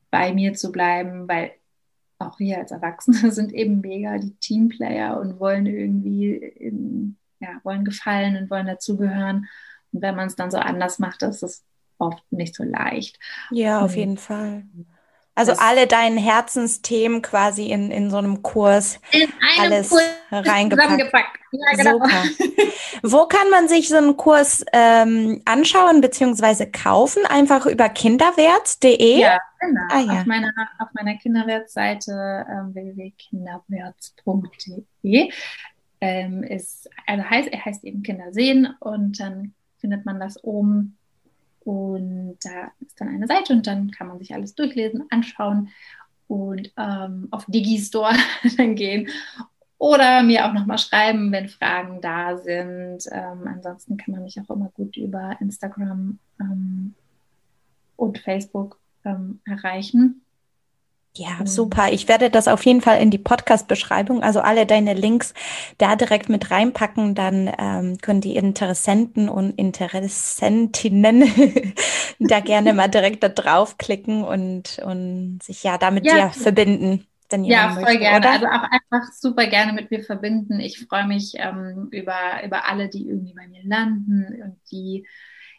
bei 0.10 0.34
mir 0.34 0.56
zu 0.56 0.72
bleiben, 0.72 1.28
weil 1.28 1.52
auch 2.18 2.40
wir 2.40 2.58
als 2.58 2.72
Erwachsene 2.72 3.32
sind 3.32 3.54
eben 3.54 3.82
mega 3.82 4.18
die 4.18 4.36
Teamplayer 4.38 5.20
und 5.20 5.40
wollen 5.40 5.68
irgendwie, 5.68 6.34
in, 6.34 7.18
ja, 7.40 7.60
wollen 7.64 7.86
gefallen 7.86 8.38
und 8.38 8.50
wollen 8.50 8.66
dazugehören. 8.66 9.48
Und 9.92 10.02
wenn 10.02 10.16
man 10.16 10.28
es 10.28 10.36
dann 10.36 10.50
so 10.50 10.58
anders 10.58 10.98
macht, 10.98 11.22
ist 11.22 11.44
es 11.44 11.64
oft 12.00 12.24
nicht 12.32 12.56
so 12.56 12.64
leicht. 12.64 13.20
Ja, 13.52 13.82
auf 13.82 13.96
jeden 13.96 14.18
Fall. 14.18 14.64
Also 15.36 15.52
das 15.52 15.60
alle 15.60 15.86
deinen 15.88 16.18
Herzensthemen 16.18 17.24
quasi 17.24 17.68
in, 17.68 17.90
in 17.90 18.12
so 18.12 18.18
einem 18.18 18.44
Kurs 18.44 19.00
in 19.12 19.22
einem 19.22 19.32
alles 19.60 19.90
Kurs 19.90 20.04
reingepackt. 20.32 21.40
Ja, 21.52 21.72
genau. 21.76 21.94
Super. 21.94 22.24
Wo 23.04 23.26
kann 23.26 23.50
man 23.50 23.68
sich 23.68 23.90
so 23.90 23.98
einen 23.98 24.16
Kurs 24.16 24.64
ähm, 24.74 25.42
anschauen 25.46 26.02
bzw. 26.02 26.68
kaufen? 26.68 27.26
Einfach 27.26 27.66
über 27.66 27.90
kinderwärts.de? 27.90 29.20
Ja, 29.20 29.40
genau. 29.60 29.82
Ah, 29.90 30.02
ja. 30.02 30.20
Auf 30.20 30.26
meiner, 30.26 30.54
auf 30.80 30.90
meiner 30.94 31.18
Kinderwärtsseite 31.18 32.46
ähm, 32.50 32.76
www.kinderwärts.de 32.76 35.32
ähm, 36.02 36.44
ist, 36.44 36.90
also 37.08 37.24
heißt, 37.24 37.48
er 37.50 37.66
heißt 37.66 37.84
eben 37.84 38.04
Kindersehen 38.04 38.76
und 38.80 39.20
dann 39.20 39.56
findet 39.80 40.06
man 40.06 40.20
das 40.20 40.44
oben 40.44 41.00
und 41.64 42.38
da 42.44 42.72
ist 42.80 43.00
dann 43.00 43.10
eine 43.10 43.28
Seite 43.28 43.54
und 43.54 43.68
dann 43.68 43.92
kann 43.92 44.08
man 44.08 44.20
sich 44.20 44.34
alles 44.34 44.56
durchlesen, 44.56 45.06
anschauen 45.10 45.70
und 46.28 46.72
ähm, 46.78 47.28
auf 47.32 47.46
Digistore 47.48 48.16
dann 48.58 48.76
gehen 48.76 49.10
oder 49.84 50.24
mir 50.24 50.46
auch 50.46 50.54
nochmal 50.54 50.78
schreiben, 50.78 51.30
wenn 51.34 51.50
Fragen 51.50 52.00
da 52.00 52.38
sind. 52.38 53.06
Ähm, 53.12 53.46
ansonsten 53.46 53.98
kann 53.98 54.14
man 54.14 54.24
mich 54.24 54.40
auch 54.40 54.50
immer 54.50 54.70
gut 54.74 54.96
über 54.96 55.36
Instagram 55.42 56.20
ähm, 56.40 56.94
und 57.98 58.18
Facebook 58.20 58.80
ähm, 59.04 59.42
erreichen. 59.44 60.23
Ja, 61.16 61.46
super. 61.46 61.92
Ich 61.92 62.08
werde 62.08 62.32
das 62.32 62.48
auf 62.48 62.66
jeden 62.66 62.82
Fall 62.82 63.00
in 63.00 63.12
die 63.12 63.20
Podcast-Beschreibung, 63.20 64.24
also 64.24 64.40
alle 64.40 64.66
deine 64.66 64.96
Links 64.96 65.36
da 65.78 65.96
direkt 65.96 66.28
mit 66.28 66.50
reinpacken. 66.50 67.14
Dann 67.14 67.52
ähm, 67.60 68.00
können 68.00 68.20
die 68.20 68.36
Interessenten 68.36 69.30
und 69.30 69.52
Interessentinnen 69.52 71.24
da 72.20 72.40
gerne 72.40 72.74
mal 72.74 72.88
direkt 72.88 73.22
da 73.22 73.30
draufklicken 73.30 74.24
und, 74.24 74.80
und 74.84 75.44
sich 75.44 75.62
ja 75.62 75.78
damit 75.78 76.06
ja. 76.06 76.30
dir 76.30 76.30
verbinden. 76.32 77.06
Wenn 77.30 77.46
ja, 77.46 77.74
voll 77.74 77.84
möchte, 77.84 78.00
gerne. 78.00 78.18
Oder? 78.18 78.32
Also 78.32 78.46
auch 78.48 78.72
einfach 78.72 79.12
super 79.14 79.48
gerne 79.48 79.74
mit 79.74 79.92
mir 79.92 80.04
verbinden. 80.04 80.60
Ich 80.60 80.80
freue 80.88 81.08
mich 81.08 81.34
ähm, 81.36 81.90
über, 81.92 82.44
über 82.46 82.70
alle, 82.70 82.90
die 82.90 83.08
irgendwie 83.08 83.34
bei 83.34 83.48
mir 83.48 83.64
landen 83.64 84.42
und 84.44 84.58
die 84.72 85.06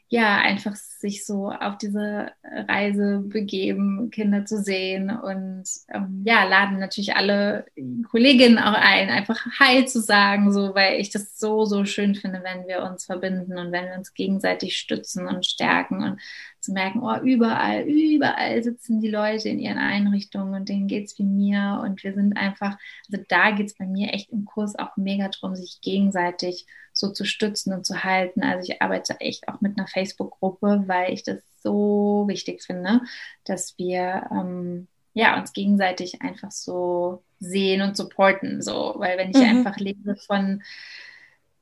ja, 0.08 0.36
einfach 0.38 0.76
sich 0.76 1.24
so 1.24 1.50
auf 1.50 1.78
diese 1.78 2.30
Reise 2.68 3.20
begeben, 3.26 4.10
Kinder 4.10 4.44
zu 4.44 4.62
sehen 4.62 5.10
und 5.10 5.64
ähm, 5.88 6.22
ja, 6.24 6.44
laden 6.44 6.78
natürlich 6.78 7.16
alle 7.16 7.66
Kolleginnen 8.10 8.58
auch 8.58 8.74
ein, 8.74 9.08
einfach 9.08 9.44
Hi 9.58 9.84
zu 9.86 10.00
sagen, 10.00 10.52
so, 10.52 10.74
weil 10.74 11.00
ich 11.00 11.10
das 11.10 11.38
so, 11.38 11.64
so 11.64 11.84
schön 11.84 12.14
finde, 12.14 12.42
wenn 12.44 12.68
wir 12.68 12.82
uns 12.84 13.06
verbinden 13.06 13.58
und 13.58 13.72
wenn 13.72 13.86
wir 13.86 13.98
uns 13.98 14.14
gegenseitig 14.14 14.76
stützen 14.76 15.26
und 15.26 15.46
stärken 15.46 16.02
und 16.04 16.20
zu 16.60 16.72
merken, 16.72 17.00
oh, 17.02 17.18
überall, 17.22 17.82
überall 17.82 18.62
sitzen 18.62 19.00
die 19.00 19.10
Leute 19.10 19.48
in 19.48 19.58
ihren 19.58 19.78
Einrichtungen 19.78 20.54
und 20.54 20.68
denen 20.68 20.86
geht's 20.86 21.18
wie 21.18 21.24
mir 21.24 21.80
und 21.82 22.02
wir 22.04 22.14
sind 22.14 22.36
einfach, 22.36 22.76
also 23.10 23.24
da 23.28 23.50
geht's 23.50 23.74
bei 23.74 23.86
mir 23.86 24.12
echt 24.12 24.30
im 24.30 24.44
Kurs 24.44 24.78
auch 24.78 24.96
mega 24.96 25.28
drum, 25.28 25.56
sich 25.56 25.80
gegenseitig 25.82 26.66
so 26.94 27.10
zu 27.10 27.26
stützen 27.26 27.74
und 27.74 27.84
zu 27.84 28.04
halten. 28.04 28.42
Also 28.42 28.70
ich 28.70 28.80
arbeite 28.80 29.20
echt 29.20 29.48
auch 29.48 29.60
mit 29.60 29.76
einer 29.76 29.88
Facebook-Gruppe, 29.88 30.84
weil 30.86 31.12
ich 31.12 31.24
das 31.24 31.42
so 31.62 32.24
wichtig 32.28 32.62
finde, 32.62 33.02
dass 33.44 33.76
wir 33.78 34.28
ähm, 34.30 34.86
ja 35.12 35.38
uns 35.38 35.52
gegenseitig 35.52 36.22
einfach 36.22 36.52
so 36.52 37.22
sehen 37.40 37.82
und 37.82 37.96
supporten, 37.96 38.62
so, 38.62 38.94
weil 38.96 39.18
wenn 39.18 39.30
ich 39.30 39.36
mhm. 39.36 39.58
einfach 39.58 39.76
lese 39.76 40.16
von 40.16 40.62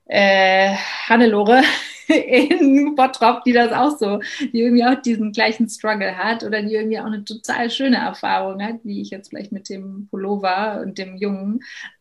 äh, 0.07 0.75
Hannelore 1.09 1.63
in 2.09 2.95
Bottrop, 2.95 3.45
die 3.45 3.53
das 3.53 3.73
auch 3.73 3.97
so, 3.97 4.21
die 4.53 4.61
irgendwie 4.61 4.85
auch 4.85 5.01
diesen 5.01 5.33
gleichen 5.33 5.69
Struggle 5.69 6.17
hat 6.17 6.45
oder 6.45 6.63
die 6.63 6.75
irgendwie 6.75 6.99
auch 6.99 7.07
eine 7.07 7.25
total 7.25 7.71
schöne 7.71 7.97
Erfahrung 7.97 8.63
hat, 8.63 8.81
wie 8.85 9.01
ich 9.01 9.11
jetzt 9.11 9.31
vielleicht 9.31 9.53
mit 9.53 9.71
dem 9.71 10.09
Pullover 10.11 10.83
und 10.83 10.99
dem 10.99 11.17
Jungen, 11.17 11.61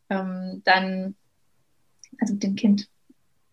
ähm, 0.09 0.61
dann, 0.65 1.15
also 2.19 2.33
mit 2.33 2.43
dem 2.43 2.55
Kind, 2.55 2.87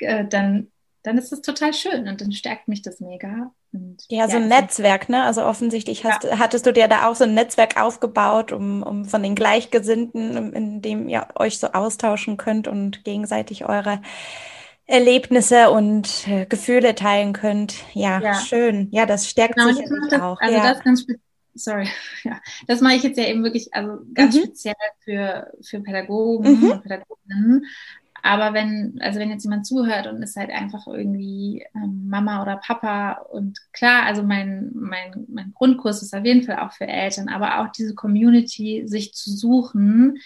äh, 0.01 0.27
dann, 0.27 0.69
dann 1.03 1.19
ist 1.19 1.33
es 1.33 1.43
total 1.43 1.73
schön 1.73 2.09
und 2.09 2.21
dann 2.21 2.33
stärkt 2.33 2.69
mich 2.69 2.83
das 2.83 3.01
mega. 3.01 3.53
Und, 3.73 4.05
ja, 4.09 4.21
ja, 4.21 4.29
so 4.29 4.37
ein 4.37 4.49
Netzwerk, 4.49 5.09
ne? 5.09 5.25
Also 5.25 5.45
offensichtlich 5.45 6.05
hast, 6.05 6.25
ja. 6.25 6.39
hattest 6.39 6.67
du 6.67 6.73
dir 6.73 6.89
da 6.89 7.09
auch 7.09 7.15
so 7.15 7.25
ein 7.25 7.35
Netzwerk 7.35 7.81
aufgebaut, 7.81 8.53
um, 8.53 8.83
um 8.83 9.05
von 9.05 9.23
den 9.23 9.35
Gleichgesinnten, 9.35 10.53
in 10.55 10.83
dem 10.83 11.09
ihr 11.09 11.29
euch 11.35 11.59
so 11.59 11.69
austauschen 11.69 12.37
könnt 12.37 12.67
und 12.67 13.05
gegenseitig 13.05 13.67
eure 13.67 14.01
Erlebnisse 14.87 15.71
und 15.71 16.27
äh, 16.27 16.47
Gefühle 16.47 16.95
teilen 16.95 17.35
könnt. 17.35 17.75
Ja, 17.93 18.21
ja, 18.21 18.35
schön. 18.35 18.89
Ja, 18.91 19.05
das 19.05 19.29
stärkt 19.29 19.57
genau, 19.57 19.69
sicherlich 19.69 20.11
das, 20.11 20.21
auch. 20.23 20.41
Also 20.41 20.57
ja. 20.57 20.73
das 20.73 20.83
ganz 20.83 21.07
sorry, 21.59 21.89
ja, 22.25 22.41
das 22.67 22.81
mache 22.81 22.95
ich 22.95 23.03
jetzt 23.03 23.19
ja 23.19 23.25
eben 23.25 23.45
wirklich, 23.45 23.73
also 23.75 23.99
ganz 24.15 24.35
mhm. 24.35 24.45
speziell 24.45 24.75
für, 25.01 25.53
für 25.63 25.81
Pädagogen 25.81 26.61
mhm. 26.61 26.71
und 26.71 26.83
Pädagoginnen. 26.83 27.67
Aber 28.29 28.53
wenn, 28.53 28.99
also 29.01 29.19
wenn 29.19 29.31
jetzt 29.31 29.45
jemand 29.45 29.67
zuhört 29.67 30.07
und 30.07 30.23
ist 30.23 30.37
halt 30.37 30.51
einfach 30.51 30.87
irgendwie 30.87 31.65
ähm, 31.75 32.09
Mama 32.11 32.43
oder 32.43 32.57
Papa 32.59 33.13
und 33.33 33.59
klar, 33.73 34.05
also 34.05 34.23
mein, 34.23 34.71
mein, 34.75 35.25
mein 35.29 35.55
Grundkurs 35.55 36.03
ist 36.03 36.15
auf 36.15 36.27
jeden 36.27 36.43
Fall 36.43 36.59
auch 36.59 36.73
für 36.73 36.87
Eltern, 36.87 37.31
aber 37.31 37.61
auch 37.61 37.73
diese 37.73 37.95
Community 37.95 38.83
sich 38.85 39.15
zu 39.15 39.31
suchen, 39.31 40.19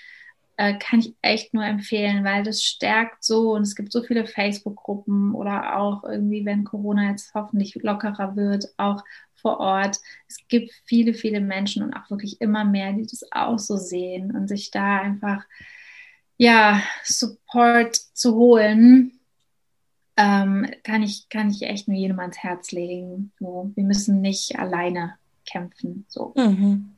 äh, 0.56 0.76
kann 0.78 0.98
ich 0.98 1.14
echt 1.22 1.54
nur 1.54 1.64
empfehlen, 1.64 2.24
weil 2.24 2.42
das 2.42 2.64
stärkt 2.64 3.22
so 3.22 3.52
und 3.52 3.62
es 3.62 3.76
gibt 3.76 3.92
so 3.92 4.02
viele 4.02 4.26
Facebook-Gruppen 4.26 5.36
oder 5.36 5.76
auch 5.78 6.02
irgendwie, 6.02 6.44
wenn 6.44 6.64
Corona 6.64 7.10
jetzt 7.10 7.32
hoffentlich 7.34 7.76
lockerer 7.76 8.34
wird, 8.34 8.66
auch 8.78 9.04
vor 9.36 9.60
Ort. 9.60 9.98
Es 10.26 10.38
gibt 10.48 10.72
viele, 10.86 11.14
viele 11.14 11.40
Menschen 11.40 11.84
und 11.84 11.94
auch 11.94 12.10
wirklich 12.10 12.40
immer 12.40 12.64
mehr, 12.64 12.92
die 12.94 13.06
das 13.06 13.24
auch 13.30 13.60
so 13.60 13.76
sehen 13.76 14.34
und 14.34 14.48
sich 14.48 14.72
da 14.72 14.98
einfach 14.98 15.44
ja 16.36 16.82
Support 17.04 17.96
zu 17.96 18.34
holen. 18.34 19.18
Ähm, 20.16 20.70
kann 20.82 21.02
ich 21.02 21.28
kann 21.28 21.50
ich 21.50 21.62
echt 21.62 21.88
nur 21.88 21.96
jedem 21.96 22.20
ans 22.20 22.38
Herz 22.38 22.70
legen. 22.70 23.32
So, 23.40 23.70
wir 23.74 23.84
müssen 23.84 24.20
nicht 24.20 24.58
alleine 24.58 25.16
kämpfen. 25.46 26.04
So. 26.08 26.32
Mhm 26.36 26.92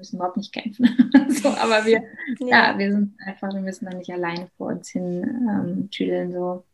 müssen 0.00 0.16
überhaupt 0.16 0.36
nicht 0.36 0.52
kämpfen. 0.52 0.86
so, 1.28 1.48
aber 1.50 1.84
wir, 1.84 2.02
ja. 2.40 2.72
ja. 2.72 2.78
wir 2.78 2.90
sind 2.90 3.16
einfach, 3.24 3.52
wir 3.52 3.60
müssen 3.60 3.84
dann 3.84 3.98
nicht 3.98 4.10
alleine 4.10 4.48
vor 4.56 4.68
uns 4.68 4.90
hin 4.90 5.22
ähm, 5.48 5.90
tüdeln. 5.90 6.32
So. 6.32 6.64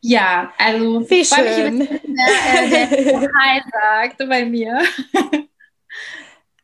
Ja, 0.00 0.52
also 0.58 1.08
wie 1.10 1.24
schön. 1.24 1.78
Mich, 1.78 1.88
der, 1.88 2.92
äh, 2.92 3.04
der 3.04 3.30
Hi 3.40 3.62
sagt 3.70 4.18
bei 4.18 4.44
mir. 4.46 4.80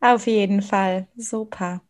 Auf 0.00 0.26
jeden 0.26 0.62
Fall. 0.62 1.06
Super. 1.16 1.82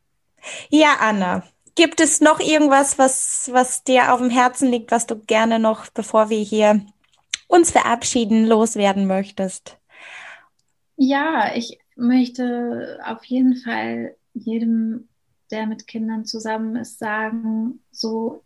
Ja, 0.71 0.97
Anna. 1.01 1.45
Gibt 1.75 2.01
es 2.01 2.21
noch 2.21 2.41
irgendwas, 2.41 2.99
was, 2.99 3.51
was 3.53 3.85
dir 3.85 4.13
auf 4.13 4.21
dem 4.21 4.31
Herzen 4.31 4.71
liegt, 4.71 4.91
was 4.91 5.07
du 5.07 5.17
gerne 5.17 5.59
noch, 5.59 5.89
bevor 5.91 6.31
wir 6.31 6.39
hier 6.41 6.85
uns 7.49 7.71
verabschieden, 7.71 8.47
loswerden 8.47 9.07
möchtest? 9.07 9.79
Ja, 10.97 11.53
ich 11.55 11.79
möchte 11.97 12.99
auf 13.05 13.25
jeden 13.25 13.57
Fall 13.57 14.17
jedem, 14.35 15.09
der 15.51 15.67
mit 15.67 15.87
Kindern 15.87 16.25
zusammen 16.25 16.77
ist, 16.77 16.99
sagen, 16.99 17.81
so, 17.91 18.45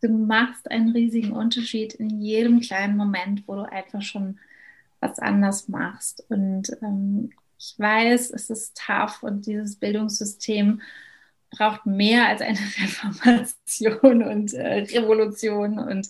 du 0.00 0.08
machst 0.08 0.70
einen 0.70 0.90
riesigen 0.90 1.32
Unterschied 1.32 1.94
in 1.94 2.20
jedem 2.20 2.60
kleinen 2.60 2.96
Moment, 2.96 3.46
wo 3.46 3.54
du 3.54 3.62
einfach 3.70 4.02
schon 4.02 4.38
was 5.00 5.18
anders 5.18 5.68
machst. 5.68 6.24
Und 6.28 6.70
ähm, 6.82 7.30
ich 7.58 7.74
weiß, 7.78 8.30
es 8.30 8.50
ist 8.50 8.80
tough 8.86 9.22
und 9.22 9.46
dieses 9.46 9.76
Bildungssystem 9.76 10.80
braucht 11.50 11.86
mehr 11.86 12.28
als 12.28 12.40
eine 12.40 12.58
Reformation 12.82 14.22
und 14.22 14.54
äh, 14.54 14.80
Revolution. 14.80 15.78
Und 15.78 16.08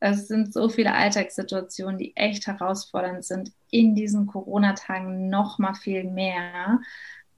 es 0.00 0.28
sind 0.28 0.52
so 0.52 0.68
viele 0.68 0.94
Alltagssituationen, 0.94 1.98
die 1.98 2.16
echt 2.16 2.46
herausfordernd 2.46 3.24
sind. 3.24 3.52
In 3.70 3.94
diesen 3.94 4.26
Corona-Tagen 4.26 5.28
noch 5.28 5.58
mal 5.58 5.74
viel 5.74 6.04
mehr. 6.04 6.80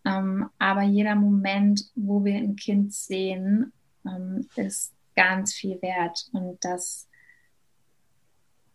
Ähm, 0.05 0.49
aber 0.59 0.83
jeder 0.83 1.15
Moment, 1.15 1.85
wo 1.95 2.25
wir 2.25 2.37
ein 2.37 2.57
Kind 2.57 2.93
sehen, 2.93 3.73
ähm, 4.07 4.49
ist 4.57 4.93
ganz 5.17 5.55
viel 5.55 5.81
wert. 5.83 6.27
Und 6.33 6.65
das, 6.65 7.09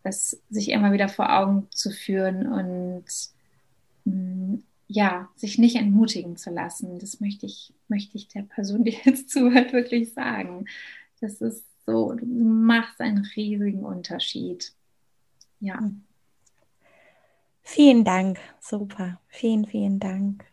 das 0.03 0.39
sich 0.49 0.69
immer 0.69 0.91
wieder 0.91 1.09
vor 1.09 1.31
Augen 1.31 1.67
zu 1.71 1.91
führen 1.91 2.47
und 2.47 3.05
mm, 4.05 4.63
ja, 4.89 5.29
sich 5.35 5.59
nicht 5.59 5.75
entmutigen 5.75 6.35
zu 6.35 6.49
lassen. 6.49 6.97
Das 6.97 7.21
möchte 7.21 7.45
ich, 7.45 7.71
möchte 7.87 8.17
ich 8.17 8.27
der 8.27 8.41
Person, 8.41 8.83
die 8.83 8.97
jetzt 9.05 9.29
zuhört, 9.29 9.71
wirklich 9.71 10.13
sagen. 10.13 10.65
Das 11.21 11.39
ist 11.39 11.63
so, 11.85 12.13
du 12.13 12.25
machst 12.25 12.99
einen 12.99 13.25
riesigen 13.35 13.85
Unterschied. 13.85 14.73
Ja. 15.59 15.79
Vielen 17.61 18.03
Dank. 18.03 18.39
Super. 18.59 19.19
Vielen, 19.27 19.65
vielen 19.65 19.99
Dank. 19.99 20.43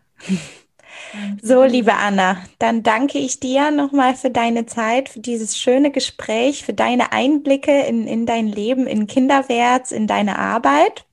So, 1.42 1.64
liebe 1.64 1.94
Anna, 1.94 2.42
dann 2.58 2.82
danke 2.82 3.18
ich 3.18 3.40
dir 3.40 3.70
nochmal 3.70 4.14
für 4.14 4.30
deine 4.30 4.66
Zeit, 4.66 5.08
für 5.08 5.20
dieses 5.20 5.58
schöne 5.58 5.90
Gespräch, 5.90 6.64
für 6.64 6.74
deine 6.74 7.12
Einblicke 7.12 7.80
in, 7.86 8.06
in 8.06 8.24
dein 8.24 8.46
Leben, 8.46 8.86
in 8.86 9.06
Kinderwärts, 9.06 9.92
in 9.92 10.06
deine 10.06 10.38
Arbeit 10.38 11.06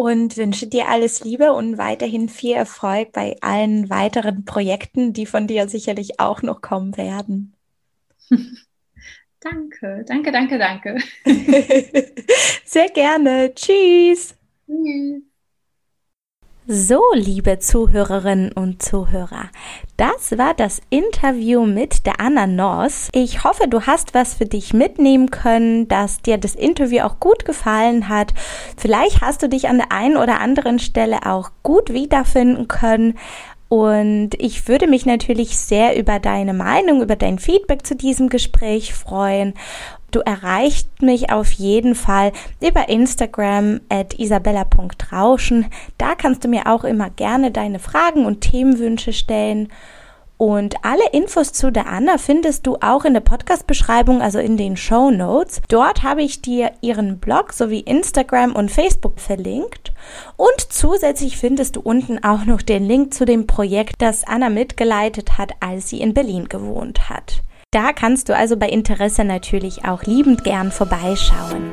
und 0.00 0.38
wünsche 0.38 0.66
dir 0.66 0.88
alles 0.88 1.24
Liebe 1.24 1.52
und 1.52 1.76
weiterhin 1.76 2.30
viel 2.30 2.56
Erfolg 2.56 3.12
bei 3.12 3.36
allen 3.42 3.90
weiteren 3.90 4.46
Projekten, 4.46 5.12
die 5.12 5.26
von 5.26 5.46
dir 5.46 5.68
sicherlich 5.68 6.18
auch 6.18 6.40
noch 6.42 6.62
kommen 6.62 6.96
werden. 6.96 7.54
Danke, 9.42 10.04
danke, 10.06 10.32
danke, 10.32 10.58
danke. 10.58 10.98
Sehr 12.66 12.90
gerne. 12.90 13.54
Tschüss. 13.54 14.34
Tschüss. 14.66 15.29
So, 16.72 17.02
liebe 17.14 17.58
Zuhörerinnen 17.58 18.52
und 18.52 18.80
Zuhörer, 18.80 19.46
das 19.96 20.38
war 20.38 20.54
das 20.54 20.80
Interview 20.88 21.66
mit 21.66 22.06
der 22.06 22.20
Anna 22.20 22.46
Noss. 22.46 23.08
Ich 23.12 23.42
hoffe, 23.42 23.66
du 23.66 23.88
hast 23.88 24.14
was 24.14 24.34
für 24.34 24.46
dich 24.46 24.72
mitnehmen 24.72 25.32
können, 25.32 25.88
dass 25.88 26.22
dir 26.22 26.38
das 26.38 26.54
Interview 26.54 27.00
auch 27.00 27.18
gut 27.18 27.44
gefallen 27.44 28.08
hat. 28.08 28.34
Vielleicht 28.76 29.20
hast 29.20 29.42
du 29.42 29.48
dich 29.48 29.68
an 29.68 29.78
der 29.78 29.90
einen 29.90 30.16
oder 30.16 30.40
anderen 30.40 30.78
Stelle 30.78 31.26
auch 31.26 31.50
gut 31.64 31.92
wiederfinden 31.92 32.68
können. 32.68 33.18
Und 33.68 34.30
ich 34.38 34.68
würde 34.68 34.86
mich 34.86 35.06
natürlich 35.06 35.56
sehr 35.56 35.96
über 35.96 36.20
deine 36.20 36.54
Meinung, 36.54 37.02
über 37.02 37.16
dein 37.16 37.40
Feedback 37.40 37.84
zu 37.84 37.96
diesem 37.96 38.28
Gespräch 38.28 38.94
freuen. 38.94 39.54
Du 40.10 40.20
erreicht 40.20 41.02
mich 41.02 41.30
auf 41.30 41.52
jeden 41.52 41.94
Fall 41.94 42.32
über 42.60 42.88
Instagram 42.88 43.80
at 43.88 44.18
isabella.rauschen. 44.18 45.66
Da 45.98 46.14
kannst 46.14 46.44
du 46.44 46.48
mir 46.48 46.66
auch 46.66 46.84
immer 46.84 47.10
gerne 47.10 47.50
deine 47.50 47.78
Fragen 47.78 48.26
und 48.26 48.40
Themenwünsche 48.40 49.12
stellen. 49.12 49.68
Und 50.40 50.86
alle 50.86 51.06
Infos 51.12 51.52
zu 51.52 51.70
der 51.70 51.86
Anna 51.86 52.16
findest 52.16 52.66
du 52.66 52.78
auch 52.80 53.04
in 53.04 53.12
der 53.12 53.20
Podcast-Beschreibung, 53.20 54.22
also 54.22 54.38
in 54.38 54.56
den 54.56 54.78
Show 54.78 55.10
Notes. 55.10 55.60
Dort 55.68 56.02
habe 56.02 56.22
ich 56.22 56.40
dir 56.40 56.72
ihren 56.80 57.18
Blog 57.18 57.52
sowie 57.52 57.80
Instagram 57.80 58.56
und 58.56 58.70
Facebook 58.70 59.20
verlinkt. 59.20 59.92
Und 60.38 60.58
zusätzlich 60.70 61.36
findest 61.36 61.76
du 61.76 61.82
unten 61.82 62.24
auch 62.24 62.46
noch 62.46 62.62
den 62.62 62.86
Link 62.86 63.12
zu 63.12 63.26
dem 63.26 63.46
Projekt, 63.46 63.96
das 63.98 64.26
Anna 64.26 64.48
mitgeleitet 64.48 65.36
hat, 65.36 65.52
als 65.60 65.90
sie 65.90 66.00
in 66.00 66.14
Berlin 66.14 66.48
gewohnt 66.48 67.10
hat. 67.10 67.42
Da 67.72 67.92
kannst 67.92 68.28
du 68.28 68.34
also 68.34 68.56
bei 68.56 68.68
Interesse 68.68 69.22
natürlich 69.22 69.84
auch 69.84 70.02
liebend 70.02 70.42
gern 70.42 70.72
vorbeischauen. 70.72 71.72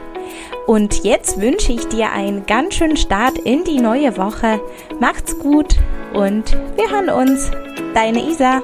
Und 0.68 1.03
jetzt 1.03 1.41
wünsche 1.41 1.72
ich 1.74 1.88
dir 1.88 2.11
einen 2.11 2.45
ganz 2.45 2.76
schönen 2.76 2.98
Start 2.98 3.40
in 3.40 3.64
die 3.64 3.80
neue 3.80 4.15
Woche. 4.15 4.61
Macht's 4.99 5.40
gut 5.40 5.76
und 6.14 6.56
wir 6.76 6.91
hören 6.91 7.10
uns. 7.10 7.49
Deine 7.95 8.30
Isa. 8.30 8.61